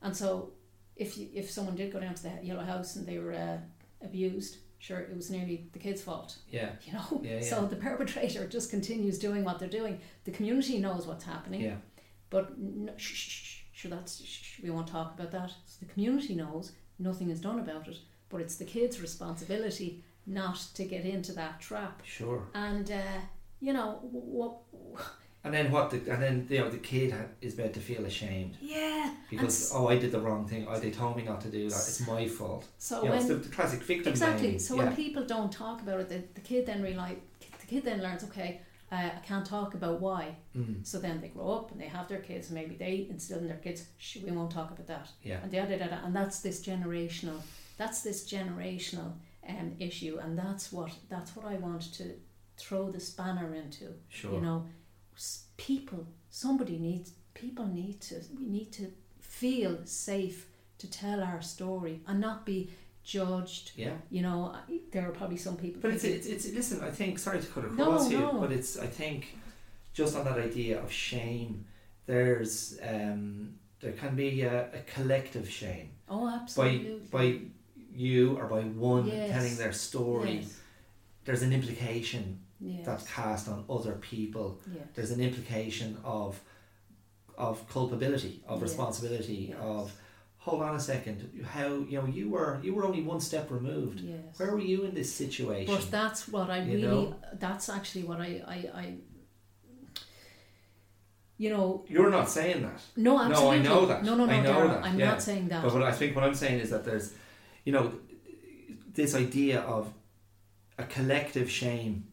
and 0.00 0.16
so 0.16 0.50
if 0.96 1.18
you, 1.18 1.28
if 1.34 1.50
someone 1.50 1.76
did 1.76 1.92
go 1.92 2.00
down 2.00 2.14
to 2.14 2.22
the 2.22 2.32
yellow 2.42 2.64
house 2.64 2.96
and 2.96 3.06
they 3.06 3.18
were 3.18 3.32
uh, 3.32 3.58
abused 4.02 4.56
sure 4.82 4.98
it 4.98 5.14
was 5.14 5.30
nearly 5.30 5.68
the 5.72 5.78
kid's 5.78 6.02
fault. 6.02 6.38
Yeah. 6.50 6.70
You 6.84 6.94
know, 6.94 7.20
Yeah, 7.22 7.34
yeah. 7.34 7.40
so 7.40 7.66
the 7.66 7.76
perpetrator 7.76 8.48
just 8.48 8.68
continues 8.68 9.16
doing 9.16 9.44
what 9.44 9.60
they're 9.60 9.68
doing. 9.68 10.00
The 10.24 10.32
community 10.32 10.78
knows 10.78 11.06
what's 11.06 11.24
happening, 11.24 11.60
Yeah. 11.60 11.76
but 12.30 12.58
no, 12.58 12.92
shh, 12.96 13.14
shh, 13.14 13.42
shh, 13.44 13.62
sure 13.72 13.90
that's 13.92 14.20
shh, 14.24 14.60
we 14.60 14.70
won't 14.70 14.88
talk 14.88 15.14
about 15.14 15.30
that. 15.30 15.50
So 15.66 15.76
the 15.78 15.92
community 15.92 16.34
knows 16.34 16.72
nothing 16.98 17.30
is 17.30 17.40
done 17.40 17.60
about 17.60 17.86
it, 17.86 17.98
but 18.28 18.40
it's 18.40 18.56
the 18.56 18.64
kid's 18.64 19.00
responsibility 19.00 20.02
not 20.26 20.58
to 20.74 20.84
get 20.84 21.04
into 21.04 21.32
that 21.34 21.60
trap. 21.60 22.02
Sure. 22.04 22.42
And 22.52 22.90
uh, 22.90 23.20
you 23.60 23.72
know 23.72 24.00
what? 24.02 24.58
And 25.44 25.52
then 25.52 25.72
what? 25.72 25.90
The, 25.90 25.96
and 26.12 26.22
then 26.22 26.46
you 26.48 26.58
know 26.58 26.70
the 26.70 26.78
kid 26.78 27.14
is 27.40 27.56
meant 27.56 27.74
to 27.74 27.80
feel 27.80 28.04
ashamed 28.04 28.56
Yeah, 28.60 29.12
because 29.28 29.54
s- 29.64 29.72
oh 29.74 29.88
I 29.88 29.98
did 29.98 30.12
the 30.12 30.20
wrong 30.20 30.46
thing. 30.46 30.66
Oh 30.68 30.78
they 30.78 30.90
told 30.92 31.16
me 31.16 31.24
not 31.24 31.40
to 31.40 31.48
do 31.48 31.68
that. 31.68 31.74
It's 31.74 32.06
my 32.06 32.28
fault. 32.28 32.66
so 32.78 32.98
you 32.98 33.04
know, 33.06 33.10
when 33.10 33.18
it's 33.18 33.28
the, 33.28 33.34
the 33.34 33.48
classic 33.48 33.82
victim 33.82 34.12
exactly, 34.12 34.58
so 34.58 34.76
yeah. 34.76 34.84
when 34.84 34.96
people 34.96 35.24
don't 35.24 35.50
talk 35.52 35.82
about 35.82 36.00
it, 36.00 36.08
the, 36.08 36.22
the 36.34 36.40
kid 36.40 36.66
then 36.66 36.80
realize 36.82 37.16
the 37.60 37.66
kid 37.66 37.84
then 37.84 38.00
learns 38.02 38.22
okay. 38.24 38.60
Uh, 38.92 39.08
I 39.16 39.20
can't 39.26 39.46
talk 39.46 39.72
about 39.72 40.02
why. 40.02 40.36
Mm. 40.54 40.86
So 40.86 40.98
then 40.98 41.22
they 41.22 41.28
grow 41.28 41.50
up 41.52 41.72
and 41.72 41.80
they 41.80 41.86
have 41.86 42.08
their 42.08 42.18
kids. 42.20 42.50
and 42.50 42.58
Maybe 42.60 42.74
they 42.76 43.06
instill 43.08 43.38
in 43.38 43.48
their 43.48 43.56
kids, 43.56 43.86
we 44.22 44.30
won't 44.30 44.50
talk 44.50 44.70
about 44.70 44.86
that. 44.86 45.08
Yeah. 45.22 45.38
And 45.42 45.50
da, 45.50 45.64
da, 45.64 45.78
da, 45.78 46.04
and 46.04 46.14
that's 46.14 46.40
this 46.40 46.62
generational. 46.62 47.40
That's 47.78 48.02
this 48.02 48.30
generational 48.30 49.14
um, 49.48 49.74
issue, 49.78 50.18
and 50.22 50.38
that's 50.38 50.70
what 50.70 50.92
that's 51.08 51.34
what 51.34 51.46
I 51.46 51.54
want 51.54 51.92
to 51.94 52.04
throw 52.58 52.90
the 52.90 53.00
spanner 53.00 53.54
into. 53.54 53.94
Sure. 54.08 54.34
You 54.34 54.40
know, 54.42 54.66
people. 55.56 56.06
Somebody 56.30 56.78
needs. 56.78 57.12
People 57.34 57.66
need 57.66 58.00
to. 58.02 58.16
We 58.38 58.46
need 58.46 58.72
to 58.72 58.92
feel 59.20 59.78
safe 59.84 60.46
to 60.78 60.90
tell 60.90 61.22
our 61.22 61.42
story 61.42 62.00
and 62.06 62.20
not 62.20 62.44
be 62.46 62.70
judged. 63.04 63.72
Yeah. 63.76 63.94
You 64.10 64.22
know, 64.22 64.54
there 64.92 65.08
are 65.08 65.12
probably 65.12 65.36
some 65.36 65.56
people. 65.56 65.80
But 65.82 65.92
it's, 65.92 66.04
it's, 66.04 66.26
it's 66.26 66.46
listen. 66.52 66.82
I 66.82 66.90
think 66.90 67.18
sorry 67.18 67.40
to 67.40 67.46
cut 67.46 67.72
No, 67.74 67.84
across 67.92 68.10
you, 68.10 68.18
no. 68.18 68.32
but 68.40 68.52
it's 68.52 68.78
I 68.78 68.86
think 68.86 69.36
just 69.92 70.16
on 70.16 70.24
that 70.24 70.38
idea 70.38 70.82
of 70.82 70.90
shame, 70.90 71.64
there's 72.06 72.78
um, 72.82 73.54
there 73.80 73.92
can 73.92 74.14
be 74.14 74.42
a, 74.42 74.68
a 74.72 74.78
collective 74.94 75.48
shame 75.50 75.90
oh, 76.08 76.26
by 76.26 76.34
absolutely. 76.36 77.08
by 77.10 77.38
you 77.94 78.36
or 78.38 78.46
by 78.46 78.60
one 78.62 79.06
Yes. 79.06 79.30
telling 79.30 79.56
their 79.56 79.72
story. 79.72 80.36
Yes. 80.40 80.58
There's 81.24 81.42
an 81.42 81.52
implication 81.52 82.40
Yes. 82.64 82.86
that's 82.86 83.04
cast 83.10 83.48
on 83.48 83.64
other 83.68 83.92
people. 83.94 84.60
There's 84.94 85.10
an 85.10 85.20
implication 85.20 85.96
of 86.04 86.40
of 87.36 87.66
culpability, 87.68 88.42
of 88.46 88.60
Yes. 88.60 88.68
responsibility, 88.70 89.46
Yes. 89.50 89.58
of 89.60 89.92
hold 90.38 90.60
on 90.62 90.74
a 90.76 90.80
second, 90.80 91.16
how 91.44 91.68
you 91.90 91.96
know 91.98 92.06
you 92.06 92.28
were 92.30 92.60
you 92.62 92.72
were 92.74 92.84
only 92.84 93.02
one 93.02 93.20
step 93.20 93.50
removed. 93.50 94.00
Yes. 94.00 94.38
Where 94.38 94.52
were 94.52 94.60
you 94.72 94.84
in 94.84 94.94
this 94.94 95.12
situation? 95.12 95.74
But 95.74 95.90
that's 95.90 96.28
what 96.28 96.50
I 96.50 96.58
You 96.62 96.72
really. 96.76 96.82
know? 96.82 97.16
That's 97.44 97.68
actually 97.68 98.04
what 98.04 98.20
I, 98.20 98.30
I, 98.46 98.56
I. 98.82 98.94
You 101.38 101.50
know, 101.50 101.84
You're 101.88 102.10
not 102.10 102.28
saying 102.30 102.62
that. 102.62 102.80
no, 102.96 103.16
no, 103.16 103.18
I 103.18 103.26
absolutely. 103.30 103.62
know 103.68 103.86
that. 103.86 104.04
No, 104.04 104.14
no, 104.14 104.26
no, 104.26 104.32
I 104.32 104.40
know 104.42 104.68
that, 104.68 104.84
I'm 104.84 104.98
yeah. 104.98 105.06
not 105.10 105.22
saying 105.22 105.48
that. 105.48 105.62
But 105.64 105.72
what 105.74 105.82
I 105.82 105.90
think 105.90 106.14
what 106.14 106.24
I'm 106.24 106.34
saying 106.34 106.60
is 106.60 106.70
that 106.70 106.84
there's, 106.84 107.14
you 107.64 107.72
know, 107.72 107.92
this 108.94 109.14
idea 109.16 109.60
of 109.62 109.92
a 110.78 110.84
collective 110.84 111.50
shame 111.50 112.06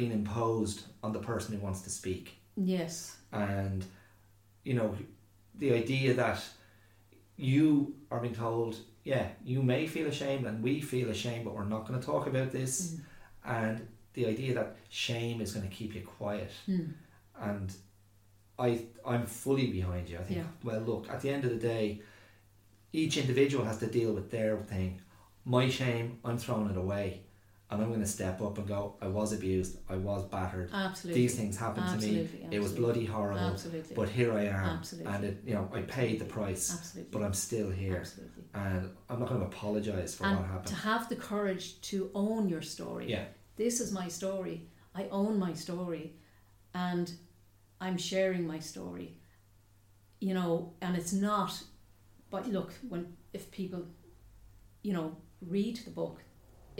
being 0.00 0.12
imposed 0.12 0.78
on 1.02 1.12
the 1.12 1.18
person 1.30 1.54
who 1.54 1.60
wants 1.66 1.82
to 1.82 1.90
speak, 1.90 2.24
yes, 2.56 3.16
and 3.32 3.84
you 4.64 4.74
know, 4.78 4.88
the 5.62 5.70
idea 5.82 6.14
that 6.14 6.40
you 7.36 7.94
are 8.10 8.20
being 8.20 8.34
told, 8.34 8.76
yeah, 9.04 9.26
you 9.44 9.62
may 9.62 9.86
feel 9.86 10.06
ashamed 10.14 10.44
and 10.46 10.62
we 10.62 10.80
feel 10.80 11.08
ashamed, 11.10 11.44
but 11.46 11.54
we're 11.54 11.64
not 11.76 11.86
going 11.86 11.98
to 12.00 12.06
talk 12.12 12.26
about 12.26 12.50
this, 12.58 12.74
Mm. 12.82 13.00
and 13.60 13.76
the 14.14 14.26
idea 14.26 14.54
that 14.54 14.76
shame 14.88 15.40
is 15.44 15.52
going 15.54 15.66
to 15.68 15.74
keep 15.78 15.94
you 15.94 16.02
quiet, 16.18 16.50
Mm. 16.68 16.92
and 17.48 17.68
I 18.58 18.70
I'm 19.12 19.24
fully 19.26 19.68
behind 19.80 20.08
you. 20.10 20.18
I 20.18 20.24
think. 20.26 20.38
Yeah. 20.40 20.50
Well, 20.66 20.80
look, 20.90 21.04
at 21.14 21.20
the 21.22 21.30
end 21.34 21.44
of 21.46 21.50
the 21.56 21.62
day, 21.74 22.02
each 22.92 23.14
individual 23.16 23.64
has 23.70 23.78
to 23.78 23.86
deal 23.98 24.12
with 24.18 24.30
their 24.30 24.52
thing. 24.72 25.00
My 25.56 25.64
shame, 25.70 26.06
I'm 26.26 26.36
throwing 26.44 26.68
it 26.72 26.76
away, 26.76 27.08
and 27.70 27.80
I'm 27.80 27.88
going 27.88 28.00
to 28.00 28.06
step 28.06 28.42
up 28.42 28.58
and 28.58 28.66
go. 28.66 28.96
I 29.00 29.06
was 29.06 29.32
abused. 29.32 29.78
I 29.88 29.96
was 29.96 30.24
battered. 30.24 30.70
absolutely. 30.72 31.20
These 31.22 31.36
things 31.36 31.56
happened 31.56 31.86
to 31.86 32.06
me. 32.06 32.20
Absolutely, 32.22 32.56
It 32.56 32.60
was 32.60 32.72
bloody 32.72 33.04
horrible. 33.04 33.40
Absolutely. 33.40 33.94
But 33.94 34.08
here 34.08 34.32
I 34.32 34.44
am, 34.46 34.78
Absolutely. 34.78 35.12
and 35.12 35.24
it, 35.24 35.42
you 35.46 35.54
know, 35.54 35.70
I 35.72 35.82
paid 35.82 36.18
the 36.18 36.24
price, 36.24 36.72
absolutely. 36.76 37.10
but 37.12 37.24
I'm 37.24 37.32
still 37.34 37.70
here, 37.70 37.98
Absolutely. 38.00 38.44
and 38.54 38.90
I'm 39.08 39.20
not 39.20 39.28
going 39.28 39.40
to 39.40 39.46
apologize 39.46 40.14
for 40.16 40.24
what 40.24 40.32
And 40.32 40.46
happened. 40.46 40.66
to 40.66 40.74
have 40.74 41.08
the 41.08 41.16
courage 41.16 41.80
to 41.82 42.10
own 42.14 42.48
your 42.48 42.62
story. 42.62 43.08
Yeah, 43.08 43.24
This 43.56 43.80
is 43.80 43.92
my 43.92 44.08
story. 44.08 44.66
I 44.94 45.06
own 45.12 45.38
my 45.38 45.52
story, 45.52 46.14
and 46.74 47.12
I'm 47.80 47.96
sharing 47.96 48.46
my 48.46 48.58
story. 48.58 49.16
You 50.20 50.34
know, 50.34 50.74
and 50.82 50.96
it's 50.96 51.12
not. 51.12 51.52
But 52.30 52.48
look, 52.48 52.72
when 52.88 53.14
if 53.32 53.50
people, 53.50 53.86
you 54.82 54.92
know, 54.92 55.16
read 55.40 55.76
the 55.84 55.90
book, 55.90 56.22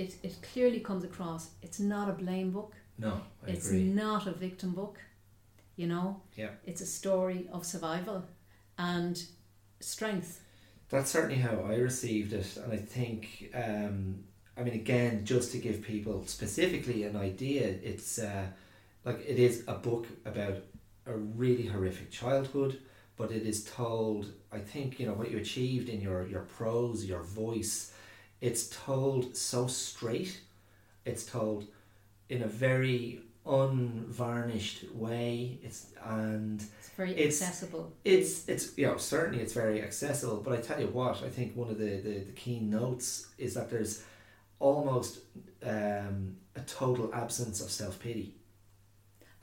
it 0.01 0.11
it 0.23 0.35
clearly 0.53 0.81
comes 0.81 1.05
across. 1.05 1.51
It's 1.63 1.81
not 1.81 2.09
a 2.09 2.13
blame 2.13 2.51
book. 2.51 2.73
no, 2.99 3.15
I 3.47 3.51
it's 3.51 3.67
agree. 3.69 3.85
not 3.85 4.27
a 4.27 4.33
victim 4.33 4.71
book. 4.73 4.97
You 5.77 5.87
know. 5.87 6.21
Yeah. 6.37 6.51
It's 6.71 6.83
a 6.83 6.87
story 6.87 7.49
of 7.53 7.65
survival, 7.65 8.25
and 8.79 9.17
strength. 9.81 10.41
That's 10.91 11.11
certainly 11.11 11.37
how 11.49 11.57
I 11.73 11.77
received 11.77 12.33
it, 12.33 12.57
and 12.63 12.73
I 12.73 12.77
think, 12.77 13.51
um, 13.55 14.25
I 14.57 14.63
mean, 14.65 14.75
again, 14.75 15.25
just 15.25 15.53
to 15.53 15.59
give 15.59 15.83
people 15.83 16.27
specifically 16.27 17.05
an 17.05 17.17
idea, 17.17 17.67
it's 17.91 18.19
uh, 18.19 18.47
like 19.05 19.21
it 19.27 19.39
is 19.39 19.63
a 19.69 19.75
book 19.75 20.07
about 20.27 20.57
a 21.07 21.17
really 21.17 21.67
horrific 21.67 22.11
childhood, 22.11 22.81
but 23.17 23.31
it 23.31 23.43
is 23.47 23.65
told. 23.65 24.27
I 24.53 24.59
think 24.59 24.99
you 24.99 25.07
know 25.07 25.15
what 25.15 25.31
you 25.31 25.39
achieved 25.39 25.89
in 25.89 26.01
your 26.01 26.27
your 26.27 26.43
prose, 26.59 27.05
your 27.05 27.23
voice. 27.23 27.93
It's 28.41 28.69
told 28.85 29.37
so 29.37 29.67
straight. 29.67 30.41
It's 31.05 31.25
told 31.27 31.67
in 32.29 32.43
a 32.43 32.47
very 32.47 33.23
unvarnished 33.47 34.85
way. 34.95 35.59
It's 35.63 35.87
and 36.05 36.61
It's 36.79 36.91
very 36.91 37.11
It's- 37.13 37.41
accessible. 37.43 37.93
it's 38.05 38.49
it's 38.49 38.77
you 38.79 38.87
know 38.87 38.97
certainly 38.97 39.43
it's 39.43 39.53
very 39.53 39.83
accessible 39.83 40.39
but 40.45 40.53
i 40.59 40.61
tell 40.61 40.81
you 40.81 40.87
what 40.89 41.23
i 41.23 41.29
think 41.29 41.57
one 41.57 41.69
of 41.71 41.79
the 41.79 41.93
the, 42.07 42.15
the 42.31 42.33
key 42.33 42.59
notes 42.61 43.27
is 43.39 43.55
that 43.55 43.69
there's 43.71 44.03
almost 44.59 45.19
um, 45.63 46.37
a 46.57 46.61
total 46.61 47.07
absence 47.15 47.61
of 47.65 47.71
self-pity 47.71 48.35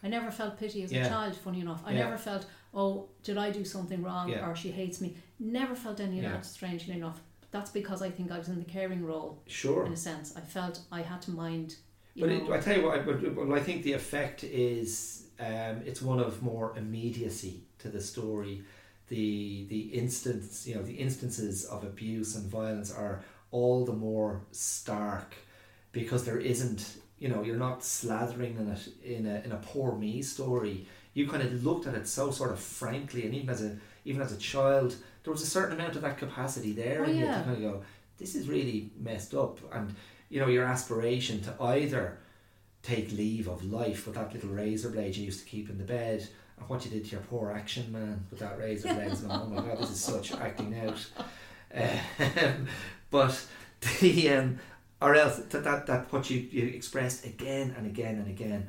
I 0.03 0.09
never 0.09 0.29
felt 0.31 0.59
pity 0.59 0.83
as 0.83 0.91
Yeah. 0.91 1.05
a 1.07 1.09
child, 1.09 1.35
funny 1.35 1.59
enough. 1.61 1.81
I 1.83 1.91
Yeah. 1.91 2.03
never 2.05 2.17
felt, 2.19 2.45
oh, 2.71 3.09
did 3.23 3.35
I 3.45 3.49
do 3.49 3.65
something 3.65 4.03
wrong 4.03 4.29
Yeah. 4.29 4.47
or 4.47 4.55
she 4.55 4.69
hates 4.71 5.01
me. 5.01 5.17
Never 5.39 5.75
felt 5.75 5.99
any 5.99 6.17
of 6.19 6.25
that, 6.31 6.45
strangely 6.45 6.93
enough. 6.93 7.19
That's 7.57 7.71
because 7.71 8.03
I 8.03 8.11
think 8.11 8.31
I 8.31 8.37
was 8.37 8.49
in 8.49 8.59
the 8.59 8.65
caring 8.65 9.03
role, 9.03 9.41
sure. 9.47 9.87
in 9.87 9.91
a 9.91 9.97
sense. 9.97 10.37
I 10.37 10.41
felt 10.41 10.81
I 10.91 11.01
had 11.01 11.23
to 11.23 11.31
mind, 11.31 11.75
but 12.15 12.29
it, 12.29 12.47
i 12.51 12.59
tell 12.59 12.77
you 12.77 12.85
what 12.85 12.99
I, 12.99 13.01
but, 13.01 13.35
but 13.35 13.51
I 13.51 13.59
think 13.59 13.81
the 13.81 13.93
effect 13.93 14.43
is 14.43 15.23
um, 15.39 15.81
it's 15.83 15.99
one 15.99 16.19
of 16.19 16.43
more 16.43 16.77
immediacy 16.77 17.63
to 17.79 17.89
the 17.89 17.99
story. 17.99 18.61
The 19.07 19.65
the 19.69 19.79
instance 19.79 20.67
you 20.67 20.75
know 20.75 20.83
the 20.83 20.93
instances 20.93 21.65
of 21.65 21.83
abuse 21.83 22.35
and 22.35 22.45
violence 22.45 22.93
are 22.93 23.23
all 23.49 23.85
the 23.85 23.93
more 23.93 24.41
stark 24.51 25.33
because 25.91 26.25
there 26.25 26.37
isn't 26.37 26.97
you 27.17 27.27
know 27.27 27.41
you're 27.41 27.63
not 27.67 27.79
slathering 27.79 28.59
in 28.59 28.67
it 28.69 28.87
in 29.03 29.25
a 29.25 29.41
in 29.45 29.51
a 29.51 29.57
poor 29.57 29.95
me 29.95 30.21
story. 30.21 30.85
You 31.15 31.27
kind 31.27 31.41
of 31.41 31.65
looked 31.65 31.87
at 31.87 31.95
it 31.95 32.07
so 32.07 32.29
sort 32.29 32.51
of 32.51 32.59
frankly 32.59 33.25
and 33.25 33.33
even 33.33 33.49
as 33.49 33.63
a 33.63 33.77
even 34.05 34.21
as 34.21 34.31
a 34.31 34.37
child 34.37 34.95
there 35.27 35.33
was 35.33 35.43
a 35.43 35.45
certain 35.45 35.77
amount 35.77 35.93
of 35.97 36.01
that 36.03 36.17
capacity 36.17 36.71
there 36.71 37.03
Oh, 37.05 37.09
you 37.09 37.25
yeah. 37.25 37.39
to 37.39 37.43
kind 37.43 37.55
of 37.57 37.61
go 37.61 37.81
this 38.17 38.33
is 38.33 38.47
really 38.47 38.89
messed 38.97 39.33
up 39.33 39.59
and 39.73 39.93
you 40.29 40.39
know 40.39 40.47
your 40.47 40.63
aspiration 40.63 41.41
to 41.41 41.53
either 41.61 42.17
take 42.81 43.11
leave 43.11 43.49
of 43.49 43.61
life 43.65 44.05
with 44.07 44.15
that 44.15 44.31
little 44.33 44.51
razor 44.51 44.89
blade 44.89 45.17
you 45.17 45.25
used 45.25 45.41
to 45.41 45.45
keep 45.45 45.69
in 45.69 45.77
the 45.77 45.83
bed 45.83 46.25
and 46.57 46.69
what 46.69 46.85
you 46.85 46.91
did 46.91 47.03
to 47.03 47.11
your 47.11 47.19
poor 47.29 47.51
action 47.51 47.91
man 47.91 48.25
with 48.31 48.39
that 48.39 48.57
razor 48.57 48.87
blade 48.93 49.09
going, 49.09 49.31
oh 49.31 49.47
my 49.47 49.61
god 49.61 49.77
this 49.79 49.89
is 49.91 49.99
such 49.99 50.31
acting 50.31 50.73
out 50.79 51.05
um, 51.75 52.67
but 53.11 53.45
the 53.99 54.29
um, 54.29 54.57
or 55.01 55.13
else 55.13 55.39
that, 55.49 55.63
that 55.65 55.87
that 55.87 56.13
what 56.13 56.29
you, 56.29 56.39
you 56.51 56.67
expressed 56.67 57.25
again 57.25 57.75
and 57.77 57.85
again 57.85 58.15
and 58.15 58.29
again 58.29 58.67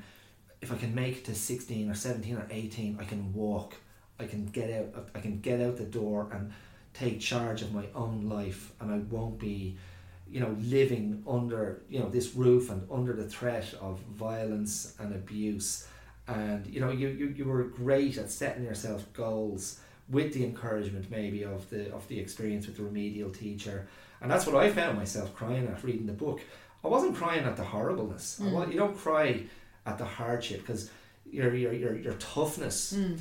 if 0.61 0.73
I 0.73 0.77
can 0.77 0.93
make 0.93 1.19
it 1.19 1.25
to 1.27 1.37
16 1.37 1.89
or 1.89 1.95
17 1.95 2.35
or 2.37 2.49
18 2.51 2.99
I 3.01 3.05
can 3.05 3.33
walk 3.33 3.77
I 4.19 4.27
can 4.27 4.47
get 4.47 4.71
out 4.71 5.09
I 5.15 5.21
can 5.21 5.41
get 5.41 5.61
out 5.61 5.77
the 5.77 5.85
door 5.85 6.29
and 6.33 6.53
take 6.95 7.21
charge 7.21 7.63
of 7.63 7.73
my 7.73 7.87
own 7.95 8.29
life 8.29 8.73
and 8.81 8.93
I 8.93 8.99
won't 9.15 9.39
be 9.39 9.77
you 10.31 10.41
know 10.41 10.57
living 10.61 11.23
under 11.27 11.83
you 11.89 12.01
know 12.01 12.09
this 12.09 12.35
roof 12.35 12.71
and 12.71 12.87
under 12.91 13.13
the 13.13 13.25
threat 13.29 13.73
of 13.81 14.01
violence 14.01 14.95
and 14.99 15.15
abuse 15.15 15.87
and 16.27 16.67
you 16.67 16.81
know 16.81 16.91
you, 16.91 17.09
you, 17.09 17.27
you 17.37 17.45
were 17.45 17.65
great 17.65 18.19
at 18.19 18.31
setting 18.31 18.65
yourself 18.65 19.11
goals 19.15 19.81
with 20.11 20.33
the 20.35 20.45
encouragement 20.45 21.11
maybe 21.11 21.45
of 21.45 21.69
the 21.71 21.93
of 21.95 22.07
the 22.09 22.19
experience 22.19 22.67
with 22.67 22.77
the 22.77 22.83
remedial 22.83 23.31
teacher 23.31 23.87
and 24.21 24.31
that's 24.31 24.47
what 24.47 24.57
I 24.57 24.71
found 24.71 24.99
myself 24.99 25.35
crying 25.35 25.67
at 25.69 25.83
reading 25.85 26.07
the 26.07 26.13
book 26.13 26.41
I 26.85 26.89
wasn't 26.89 27.17
crying 27.17 27.45
at 27.45 27.57
the 27.57 27.65
horribleness. 27.65 28.41
I 28.41 28.45
Mm. 28.45 28.73
you 28.73 28.79
don't 28.79 28.97
cry 28.97 29.43
at 29.85 29.99
the 29.99 30.05
hardship 30.05 30.61
because 30.61 30.91
your, 31.31 31.53
your 31.55 31.73
your 31.73 31.99
your 31.99 32.15
toughness, 32.15 32.93
Mm. 32.93 33.19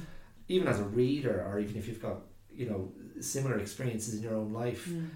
Even 0.47 0.67
as 0.67 0.79
a 0.79 0.83
reader, 0.83 1.45
or 1.47 1.59
even 1.59 1.75
if 1.77 1.87
you've 1.87 2.01
got 2.01 2.17
you 2.53 2.67
know 2.69 2.91
similar 3.21 3.57
experiences 3.59 4.15
in 4.15 4.23
your 4.23 4.35
own 4.35 4.51
life, 4.53 4.87
Mm. 4.87 5.09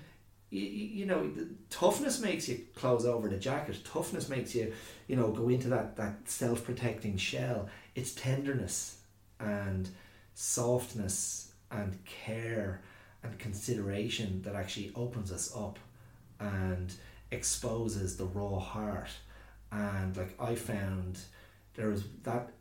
you, 0.49 0.61
you 0.61 1.05
know 1.05 1.29
the 1.31 1.47
toughness 1.69 2.19
makes 2.19 2.49
you 2.49 2.59
close 2.75 3.05
over 3.05 3.29
the 3.29 3.37
jacket. 3.37 3.77
Toughness 3.85 4.29
makes 4.29 4.53
you 4.55 4.73
you 5.07 5.15
know 5.15 5.29
go 5.31 5.49
into 5.49 5.67
that 5.69 5.95
that 5.95 6.15
self 6.29 6.63
protecting 6.65 7.17
shell. 7.17 7.69
It's 7.95 8.13
tenderness 8.13 8.97
and 9.39 9.89
softness 10.33 11.51
and 11.71 11.97
care 12.05 12.81
and 13.23 13.37
consideration 13.39 14.41
that 14.43 14.55
actually 14.55 14.91
opens 14.95 15.31
us 15.31 15.55
up 15.55 15.79
and 16.39 16.93
exposes 17.31 18.17
the 18.17 18.25
raw 18.25 18.59
heart 18.59 19.09
and 19.71 20.17
like 20.17 20.33
i 20.39 20.53
found 20.53 21.17
there 21.75 21.87
was 21.87 22.03
that 22.23 22.51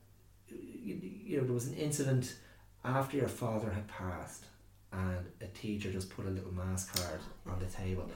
you 0.48 1.38
know 1.38 1.44
there 1.44 1.52
was 1.54 1.66
an 1.66 1.74
incident 1.74 2.36
after 2.84 3.16
your 3.16 3.28
father 3.28 3.70
had 3.70 3.86
passed 3.88 4.44
and 4.92 5.26
a 5.40 5.46
teacher 5.48 5.92
just 5.92 6.10
put 6.10 6.26
a 6.26 6.30
little 6.30 6.52
mass 6.52 6.88
card 6.90 7.20
on 7.46 7.58
the 7.60 7.66
table 7.66 8.08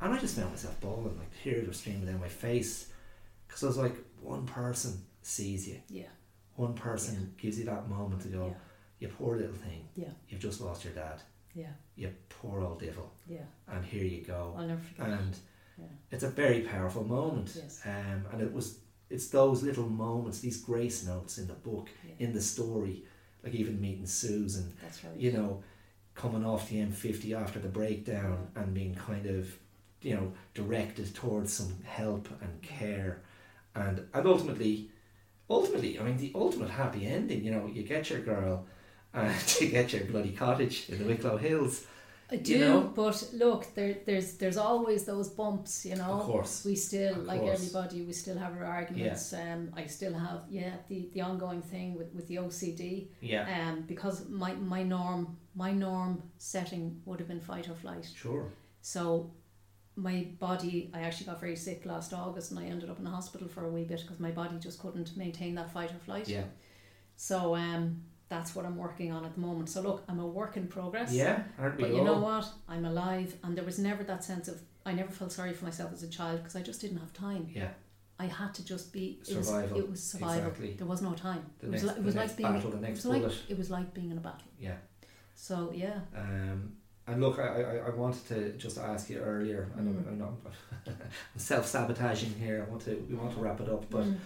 and 0.00 0.12
i 0.14 0.18
just 0.18 0.36
found 0.36 0.50
myself 0.50 0.78
bawling 0.80 1.16
like 1.18 1.30
tears 1.42 1.66
were 1.66 1.72
streaming 1.72 2.06
down 2.06 2.20
my 2.20 2.28
face 2.28 2.90
because 3.46 3.62
i 3.62 3.66
was 3.66 3.76
like 3.76 3.94
one 4.20 4.44
person 4.46 5.00
sees 5.22 5.68
you 5.68 5.78
yeah, 5.88 6.06
one 6.56 6.74
person 6.74 7.32
gives 7.38 7.58
you 7.58 7.64
that 7.64 7.88
moment 7.88 8.20
to 8.22 8.28
go 8.28 8.46
yeah, 8.46 8.54
you 9.00 9.08
poor 9.08 9.36
little 9.36 9.54
thing 9.54 9.86
yeah, 9.94 10.08
you've 10.28 10.40
just 10.40 10.60
lost 10.60 10.84
your 10.84 10.92
dad 10.94 11.20
yeah, 11.54 11.70
you 11.96 12.10
poor 12.28 12.60
old 12.60 12.80
devil 12.80 13.12
yeah. 13.28 13.38
and 13.68 13.84
here 13.84 14.04
you 14.04 14.22
go 14.22 14.54
I'll 14.58 14.66
never 14.66 14.80
forget. 14.82 15.08
and. 15.20 15.36
Yeah. 15.78 15.84
it's 16.10 16.22
a 16.24 16.30
very 16.30 16.60
powerful 16.62 17.04
moment 17.04 17.52
Yes. 17.54 17.82
um, 17.84 18.24
and 18.32 18.40
it 18.40 18.50
was 18.52 18.78
it's 19.10 19.28
those 19.28 19.62
little 19.62 19.86
moments 19.88 20.40
these 20.40 20.56
grace 20.56 21.04
notes 21.06 21.36
in 21.38 21.46
the 21.46 21.52
book 21.54 21.90
Yeah. 22.02 22.14
in 22.26 22.32
the 22.32 22.40
story 22.40 23.04
like 23.42 23.54
even 23.54 23.80
meeting 23.80 24.06
Susan 24.06 24.72
That's 24.82 25.04
right. 25.04 25.16
you 25.16 25.32
know 25.32 25.62
coming 26.14 26.44
off 26.44 26.68
the 26.68 26.76
M50 26.76 27.40
after 27.40 27.58
the 27.58 27.68
breakdown 27.68 28.48
mm-hmm. 28.50 28.58
and 28.58 28.74
being 28.74 28.94
kind 28.94 29.26
of 29.26 29.56
you 30.02 30.14
know 30.14 30.32
directed 30.54 31.14
towards 31.14 31.52
some 31.52 31.76
help 31.84 32.28
and 32.40 32.62
mm-hmm. 32.62 32.78
care. 32.78 33.22
And 33.74 34.06
and 34.14 34.26
ultimately 34.26 34.90
ultimately 35.48 35.98
I 35.98 36.02
mean 36.02 36.16
the 36.16 36.32
ultimate 36.34 36.70
happy 36.70 37.06
ending 37.06 37.44
you 37.44 37.52
know 37.52 37.70
you 37.72 37.82
get 37.82 38.10
your 38.10 38.20
girl 38.20 38.66
and 39.14 39.56
you 39.60 39.68
get 39.68 39.92
your 39.92 40.04
bloody 40.04 40.32
cottage 40.32 40.88
in 40.90 40.98
the 40.98 41.04
Wicklow 41.04 41.38
Hills 41.38 41.86
I 42.30 42.34
you 42.34 42.40
do, 42.40 42.58
know? 42.58 42.80
but 42.94 43.28
look, 43.34 43.72
there, 43.74 43.98
there's 44.04 44.34
there's 44.34 44.56
always 44.56 45.04
those 45.04 45.28
bumps, 45.28 45.86
you 45.86 45.94
know. 45.96 46.12
of 46.18 46.22
course 46.22 46.64
We 46.64 46.74
still, 46.74 47.14
Of 47.20 47.24
like 47.26 47.40
course. 47.40 47.54
everybody, 47.60 48.02
we 48.02 48.12
still 48.12 48.36
have 48.38 48.52
our 48.58 48.64
arguments. 48.64 49.32
Yeah. 49.32 49.54
Um, 49.54 49.70
I 49.76 49.86
still 49.86 50.12
have, 50.14 50.40
yeah, 50.50 50.72
the, 50.88 51.08
the 51.14 51.20
ongoing 51.20 51.62
thing 51.62 51.94
with, 51.98 52.12
with 52.14 52.26
the 52.26 52.36
OCD. 52.36 53.08
yeah 53.20 53.44
Um, 53.68 53.82
because 53.86 54.28
my, 54.28 54.54
my 54.54 54.82
norm 54.82 55.36
my 55.54 55.72
norm 55.72 56.22
setting 56.38 57.00
would 57.06 57.18
have 57.20 57.28
been 57.28 57.40
fight 57.40 57.68
or 57.68 57.74
flight. 57.74 58.06
sure 58.22 58.50
So 58.80 59.30
my 59.94 60.26
body, 60.38 60.90
I 60.92 61.00
actually 61.02 61.26
got 61.26 61.40
very 61.40 61.56
sick 61.56 61.86
last 61.86 62.12
August, 62.12 62.50
and 62.50 62.60
I 62.60 62.64
ended 62.64 62.90
up 62.90 62.98
in 62.98 63.04
the 63.04 63.10
hospital 63.10 63.48
for 63.48 63.64
a 63.64 63.70
wee 63.70 63.84
bit 63.84 64.00
because 64.02 64.20
my 64.20 64.30
body 64.30 64.56
just 64.58 64.78
couldn't 64.82 65.16
maintain 65.16 65.54
that 65.54 65.70
fight 65.72 65.90
or 65.92 65.98
flight. 66.04 66.28
yeah 66.28 66.44
So 67.16 67.54
um, 67.56 68.02
that's 68.28 68.54
what 68.54 68.64
I'm 68.66 68.76
working 68.76 69.12
on 69.12 69.24
at 69.24 69.34
the 69.34 69.40
moment. 69.40 69.68
So 69.68 69.80
look, 69.82 70.02
I'm 70.08 70.18
a 70.20 70.26
work 70.26 70.56
in 70.56 70.66
progress. 70.66 71.12
yeah 71.12 71.42
aren't 71.58 71.76
we 71.76 71.82
But 71.84 71.90
you 71.92 71.98
all? 72.00 72.04
know 72.04 72.18
what? 72.20 72.46
I'm 72.68 72.84
alive, 72.84 73.34
and 73.42 73.56
there 73.56 73.64
was 73.64 73.78
never 73.78 74.02
that 74.04 74.24
sense 74.24 74.48
of 74.48 74.60
I 74.84 74.92
never 74.92 75.10
felt 75.10 75.32
sorry 75.32 75.52
for 75.52 75.64
myself 75.64 75.92
as 75.92 76.02
a 76.02 76.08
child 76.08 76.38
because 76.40 76.56
I 76.56 76.62
just 76.62 76.80
didn't 76.80 76.98
have 76.98 77.12
time. 77.12 77.48
yeah 77.52 77.70
I 78.18 78.26
had 78.26 78.54
to 78.54 78.64
just 78.64 78.92
be 78.92 79.18
it 79.28 79.36
was, 79.36 79.46
Survival. 79.48 79.78
it 79.78 79.90
was 79.90 80.02
survival. 80.02 80.38
Exactly. 80.48 80.72
There 80.78 80.86
was 80.86 81.02
no 81.02 81.12
time. 81.12 81.42
the 81.58 81.66
it 81.66 81.70
next, 81.70 81.82
was 81.82 81.88
like, 81.88 81.96
it 81.96 82.00
the 82.00 82.06
was 82.06 82.14
next 82.14 82.28
like 82.30 82.36
being 82.38 82.52
battle 82.54 82.70
the 82.70 82.76
it 82.78 82.80
next 82.80 82.96
was 82.96 83.06
like 83.06 83.20
bullet 83.22 83.36
it 83.48 83.58
was 83.58 83.70
like 83.70 83.94
being 83.94 84.10
in 84.10 84.18
a 84.18 84.20
battle. 84.20 84.48
yeah 84.58 84.76
So 85.34 85.70
yeah, 85.74 85.98
Um, 86.16 86.72
and 87.08 87.20
look, 87.20 87.38
I, 87.38 87.48
I, 87.62 87.74
I 87.88 87.90
wanted 87.90 88.26
to 88.32 88.52
just 88.64 88.78
ask 88.78 89.08
you 89.10 89.18
earlier. 89.20 89.70
I 89.78 89.80
know, 89.82 89.92
Mm. 89.92 90.10
I 90.12 90.14
know 90.20 90.36
I'm 90.86 90.96
self 91.52 91.66
sabotaging 91.66 92.34
here. 92.44 92.64
I 92.66 92.70
want 92.70 92.82
to 92.86 92.92
we 93.08 93.14
want 93.14 93.32
to 93.34 93.40
wrap 93.40 93.60
it 93.60 93.68
up, 93.68 93.84
but 93.90 94.04
Mm. 94.04 94.16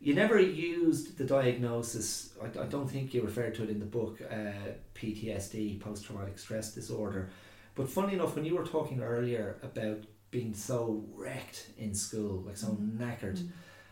You 0.00 0.14
never 0.14 0.38
used 0.38 1.16
the 1.18 1.24
diagnosis. 1.24 2.30
I, 2.42 2.60
I 2.60 2.66
don't 2.66 2.88
think 2.88 3.14
you 3.14 3.22
referred 3.22 3.54
to 3.56 3.64
it 3.64 3.70
in 3.70 3.78
the 3.80 3.86
book. 3.86 4.20
Uh, 4.30 4.72
PTSD, 4.94 5.80
post 5.80 6.04
traumatic 6.04 6.38
stress 6.38 6.72
disorder. 6.74 7.30
But 7.74 7.88
funny 7.88 8.14
enough, 8.14 8.34
when 8.34 8.44
you 8.44 8.56
were 8.56 8.64
talking 8.64 9.00
earlier 9.02 9.58
about 9.62 10.04
being 10.30 10.54
so 10.54 11.04
wrecked 11.14 11.70
in 11.78 11.94
school, 11.94 12.42
like 12.46 12.56
so 12.56 12.68
Mm. 12.68 12.98
knackered, 12.98 13.48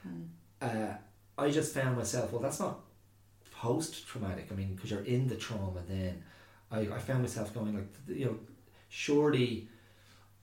Mm. 0.06 0.28
uh, 0.60 0.94
I 1.38 1.50
just 1.50 1.74
found 1.74 1.96
myself, 1.96 2.32
well, 2.32 2.40
that's 2.42 2.60
not 2.60 2.80
post 3.50 4.06
traumatic. 4.06 4.48
I 4.50 4.54
mean, 4.54 4.74
because 4.74 4.90
you're 4.90 5.04
in 5.04 5.28
the 5.28 5.36
trauma 5.36 5.82
then. 5.88 6.22
I, 6.70 6.80
I 6.80 6.98
found 6.98 7.20
myself 7.22 7.54
going, 7.54 7.74
like, 7.74 7.88
you 8.08 8.24
know, 8.26 8.38
surely, 8.88 9.68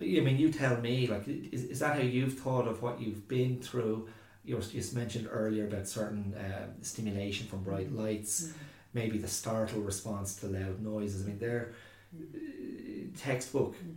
I 0.01 0.05
mean, 0.22 0.38
you 0.38 0.51
tell 0.51 0.80
me, 0.82 1.07
like, 1.07 1.28
is, 1.28 1.66
is 1.66 1.80
that 1.80 1.95
how 1.95 2.01
you've 2.01 2.39
thought 2.39 2.68
of 2.68 2.82
what 2.82 2.99
you've 3.01 3.28
been 3.28 3.59
through? 3.62 4.07
You 4.44 4.58
just 4.60 4.96
mentioned 4.96 5.28
earlier 5.32 5.66
about 5.68 5.88
certain 5.88 6.34
uh, 6.34 6.68
stimulation 6.82 7.48
from 7.48 7.64
bright 7.64 7.92
lights, 7.94 8.44
Mm. 8.48 8.54
maybe 8.94 9.18
the 9.20 9.28
startle 9.28 9.82
response 9.82 10.36
to 10.38 10.48
loud 10.48 10.82
noises. 10.82 11.24
I 11.24 11.28
mean, 11.30 11.39
they're 11.39 11.74
uh, 12.14 13.18
textbook 13.18 13.76
Mm. 13.76 13.96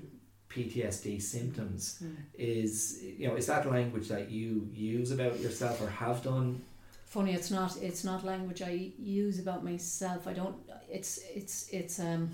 PTSD 0.50 1.20
symptoms 1.20 1.98
Mm. 2.02 2.16
is 2.34 3.02
you 3.02 3.26
know 3.26 3.36
is 3.36 3.46
that 3.46 3.66
language 3.68 4.06
that 4.08 4.30
you 4.30 4.68
use 4.72 5.10
about 5.10 5.40
yourself 5.40 5.80
or 5.80 5.88
have 5.88 6.22
done 6.22 6.60
Funny, 7.06 7.32
it's 7.32 7.50
not. 7.50 7.76
It's 7.80 8.02
not 8.02 8.24
language 8.24 8.60
I 8.60 8.90
use 8.98 9.38
about 9.38 9.62
myself. 9.64 10.26
I 10.26 10.32
don't. 10.32 10.56
It's 10.90 11.18
it's 11.38 11.68
it's 11.70 12.00
um. 12.00 12.28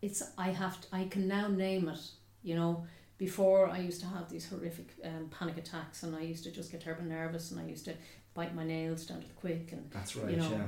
It's 0.00 0.22
I 0.38 0.50
have 0.50 0.80
to, 0.80 0.86
I 0.92 1.04
can 1.04 1.26
now 1.28 1.48
name 1.48 1.88
it. 1.88 2.00
You 2.42 2.54
know, 2.56 2.86
before 3.18 3.68
I 3.68 3.78
used 3.78 4.00
to 4.00 4.06
have 4.06 4.30
these 4.30 4.48
horrific 4.48 4.90
um, 5.04 5.28
panic 5.30 5.58
attacks, 5.58 6.04
and 6.04 6.14
I 6.14 6.20
used 6.22 6.44
to 6.44 6.50
just 6.50 6.70
get 6.70 6.80
terrible 6.80 7.04
nervous, 7.04 7.50
and 7.50 7.60
I 7.60 7.64
used 7.64 7.84
to 7.86 7.94
bite 8.34 8.54
my 8.54 8.64
nails 8.64 9.04
down 9.06 9.20
to 9.20 9.28
the 9.28 9.34
quick, 9.34 9.72
and 9.72 9.90
that's 9.90 10.16
right 10.16 10.30
you 10.30 10.36
know, 10.36 10.50
yeah 10.50 10.66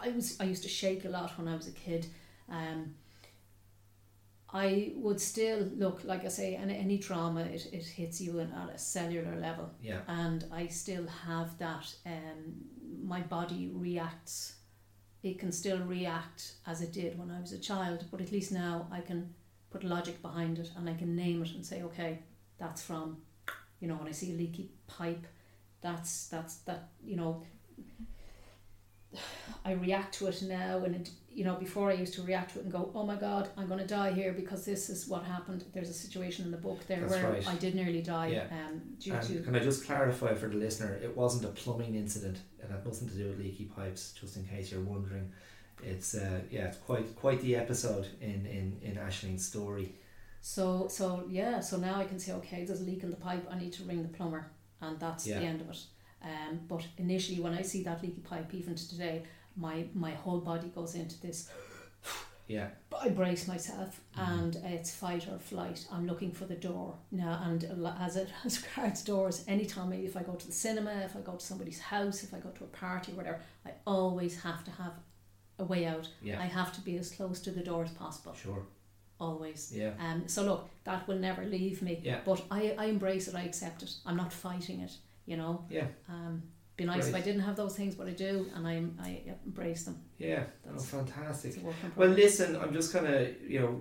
I 0.00 0.10
was 0.10 0.36
I 0.40 0.44
used 0.44 0.62
to 0.62 0.68
shake 0.68 1.04
a 1.04 1.08
lot 1.08 1.36
when 1.38 1.48
I 1.48 1.56
was 1.56 1.66
a 1.66 1.72
kid. 1.72 2.06
Um, 2.48 2.94
I 4.50 4.92
would 4.96 5.20
still 5.20 5.60
look 5.76 6.04
like 6.04 6.24
I 6.24 6.28
say, 6.28 6.54
and 6.54 6.70
any 6.70 6.98
trauma 6.98 7.42
it, 7.42 7.68
it 7.72 7.84
hits 7.84 8.20
you 8.20 8.38
in, 8.38 8.50
at 8.52 8.70
a 8.74 8.78
cellular 8.78 9.36
level, 9.36 9.70
yeah 9.82 10.00
and 10.08 10.44
I 10.52 10.66
still 10.68 11.06
have 11.26 11.58
that. 11.58 11.94
Um, 12.06 12.54
my 13.02 13.20
body 13.20 13.70
reacts. 13.74 14.54
It 15.22 15.38
can 15.40 15.50
still 15.50 15.78
react 15.78 16.52
as 16.66 16.80
it 16.80 16.92
did 16.92 17.18
when 17.18 17.30
I 17.30 17.40
was 17.40 17.52
a 17.52 17.58
child, 17.58 18.04
but 18.10 18.20
at 18.20 18.30
least 18.30 18.52
now 18.52 18.86
I 18.92 19.00
can 19.00 19.34
put 19.70 19.84
logic 19.84 20.20
behind 20.22 20.58
it 20.58 20.70
and 20.76 20.88
I 20.88 20.94
can 20.94 21.14
name 21.14 21.42
it 21.42 21.50
and 21.52 21.64
say, 21.64 21.82
okay, 21.82 22.20
that's 22.58 22.82
from, 22.82 23.18
you 23.80 23.88
know, 23.88 23.94
when 23.94 24.08
I 24.08 24.12
see 24.12 24.32
a 24.32 24.36
leaky 24.36 24.70
pipe, 24.86 25.26
that's 25.80 26.26
that's 26.26 26.56
that 26.58 26.88
you 27.04 27.16
know 27.16 27.42
I 29.64 29.72
react 29.72 30.14
to 30.18 30.26
it 30.26 30.42
now, 30.42 30.78
and 30.84 30.94
it, 30.94 31.10
you 31.30 31.42
know, 31.44 31.54
before 31.54 31.90
I 31.90 31.94
used 31.94 32.12
to 32.14 32.22
react 32.22 32.52
to 32.52 32.58
it 32.58 32.64
and 32.64 32.72
go, 32.72 32.90
"Oh 32.94 33.06
my 33.06 33.16
God, 33.16 33.48
I'm 33.56 33.66
going 33.66 33.80
to 33.80 33.86
die 33.86 34.12
here 34.12 34.32
because 34.32 34.64
this 34.66 34.90
is 34.90 35.08
what 35.08 35.24
happened." 35.24 35.64
There's 35.72 35.88
a 35.88 35.94
situation 35.94 36.44
in 36.44 36.50
the 36.50 36.58
book 36.58 36.86
there 36.86 37.00
That's 37.00 37.12
where 37.12 37.32
right. 37.32 37.48
I 37.48 37.54
did 37.56 37.74
nearly 37.74 38.02
die 38.02 38.28
Yeah. 38.28 38.46
um, 38.50 38.82
due 38.98 39.14
and 39.14 39.22
to 39.28 39.40
can 39.42 39.56
I 39.56 39.60
just 39.60 39.86
clarify 39.86 40.34
for 40.34 40.48
the 40.48 40.56
listener 40.56 40.98
it 41.02 41.16
wasn't 41.16 41.44
a 41.46 41.48
plumbing 41.48 41.94
incident 41.94 42.38
it 42.62 42.70
had 42.70 42.84
nothing 42.84 43.08
to 43.08 43.14
do 43.14 43.28
with 43.28 43.38
leaky 43.38 43.64
pipes 43.64 44.12
just 44.12 44.36
in 44.36 44.44
case 44.44 44.70
you're 44.70 44.82
wondering 44.82 45.30
it's 45.82 46.14
uh, 46.14 46.40
yeah 46.50 46.66
it's 46.68 46.78
quite 46.78 47.14
quite 47.16 47.40
the 47.40 47.56
episode 47.56 48.06
in 48.20 48.46
in 48.46 48.78
in 48.82 48.96
Aisling's 48.98 49.46
story 49.46 49.94
so 50.40 50.86
so 50.88 51.24
yeah. 51.28 51.60
So 51.60 51.76
now 51.78 51.96
I 51.96 52.04
can 52.04 52.18
say, 52.20 52.32
okay, 52.32 52.64
there's 52.64 52.80
a 52.80 52.84
leak 52.84 53.02
in 53.02 53.10
the 53.10 53.16
pipe. 53.16 53.44
I 53.50 53.58
need 53.58 53.72
to 53.74 53.82
ring 53.84 54.02
the 54.02 54.08
plumber, 54.16 54.46
and 54.80 54.98
that's 55.00 55.26
Yeah. 55.26 55.40
the 55.40 55.46
end 55.46 55.60
of 55.60 55.68
it. 55.70 55.80
Um, 56.22 56.60
but 56.68 56.84
initially, 56.96 57.40
when 57.40 57.54
I 57.54 57.62
see 57.62 57.82
that 57.82 58.02
leaky 58.02 58.20
pipe, 58.20 58.54
even 58.54 58.74
to 58.76 58.88
today, 58.88 59.24
my 59.56 59.86
my 59.94 60.12
whole 60.12 60.40
body 60.40 60.68
goes 60.68 60.94
into 60.94 61.20
this 61.20 61.50
yeah 62.46 62.68
I 63.04 63.08
brace 63.10 63.46
myself 63.48 64.00
Mhm. 64.16 64.28
and 64.38 64.56
it's 64.74 64.94
fight 64.94 65.26
or 65.28 65.38
flight. 65.38 65.86
I'm 65.92 66.06
looking 66.06 66.32
for 66.32 66.46
the 66.46 66.54
door 66.68 66.96
now, 67.10 67.40
and 67.44 67.64
as 68.00 68.16
it 68.16 68.28
as 68.44 68.62
regards 68.64 69.02
doors, 69.02 69.44
anytime 69.48 69.92
if 69.92 70.16
I 70.16 70.22
go 70.22 70.34
to 70.34 70.46
the 70.46 70.52
cinema, 70.52 70.92
if 71.04 71.16
I 71.16 71.20
go 71.20 71.34
to 71.34 71.44
somebody's 71.44 71.80
house, 71.80 72.22
if 72.22 72.32
I 72.32 72.38
go 72.38 72.50
to 72.50 72.64
a 72.64 72.68
party, 72.68 73.12
whatever, 73.12 73.40
I 73.66 73.72
always 73.86 74.40
have 74.42 74.64
to 74.64 74.70
have 74.70 74.92
a 75.58 75.64
way 75.64 75.86
out. 75.86 76.08
yeah 76.22 76.40
I 76.40 76.46
have 76.46 76.72
to 76.74 76.80
be 76.80 76.98
as 76.98 77.10
close 77.10 77.40
to 77.40 77.50
the 77.50 77.62
door 77.62 77.84
as 77.84 77.90
possible, 77.92 78.34
sure 78.34 78.62
always. 79.20 79.72
yeah 79.74 79.92
Um, 79.98 80.22
so 80.28 80.42
look, 80.44 80.68
that 80.84 81.06
will 81.08 81.18
never 81.18 81.44
leave 81.44 81.82
me. 81.82 82.00
Yeah. 82.02 82.20
But 82.24 82.40
I, 82.50 82.74
I 82.78 82.84
embrace 82.86 83.26
it. 83.28 83.34
I 83.34 83.42
accept 83.42 83.82
it. 83.82 83.92
I'm 84.06 84.16
not 84.16 84.32
fighting 84.32 84.80
it. 84.80 84.92
You 85.26 85.36
know. 85.36 85.64
yeah 85.70 85.86
Um, 86.08 86.42
be 86.76 86.84
nice 86.84 87.08
if 87.08 87.14
I 87.14 87.20
didn't 87.20 87.42
have 87.42 87.56
those 87.56 87.74
things, 87.74 87.94
but 87.96 88.06
I 88.06 88.12
do, 88.12 88.46
and 88.54 88.66
I 88.72 88.74
I 89.08 89.10
embrace 89.46 89.82
them. 89.84 89.96
yeah 90.18 90.44
oh, 90.46 90.66
That's- 90.66 90.90
fantastic 90.90 91.56
work 91.64 91.74
in 91.84 91.92
Well, 91.96 92.10
listen, 92.24 92.54
I'm 92.62 92.72
just 92.72 92.92
gonna, 92.94 93.20
you 93.54 93.60
know, 93.62 93.72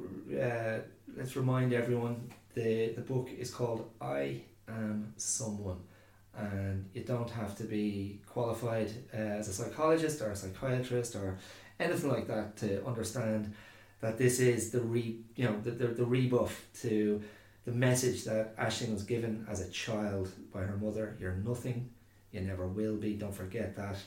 uh, 0.46 0.80
let's 1.18 1.36
remind 1.36 1.74
everyone 1.74 2.16
the 2.56 2.94
the 2.96 3.02
book 3.02 3.28
is 3.44 3.50
called 3.58 3.82
I 4.02 4.42
am 4.68 5.14
someone. 5.18 5.82
And 6.34 6.86
you 6.94 7.04
don't 7.04 7.32
have 7.32 7.56
to 7.56 7.64
be 7.64 8.22
qualified 8.34 8.90
uh, 9.14 9.40
as 9.40 9.48
a 9.48 9.54
psychologist 9.54 10.22
or 10.22 10.30
a 10.32 10.36
psychiatrist 10.36 11.16
or 11.16 11.38
anything 11.80 12.10
like 12.10 12.28
that 12.28 12.58
to 12.58 12.86
understand 12.86 13.54
that 14.02 14.18
this 14.18 14.40
is 14.40 14.72
the 14.72 14.82
re 14.82 15.20
you 15.36 15.46
know 15.46 15.60
the, 15.62 15.72
the, 15.72 15.88
the 15.88 16.06
rebuff 16.06 16.66
to 16.82 17.22
the 17.66 17.72
message 17.72 18.24
that 18.24 18.56
Aisling 18.58 18.94
was 18.94 19.04
given 19.04 19.46
as 19.50 19.60
a 19.60 19.70
child 19.70 20.32
by 20.54 20.62
her 20.62 20.78
mother 20.78 21.18
you're 21.20 21.36
nothing. 21.36 21.90
You 22.32 22.42
never 22.42 22.68
will 22.68 22.96
be. 22.98 23.14
Don't 23.14 23.34
forget 23.34 23.76
that. 23.78 23.98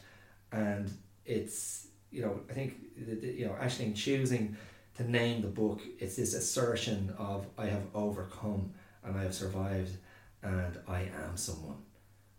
And 0.53 0.91
it's 1.25 1.89
you 2.11 2.23
know 2.23 2.41
I 2.49 2.53
think 2.53 2.77
you 3.01 3.47
know 3.47 3.57
Aisling 3.61 3.95
choosing 3.95 4.57
to 4.97 5.11
name 5.11 5.43
the 5.43 5.49
book 5.49 5.81
it's 5.99 6.17
this 6.17 6.35
assertion 6.35 7.15
of 7.19 7.47
I 7.57 7.67
have 7.67 7.83
overcome 7.95 8.73
and 9.05 9.17
I 9.17 9.23
have 9.23 9.35
survived 9.35 9.97
and 10.43 10.79
I 10.89 11.03
am 11.25 11.37
someone. 11.37 11.83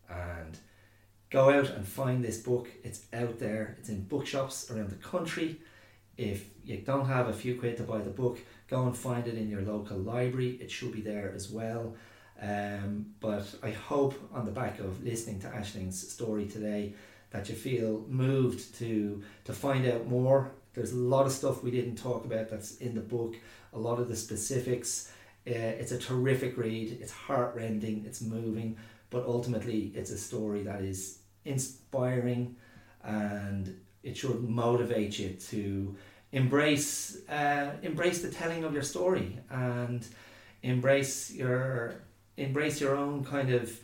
And 0.09 0.57
go 1.31 1.49
out 1.49 1.69
and 1.69 1.87
find 1.87 2.23
this 2.23 2.37
book 2.37 2.67
it's 2.83 3.05
out 3.13 3.39
there 3.39 3.75
it's 3.79 3.89
in 3.89 4.03
bookshops 4.03 4.69
around 4.69 4.89
the 4.89 4.95
country 4.95 5.59
if 6.17 6.49
you 6.63 6.77
don't 6.77 7.05
have 7.07 7.27
a 7.29 7.33
few 7.33 7.59
quid 7.59 7.77
to 7.77 7.83
buy 7.83 7.99
the 7.99 8.09
book 8.09 8.39
go 8.67 8.85
and 8.85 8.95
find 8.95 9.27
it 9.27 9.35
in 9.35 9.49
your 9.49 9.61
local 9.61 9.97
library 9.97 10.59
it 10.61 10.69
should 10.69 10.91
be 10.91 11.01
there 11.01 11.31
as 11.33 11.49
well 11.49 11.95
um, 12.41 13.05
but 13.19 13.45
I 13.61 13.69
hope 13.69 14.15
on 14.33 14.45
the 14.45 14.51
back 14.51 14.79
of 14.79 15.03
listening 15.03 15.39
to 15.41 15.47
Aisling's 15.47 16.11
story 16.11 16.47
today 16.47 16.93
that 17.29 17.47
you 17.49 17.55
feel 17.55 18.03
moved 18.07 18.75
to 18.79 19.21
to 19.45 19.53
find 19.53 19.85
out 19.85 20.07
more. 20.07 20.51
There's 20.73 20.91
a 20.91 20.97
lot 20.97 21.25
of 21.25 21.31
stuff 21.31 21.63
we 21.63 21.71
didn't 21.71 21.97
talk 21.97 22.25
about 22.25 22.49
that's 22.49 22.77
in 22.77 22.95
the 22.95 23.01
book. 23.01 23.35
A 23.73 23.79
lot 23.79 23.99
of 23.99 24.07
the 24.07 24.15
specifics. 24.15 25.11
Uh, 25.47 25.53
it's 25.53 25.91
a 25.91 25.97
terrific 25.97 26.57
read. 26.57 26.97
It's 26.99 27.11
heartrending. 27.11 28.05
It's 28.05 28.21
moving, 28.21 28.77
but 29.09 29.25
ultimately, 29.25 29.91
it's 29.95 30.11
a 30.11 30.17
story 30.17 30.63
that 30.63 30.81
is 30.81 31.19
inspiring, 31.45 32.55
and 33.03 33.79
it 34.03 34.17
should 34.17 34.47
motivate 34.47 35.19
you 35.19 35.29
to 35.49 35.95
embrace 36.31 37.17
uh, 37.29 37.71
embrace 37.81 38.21
the 38.21 38.29
telling 38.29 38.63
of 38.63 38.73
your 38.73 38.83
story 38.83 39.37
and 39.49 40.05
embrace 40.63 41.31
your 41.31 41.95
embrace 42.37 42.79
your 42.79 42.95
own 42.95 43.23
kind 43.23 43.53
of 43.53 43.79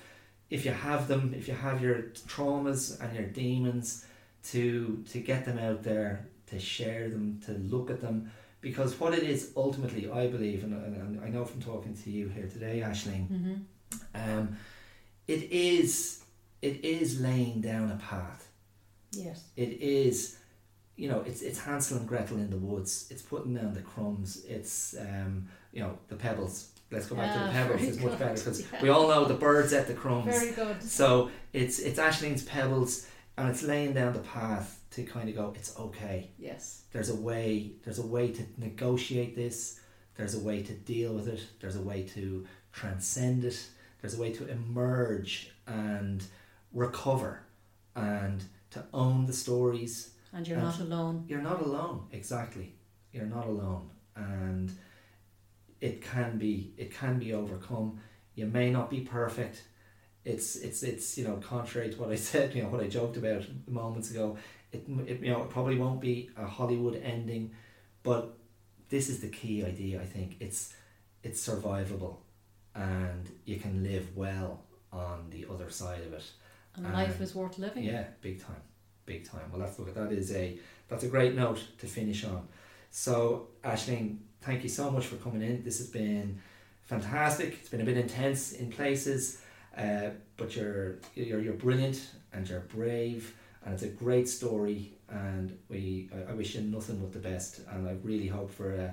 if 0.50 0.64
you 0.64 0.72
have 0.72 1.08
them, 1.10 1.34
if 1.36 1.48
you 1.48 1.54
have 1.54 1.82
your 1.82 2.04
traumas 2.28 3.02
and 3.02 3.14
your 3.14 3.26
demons, 3.28 4.06
to 4.46 5.04
to 5.12 5.20
get 5.20 5.46
them 5.46 5.58
out 5.58 5.84
there, 5.84 6.28
to 6.48 6.60
share 6.60 7.10
them, 7.10 7.42
to 7.46 7.52
look 7.54 7.90
at 7.92 8.00
them, 8.00 8.32
because 8.62 8.98
what 9.00 9.14
it 9.14 9.24
is 9.24 9.52
ultimately, 9.58 10.10
I 10.10 10.28
believe, 10.28 10.64
and, 10.64 10.74
and 10.74 11.22
I 11.24 11.30
know 11.30 11.44
from 11.44 11.62
talking 11.62 11.94
to 12.04 12.10
you 12.10 12.30
here 12.30 12.48
today, 12.48 12.82
Aisling, 12.86 13.28
Mm-hmm. 13.28 13.60
um, 14.16 14.58
it 15.28 15.52
is 15.52 16.24
it 16.62 16.84
is 16.84 17.20
laying 17.22 17.62
down 17.62 17.92
a 17.92 17.96
path. 17.98 18.48
Yes. 19.12 19.44
It 19.56 19.70
is, 19.82 20.38
you 20.96 21.10
know, 21.10 21.22
it's 21.22 21.42
it's 21.42 21.60
Hansel 21.60 21.98
and 21.98 22.08
Gretel 22.08 22.38
in 22.38 22.50
the 22.50 22.58
woods. 22.58 23.08
It's 23.10 23.22
putting 23.22 23.54
down 23.56 23.74
the 23.74 23.82
crumbs. 23.82 24.44
It's 24.46 24.96
um, 25.00 25.48
you 25.72 25.82
know, 25.82 25.98
the 26.08 26.16
pebbles. 26.16 26.72
Let's 26.90 27.08
go 27.08 27.16
back 27.16 27.34
to 27.34 27.40
Ah, 27.40 27.46
the 27.48 27.52
pebbles. 27.52 27.80
very 27.82 27.92
It's 27.92 28.00
much 28.02 28.20
better 28.20 28.34
because 28.36 28.62
Yeah. 28.62 28.82
we 28.82 28.90
all 28.90 29.08
know 29.10 29.26
the 29.26 29.34
birds 29.34 29.74
at 29.74 29.88
the 29.88 29.94
crumbs. 29.94 30.26
Very 30.40 30.52
good. 30.52 30.82
So 30.82 31.30
it's 31.54 31.80
it's 31.80 32.00
Aisling's 32.00 32.44
pebbles, 32.44 33.08
and 33.38 33.50
it's 33.50 33.64
laying 33.64 33.94
down 33.94 34.14
the 34.14 34.20
path 34.20 34.82
to 34.92 35.04
kind 35.04 35.30
of 35.30 35.36
go. 35.36 35.54
It's 35.56 35.78
okay. 35.78 36.32
Yes. 36.38 36.84
There's 36.92 37.10
a 37.10 37.16
way. 37.16 37.74
There's 37.84 38.00
a 38.00 38.06
way 38.06 38.32
to 38.32 38.44
negotiate 38.58 39.36
this. 39.36 39.80
There's 40.16 40.34
a 40.36 40.40
way 40.40 40.64
to 40.64 40.74
deal 40.74 41.14
with 41.14 41.28
it. 41.28 41.42
There's 41.60 41.76
a 41.76 41.82
way 41.82 42.04
to 42.16 42.46
transcend 42.72 43.44
it. 43.44 43.60
There's 44.02 44.18
a 44.18 44.22
way 44.22 44.32
to 44.34 44.48
emerge 44.48 45.52
and 45.68 46.24
recover, 46.74 47.42
and 47.96 48.44
to 48.72 48.84
own 48.94 49.26
the 49.26 49.34
stories. 49.34 50.12
And 50.34 50.48
you're 50.48 50.58
And- 50.58 50.68
not 50.68 50.80
alone. 50.80 51.26
You're 51.28 51.42
not 51.42 51.62
alone. 51.62 52.08
Exactly. 52.12 52.74
You're 53.12 53.26
not 53.26 53.48
alone, 53.48 53.90
and 54.16 54.72
it 55.82 56.02
can 56.02 56.38
be 56.38 56.74
it 56.78 56.92
can 56.94 57.20
be 57.20 57.34
overcome. 57.34 58.00
You 58.36 58.46
may 58.48 58.70
not 58.72 58.90
be 58.90 59.02
perfect. 59.02 59.64
It's 60.26 60.56
it's 60.58 60.84
it's 60.84 61.18
you 61.18 61.24
know 61.28 61.38
contrary 61.38 61.90
to 61.92 61.98
what 62.00 62.12
I 62.12 62.16
said, 62.32 62.54
you 62.54 62.64
know 62.64 62.70
what 62.70 62.82
I 62.84 62.88
joked 62.88 63.18
about 63.18 63.44
moments 63.68 64.12
ago. 64.12 64.38
It, 64.72 64.86
it 65.08 65.22
you 65.22 65.32
know 65.32 65.44
it 65.44 65.50
probably 65.50 65.78
won't 65.78 66.02
be 66.02 66.30
a 66.36 66.46
Hollywood 66.46 66.96
ending, 67.04 67.52
but 68.04 68.38
this 68.90 69.10
is 69.10 69.20
the 69.22 69.30
key 69.30 69.64
idea. 69.64 70.02
I 70.02 70.06
think 70.06 70.36
it's 70.40 70.74
it's 71.24 71.46
survivable, 71.48 72.18
and 72.76 73.30
you 73.46 73.56
can 73.58 73.84
live 73.84 74.16
well 74.16 74.64
on 74.92 75.30
the 75.32 75.46
other 75.50 75.70
side 75.70 76.02
of 76.02 76.14
it. 76.14 76.24
And 76.78 76.86
Um, 76.86 76.94
life 76.94 77.20
is 77.22 77.36
worth 77.36 77.58
living. 77.58 77.84
Yeah, 77.84 78.06
big 78.22 78.42
time, 78.42 78.62
big 79.06 79.26
time. 79.26 79.52
Well, 79.52 79.64
at 79.64 79.96
that. 79.96 80.12
Is 80.12 80.32
a 80.32 80.58
that's 80.88 81.04
a 81.04 81.08
great 81.08 81.36
note 81.36 81.60
to 81.80 81.88
finish 81.88 82.24
on. 82.24 82.48
So, 82.92 83.50
Aisling, 83.64 84.18
thank 84.42 84.64
you 84.64 84.70
so 84.70 84.90
much 84.92 85.06
for 85.08 85.18
coming 85.18 85.42
in. 85.42 85.64
This 85.64 85.80
has 85.80 85.88
been 85.88 86.40
fantastic. 86.84 87.54
It's 87.60 87.70
been 87.70 87.82
a 87.82 87.86
bit 87.86 87.98
intense 87.98 88.54
in 88.54 88.70
places, 88.72 89.42
uh, 89.78 90.10
but 90.38 90.56
you're 90.56 90.96
you're 91.16 91.42
you're 91.42 91.54
brilliant 91.54 92.10
and 92.34 92.48
you're 92.48 92.62
brave, 92.62 93.36
and 93.66 93.74
it's 93.74 93.84
a 93.84 93.90
great 93.90 94.30
story. 94.30 94.94
And 95.10 95.58
we, 95.70 96.10
I, 96.14 96.32
I 96.32 96.34
wish 96.36 96.56
you 96.56 96.62
nothing 96.62 96.98
but 97.00 97.14
the 97.14 97.20
best. 97.20 97.62
And 97.72 97.88
I 97.88 97.96
really 98.04 98.28
hope 98.28 98.52
for. 98.52 98.74
Uh, 98.74 98.92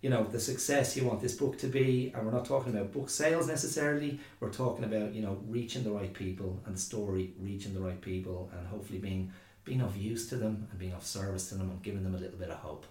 you 0.00 0.10
know 0.10 0.24
the 0.24 0.40
success 0.40 0.96
you 0.96 1.04
want 1.04 1.20
this 1.20 1.34
book 1.34 1.58
to 1.58 1.66
be 1.66 2.12
and 2.14 2.24
we're 2.24 2.32
not 2.32 2.44
talking 2.44 2.72
about 2.72 2.92
book 2.92 3.10
sales 3.10 3.48
necessarily 3.48 4.18
we're 4.40 4.50
talking 4.50 4.84
about 4.84 5.14
you 5.14 5.22
know 5.22 5.38
reaching 5.48 5.84
the 5.84 5.90
right 5.90 6.14
people 6.14 6.60
and 6.66 6.76
the 6.76 6.80
story 6.80 7.32
reaching 7.38 7.74
the 7.74 7.80
right 7.80 8.00
people 8.00 8.50
and 8.56 8.66
hopefully 8.68 8.98
being 8.98 9.32
being 9.64 9.80
of 9.80 9.96
use 9.96 10.28
to 10.28 10.36
them 10.36 10.66
and 10.70 10.78
being 10.78 10.92
of 10.92 11.04
service 11.04 11.48
to 11.48 11.54
them 11.56 11.70
and 11.70 11.82
giving 11.82 12.02
them 12.02 12.14
a 12.14 12.18
little 12.18 12.38
bit 12.38 12.50
of 12.50 12.58
hope 12.58 12.86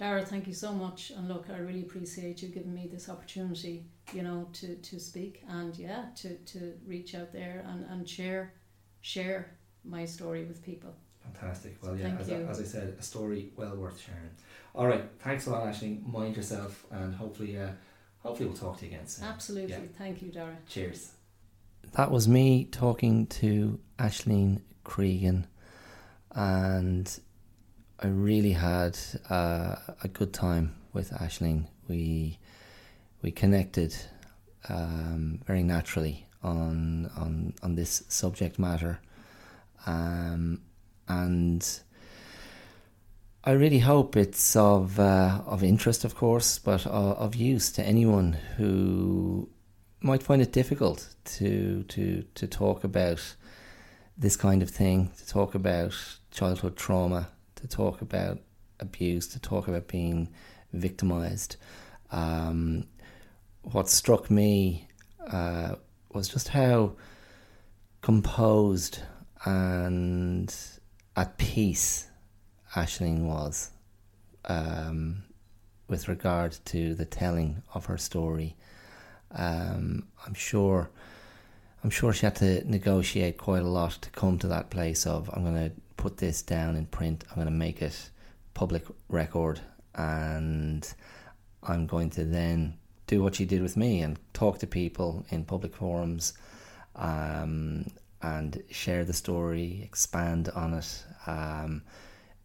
Dara, 0.00 0.24
thank 0.24 0.46
you 0.46 0.54
so 0.54 0.72
much. 0.72 1.10
And 1.10 1.28
look, 1.28 1.50
I 1.54 1.58
really 1.58 1.82
appreciate 1.82 2.40
you 2.40 2.48
giving 2.48 2.72
me 2.72 2.88
this 2.90 3.10
opportunity, 3.10 3.84
you 4.14 4.22
know, 4.22 4.48
to, 4.54 4.76
to 4.76 4.98
speak 4.98 5.42
and 5.46 5.76
yeah, 5.76 6.06
to, 6.16 6.36
to 6.36 6.72
reach 6.86 7.14
out 7.14 7.34
there 7.34 7.66
and, 7.68 7.84
and 7.84 8.08
share 8.08 8.54
share 9.02 9.58
my 9.84 10.06
story 10.06 10.44
with 10.44 10.64
people. 10.64 10.94
Fantastic 11.32 11.76
well 11.82 11.96
yeah 11.96 12.16
as. 12.18 12.30
I, 12.30 12.34
as 12.34 12.60
I 12.60 12.64
said 12.64 12.96
a 12.98 13.02
story 13.02 13.50
well 13.56 13.76
worth 13.76 14.00
sharing 14.00 14.30
all 14.74 14.86
right 14.86 15.04
thanks 15.20 15.46
a 15.46 15.50
lot 15.50 15.64
Aisling 15.64 16.06
mind 16.06 16.36
yourself 16.36 16.84
and 16.90 17.14
hopefully 17.14 17.58
uh, 17.58 17.70
hopefully 18.22 18.48
we'll 18.48 18.58
talk 18.58 18.78
to 18.78 18.86
you 18.86 18.92
again 18.92 19.06
soon 19.06 19.24
Absolutely. 19.26 19.72
Yeah. 19.72 19.80
Thank 19.98 20.22
you, 20.22 20.30
Dara. 20.30 20.56
cheers 20.68 21.12
That 21.92 22.10
was 22.10 22.28
me 22.28 22.64
talking 22.66 23.26
to 23.26 23.80
Aisling 23.98 24.60
Creegan, 24.84 25.44
and 26.32 27.20
I 27.98 28.06
really 28.06 28.52
had 28.52 28.98
uh, 29.28 29.76
a 30.02 30.08
good 30.08 30.32
time 30.32 30.74
with 30.92 31.10
Aisling. 31.10 31.66
We 31.88 32.38
we 33.22 33.30
connected 33.30 33.94
um, 34.68 35.40
very 35.46 35.62
naturally 35.62 36.26
on 36.42 37.10
on 37.16 37.54
on 37.62 37.74
this 37.74 38.04
subject 38.08 38.58
matter, 38.58 39.00
um, 39.86 40.60
and 41.10 41.80
I 43.42 43.52
really 43.52 43.78
hope 43.78 44.16
it's 44.16 44.54
of 44.54 45.00
uh, 45.00 45.40
of 45.46 45.62
interest, 45.62 46.04
of 46.04 46.14
course, 46.14 46.58
but 46.58 46.86
of, 46.86 47.18
of 47.18 47.34
use 47.34 47.72
to 47.72 47.82
anyone 47.82 48.34
who 48.56 49.48
might 50.00 50.22
find 50.22 50.40
it 50.40 50.52
difficult 50.52 51.14
to 51.36 51.84
to 51.84 52.24
to 52.34 52.46
talk 52.46 52.84
about 52.84 53.36
this 54.16 54.36
kind 54.36 54.62
of 54.62 54.70
thing, 54.70 55.10
to 55.16 55.26
talk 55.26 55.54
about 55.54 55.94
childhood 56.30 56.76
trauma, 56.76 57.28
to 57.56 57.66
talk 57.66 58.02
about 58.02 58.38
abuse, 58.78 59.26
to 59.28 59.40
talk 59.40 59.68
about 59.68 59.88
being 59.88 60.28
victimized. 60.72 61.56
Um, 62.12 62.86
what 63.62 63.88
struck 63.88 64.30
me 64.30 64.86
uh, 65.26 65.74
was 66.12 66.28
just 66.28 66.48
how 66.48 66.92
composed 68.02 69.00
and 69.44 70.54
at 71.16 71.38
peace 71.38 72.06
Aisling 72.74 73.26
was 73.26 73.70
um, 74.44 75.24
with 75.88 76.08
regard 76.08 76.56
to 76.66 76.94
the 76.94 77.04
telling 77.04 77.62
of 77.74 77.86
her 77.86 77.98
story. 77.98 78.56
Um, 79.32 80.08
I'm 80.26 80.34
sure. 80.34 80.90
I'm 81.82 81.90
sure 81.90 82.12
she 82.12 82.26
had 82.26 82.36
to 82.36 82.62
negotiate 82.70 83.38
quite 83.38 83.62
a 83.62 83.68
lot 83.68 83.92
to 84.02 84.10
come 84.10 84.38
to 84.40 84.48
that 84.48 84.68
place 84.68 85.06
of 85.06 85.30
I'm 85.32 85.42
going 85.42 85.70
to 85.70 85.74
put 85.96 86.18
this 86.18 86.42
down 86.42 86.76
in 86.76 86.84
print. 86.84 87.24
I'm 87.30 87.36
going 87.36 87.46
to 87.46 87.52
make 87.52 87.80
it 87.80 88.10
public 88.52 88.84
record, 89.08 89.60
and 89.94 90.86
I'm 91.62 91.86
going 91.86 92.10
to 92.10 92.24
then 92.24 92.74
do 93.06 93.22
what 93.22 93.36
she 93.36 93.46
did 93.46 93.62
with 93.62 93.78
me 93.78 94.02
and 94.02 94.18
talk 94.34 94.58
to 94.58 94.66
people 94.66 95.24
in 95.30 95.44
public 95.44 95.74
forums, 95.74 96.34
um, 96.96 97.86
and 98.22 98.62
share 98.70 99.04
the 99.04 99.12
story, 99.12 99.80
expand 99.82 100.48
on 100.50 100.74
it. 100.74 101.04
Um, 101.26 101.82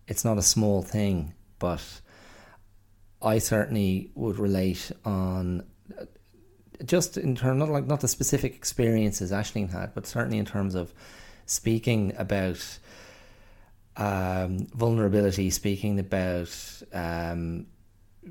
it's 0.08 0.24
not 0.24 0.38
a 0.38 0.42
small 0.42 0.82
thing, 0.82 1.34
but 1.60 1.84
I 3.22 3.40
certainly 3.40 4.12
would 4.16 4.38
relate 4.38 4.92
on 5.04 5.64
just 6.84 7.18
in 7.18 7.36
terms 7.36 7.60
not 7.60 7.70
like 7.70 7.88
not 7.88 8.02
the 8.02 8.08
specific 8.08 8.56
experiences 8.56 9.32
Aisling 9.32 9.72
had, 9.72 9.94
but 9.94 10.06
certainly 10.06 10.38
in 10.38 10.46
terms 10.46 10.76
of 10.76 10.94
speaking 11.46 12.14
about 12.18 12.80
um, 13.98 14.68
vulnerability, 14.74 15.50
speaking 15.50 16.00
about 16.00 16.54
um, 16.94 17.68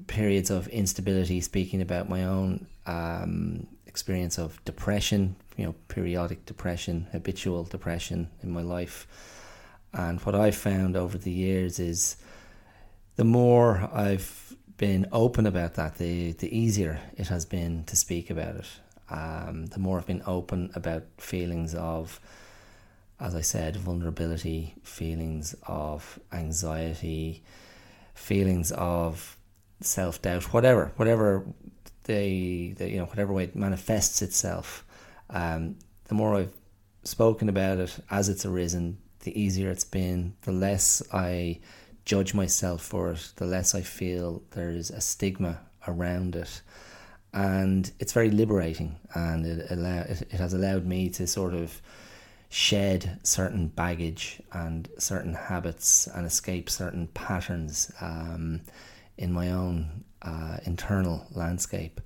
periods 0.07 0.51
of 0.51 0.69
instability, 0.69 1.41
speaking 1.41 1.81
about 1.81 2.09
my 2.09 2.25
own 2.25 2.67
um, 2.87 3.67
experience 3.95 4.39
of 4.39 4.59
depression, 4.65 5.37
you 5.57 5.65
know, 5.65 5.75
periodic 5.87 6.45
depression, 6.47 7.07
habitual 7.13 7.63
depression 7.63 8.29
in 8.43 8.51
my 8.51 8.61
life. 8.61 9.07
And 9.93 10.21
what 10.23 10.35
I've 10.35 10.57
found 10.57 10.97
over 10.97 11.17
the 11.17 11.31
years 11.31 11.79
is 11.79 12.17
the 13.15 13.23
more 13.23 13.89
I've 13.93 14.57
been 14.79 15.07
open 15.13 15.47
about 15.47 15.75
that, 15.75 15.95
the, 15.95 16.33
the 16.33 16.51
easier 16.53 16.99
it 17.17 17.29
has 17.29 17.47
been 17.47 17.85
to 17.85 17.95
speak 17.95 18.31
about 18.31 18.57
it. 18.57 18.67
Um, 19.11 19.67
the 19.67 19.79
more 19.79 19.99
I've 19.99 20.07
been 20.07 20.25
open 20.27 20.73
about 20.75 21.05
feelings 21.19 21.73
of, 21.77 22.19
as 23.21 23.37
I 23.37 23.43
said, 23.43 23.77
vulnerability, 23.77 24.75
feelings 24.83 25.55
of 25.69 26.19
anxiety, 26.33 27.45
feelings 28.13 28.73
of 28.73 29.37
self 29.81 30.21
doubt, 30.21 30.53
whatever, 30.53 30.91
whatever 30.97 31.47
they, 32.05 32.75
they, 32.77 32.91
you 32.91 32.99
know, 32.99 33.07
whatever 33.07 33.33
way 33.33 33.45
it 33.45 33.57
manifests 33.57 34.23
itself. 34.23 34.85
Um, 35.31 35.77
the 36.05 36.15
more 36.15 36.37
I've 36.37 36.53
spoken 37.03 37.49
about 37.49 37.79
it 37.79 37.99
as 38.11 38.29
it's 38.29 38.47
arisen, 38.47 38.99
the 39.21 39.39
easier 39.39 39.71
it's 39.71 39.85
been. 39.85 40.35
The 40.43 40.53
less 40.53 41.03
I 41.13 41.61
judge 42.05 42.35
myself 42.35 42.83
for 42.83 43.13
it, 43.13 43.33
the 43.37 43.47
less 43.47 43.75
I 43.75 43.81
feel 43.81 44.43
there's 44.51 44.91
a 44.91 45.01
stigma 45.01 45.61
around 45.89 46.37
it. 46.37 46.61
And 47.33 47.91
it's 47.99 48.13
very 48.13 48.31
liberating, 48.31 48.97
and 49.15 49.45
it, 49.45 49.67
allow, 49.71 50.03
it, 50.03 50.23
it 50.31 50.39
has 50.39 50.55
allowed 50.55 50.87
me 50.87 51.09
to 51.11 51.27
sort 51.27 51.53
of 51.53 51.83
shed 52.49 53.19
certain 53.25 53.67
baggage 53.67 54.41
and 54.53 54.89
certain 54.99 55.35
habits 55.35 56.07
and 56.07 56.25
escape 56.25 56.71
certain 56.71 57.09
patterns 57.09 57.91
um, 58.01 58.61
in 59.17 59.33
my 59.33 59.51
own 59.51 60.05
uh, 60.23 60.59
internal 60.65 61.27
landscape. 61.33 62.01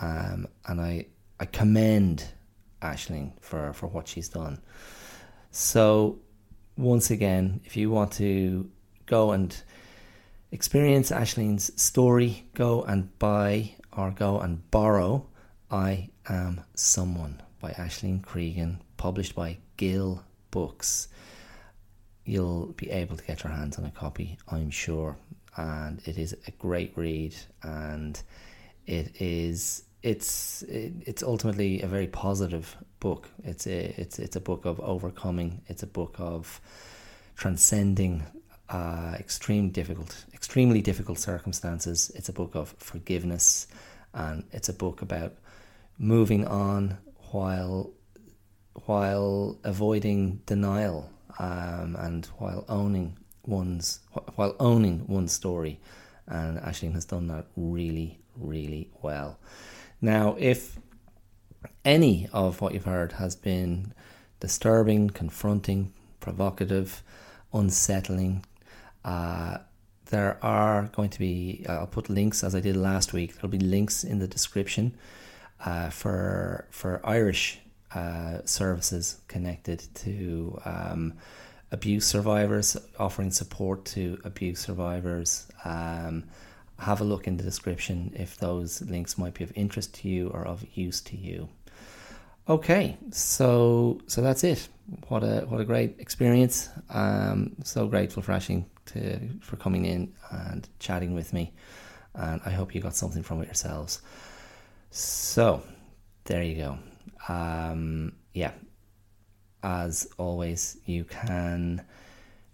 Um, 0.00 0.48
and 0.66 0.80
I, 0.80 1.06
I 1.40 1.46
commend 1.46 2.24
Aisling 2.80 3.32
for, 3.40 3.72
for 3.72 3.86
what 3.86 4.08
she's 4.08 4.28
done. 4.28 4.60
So, 5.50 6.18
once 6.76 7.10
again, 7.10 7.60
if 7.64 7.76
you 7.76 7.90
want 7.90 8.12
to 8.14 8.70
go 9.06 9.32
and 9.32 9.54
experience 10.50 11.10
Aisling's 11.10 11.70
story, 11.80 12.46
go 12.54 12.82
and 12.82 13.16
buy 13.18 13.74
or 13.96 14.10
go 14.10 14.40
and 14.40 14.68
borrow 14.70 15.26
I 15.70 16.10
Am 16.28 16.62
Someone 16.74 17.42
by 17.60 17.70
Aisling 17.72 18.22
Creegan, 18.22 18.78
published 18.96 19.34
by 19.34 19.58
Gill 19.76 20.22
Books. 20.50 21.08
You'll 22.24 22.66
be 22.76 22.90
able 22.90 23.16
to 23.16 23.24
get 23.24 23.42
your 23.42 23.52
hands 23.52 23.78
on 23.78 23.84
a 23.84 23.90
copy, 23.90 24.38
I'm 24.48 24.70
sure. 24.70 25.16
And 25.56 26.00
it 26.06 26.18
is 26.18 26.34
a 26.46 26.50
great 26.52 26.92
read, 26.96 27.34
and 27.62 28.20
it 28.86 29.20
is 29.20 29.84
it's 30.02 30.62
it's 30.68 31.22
ultimately 31.22 31.82
a 31.82 31.86
very 31.86 32.06
positive 32.06 32.76
book. 33.00 33.28
It's 33.44 33.66
a 33.66 33.94
it's 34.00 34.18
it's 34.18 34.36
a 34.36 34.40
book 34.40 34.64
of 34.64 34.80
overcoming. 34.80 35.62
It's 35.68 35.82
a 35.82 35.86
book 35.86 36.16
of 36.18 36.60
transcending 37.36 38.22
uh, 38.68 39.14
extreme 39.18 39.70
difficult, 39.70 40.24
extremely 40.32 40.80
difficult 40.80 41.18
circumstances. 41.18 42.10
It's 42.14 42.28
a 42.28 42.32
book 42.32 42.54
of 42.54 42.74
forgiveness, 42.78 43.66
and 44.14 44.44
it's 44.52 44.68
a 44.68 44.72
book 44.72 45.02
about 45.02 45.34
moving 45.98 46.46
on 46.46 46.96
while 47.30 47.92
while 48.86 49.58
avoiding 49.64 50.40
denial 50.46 51.10
um, 51.38 51.96
and 51.98 52.26
while 52.38 52.64
owning 52.68 53.16
one's 53.46 54.00
while 54.34 54.54
owning 54.60 55.06
one's 55.06 55.32
story. 55.32 55.80
And 56.26 56.58
Aisling 56.58 56.94
has 56.94 57.04
done 57.04 57.26
that 57.28 57.46
really, 57.56 58.18
really 58.36 58.90
well. 59.02 59.38
Now, 60.00 60.36
if 60.38 60.78
any 61.84 62.28
of 62.32 62.60
what 62.60 62.74
you've 62.74 62.84
heard 62.84 63.12
has 63.12 63.36
been 63.36 63.92
disturbing, 64.40 65.10
confronting, 65.10 65.92
provocative, 66.20 67.02
unsettling, 67.52 68.44
uh, 69.04 69.58
there 70.06 70.38
are 70.42 70.90
going 70.92 71.10
to 71.10 71.18
be, 71.18 71.64
I'll 71.68 71.86
put 71.86 72.08
links 72.08 72.44
as 72.44 72.54
I 72.54 72.60
did 72.60 72.76
last 72.76 73.12
week, 73.12 73.34
there'll 73.34 73.48
be 73.48 73.58
links 73.58 74.04
in 74.04 74.18
the 74.18 74.28
description 74.28 74.94
uh, 75.64 75.90
for, 75.90 76.66
for 76.70 77.00
Irish 77.04 77.60
uh, 77.94 78.38
services 78.44 79.20
connected 79.28 79.82
to 79.94 80.60
um, 80.64 81.14
abuse 81.72 82.06
survivors, 82.06 82.76
offering 82.98 83.30
support 83.30 83.84
to 83.86 84.18
abuse 84.24 84.60
survivors. 84.60 85.48
Um, 85.64 86.24
have 86.78 87.00
a 87.00 87.04
look 87.04 87.26
in 87.26 87.36
the 87.36 87.42
description 87.42 88.12
if 88.16 88.36
those 88.38 88.82
links 88.82 89.16
might 89.16 89.34
be 89.34 89.44
of 89.44 89.52
interest 89.54 89.94
to 89.94 90.08
you 90.08 90.28
or 90.28 90.44
of 90.46 90.64
use 90.74 91.00
to 91.00 91.16
you. 91.16 91.48
Okay, 92.48 92.96
so 93.10 94.00
so 94.08 94.20
that's 94.20 94.42
it. 94.42 94.68
What 95.08 95.22
a 95.22 95.46
what 95.48 95.60
a 95.60 95.64
great 95.64 96.00
experience. 96.00 96.68
Um, 96.90 97.54
so 97.62 97.86
grateful 97.86 98.22
for 98.22 98.32
Aisling 98.32 98.64
to 98.86 99.20
for 99.40 99.56
coming 99.56 99.84
in 99.84 100.12
and 100.30 100.68
chatting 100.80 101.14
with 101.14 101.32
me, 101.32 101.52
and 102.14 102.40
I 102.44 102.50
hope 102.50 102.74
you 102.74 102.80
got 102.80 102.96
something 102.96 103.22
from 103.22 103.40
it 103.42 103.46
yourselves. 103.46 104.02
So 104.90 105.62
there 106.24 106.42
you 106.42 106.56
go. 106.56 106.78
Um, 107.28 108.12
yeah, 108.34 108.50
as 109.62 110.08
always, 110.18 110.78
you 110.86 111.04
can 111.04 111.82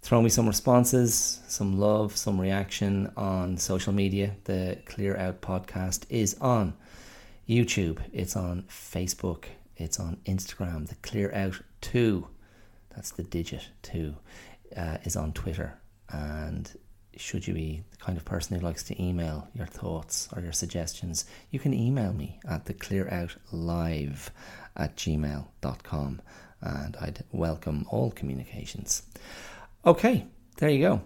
throw 0.01 0.21
me 0.21 0.29
some 0.29 0.47
responses, 0.47 1.39
some 1.47 1.79
love, 1.79 2.15
some 2.15 2.39
reaction 2.39 3.11
on 3.17 3.57
social 3.57 3.93
media. 3.93 4.35
The 4.45 4.77
Clear 4.85 5.17
Out 5.17 5.41
podcast 5.41 6.05
is 6.09 6.35
on 6.39 6.73
YouTube, 7.47 7.99
it's 8.13 8.35
on 8.35 8.63
Facebook, 8.69 9.45
it's 9.77 9.99
on 9.99 10.17
Instagram. 10.25 10.87
The 10.87 10.95
Clear 10.95 11.33
Out 11.33 11.59
2, 11.81 12.27
that's 12.95 13.11
the 13.11 13.23
digit 13.23 13.67
2, 13.83 14.15
uh, 14.77 14.97
is 15.03 15.15
on 15.15 15.33
Twitter. 15.33 15.77
And 16.09 16.71
should 17.17 17.45
you 17.47 17.53
be 17.53 17.83
the 17.91 17.97
kind 17.97 18.17
of 18.17 18.25
person 18.25 18.57
who 18.57 18.65
likes 18.65 18.83
to 18.83 19.01
email 19.01 19.47
your 19.53 19.65
thoughts 19.65 20.29
or 20.35 20.41
your 20.41 20.53
suggestions, 20.53 21.25
you 21.51 21.59
can 21.59 21.73
email 21.73 22.13
me 22.13 22.39
at 22.47 22.65
the 22.65 22.73
clearoutlive 22.73 24.29
at 24.77 24.95
gmail.com 24.95 26.21
and 26.61 26.95
I'd 26.97 27.23
welcome 27.31 27.85
all 27.89 28.11
communications. 28.11 29.03
Okay, 29.85 30.25
there 30.57 30.69
you 30.69 30.79
go. 30.79 31.01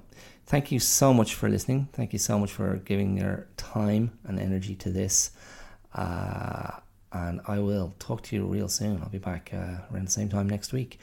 Thank 0.45 0.72
you 0.72 0.80
so 0.80 1.13
much 1.13 1.36
for 1.36 1.50
listening. 1.50 1.88
Thank 1.93 2.12
you 2.13 2.20
so 2.20 2.38
much 2.38 2.51
for 2.51 2.78
giving 2.78 3.17
your 3.17 3.47
time 3.55 4.17
and 4.25 4.39
energy 4.39 4.75
to 4.75 4.89
this. 4.89 5.32
Uh, 5.93 6.71
and 7.13 7.39
I 7.47 7.59
will 7.59 7.93
talk 8.00 8.24
to 8.24 8.36
you 8.36 8.46
real 8.46 8.67
soon. 8.67 9.00
I'll 9.01 9.09
be 9.09 9.20
back 9.20 9.51
uh, 9.54 9.78
around 9.92 10.08
the 10.08 10.12
same 10.12 10.30
time 10.30 10.50
next 10.50 10.74
week. 10.74 11.00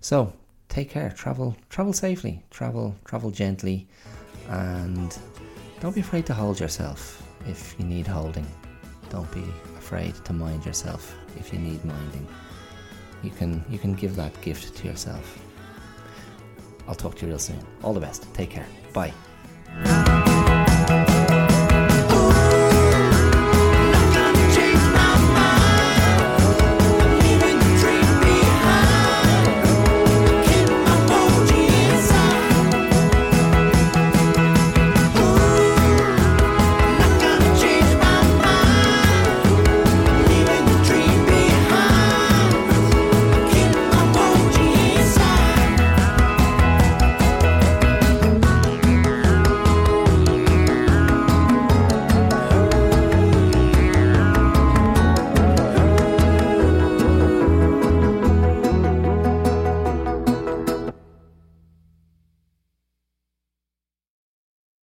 So 0.00 0.32
take 0.68 0.90
care. 0.90 1.10
Travel, 1.10 1.56
travel 1.70 1.92
safely. 1.92 2.44
Travel, 2.50 2.94
travel 3.04 3.30
gently, 3.30 3.88
and 4.48 5.16
don't 5.80 5.94
be 5.94 6.00
afraid 6.00 6.26
to 6.26 6.34
hold 6.34 6.60
yourself 6.60 7.22
if 7.46 7.74
you 7.78 7.84
need 7.84 8.06
holding. 8.06 8.46
Don't 9.08 9.30
be 9.32 9.44
afraid 9.78 10.14
to 10.24 10.32
mind 10.32 10.66
yourself 10.66 11.16
if 11.36 11.52
you 11.52 11.58
need 11.58 11.84
minding 11.84 12.26
you 13.22 13.30
can 13.30 13.64
you 13.68 13.78
can 13.78 13.94
give 13.94 14.16
that 14.16 14.38
gift 14.42 14.76
to 14.76 14.86
yourself. 14.86 15.38
I'll 16.88 16.94
talk 16.94 17.16
to 17.16 17.22
you 17.26 17.32
real 17.32 17.38
soon. 17.38 17.58
All 17.82 17.92
the 17.92 18.00
best. 18.00 18.32
Take 18.34 18.50
care. 18.50 18.66
Bye. 18.92 19.12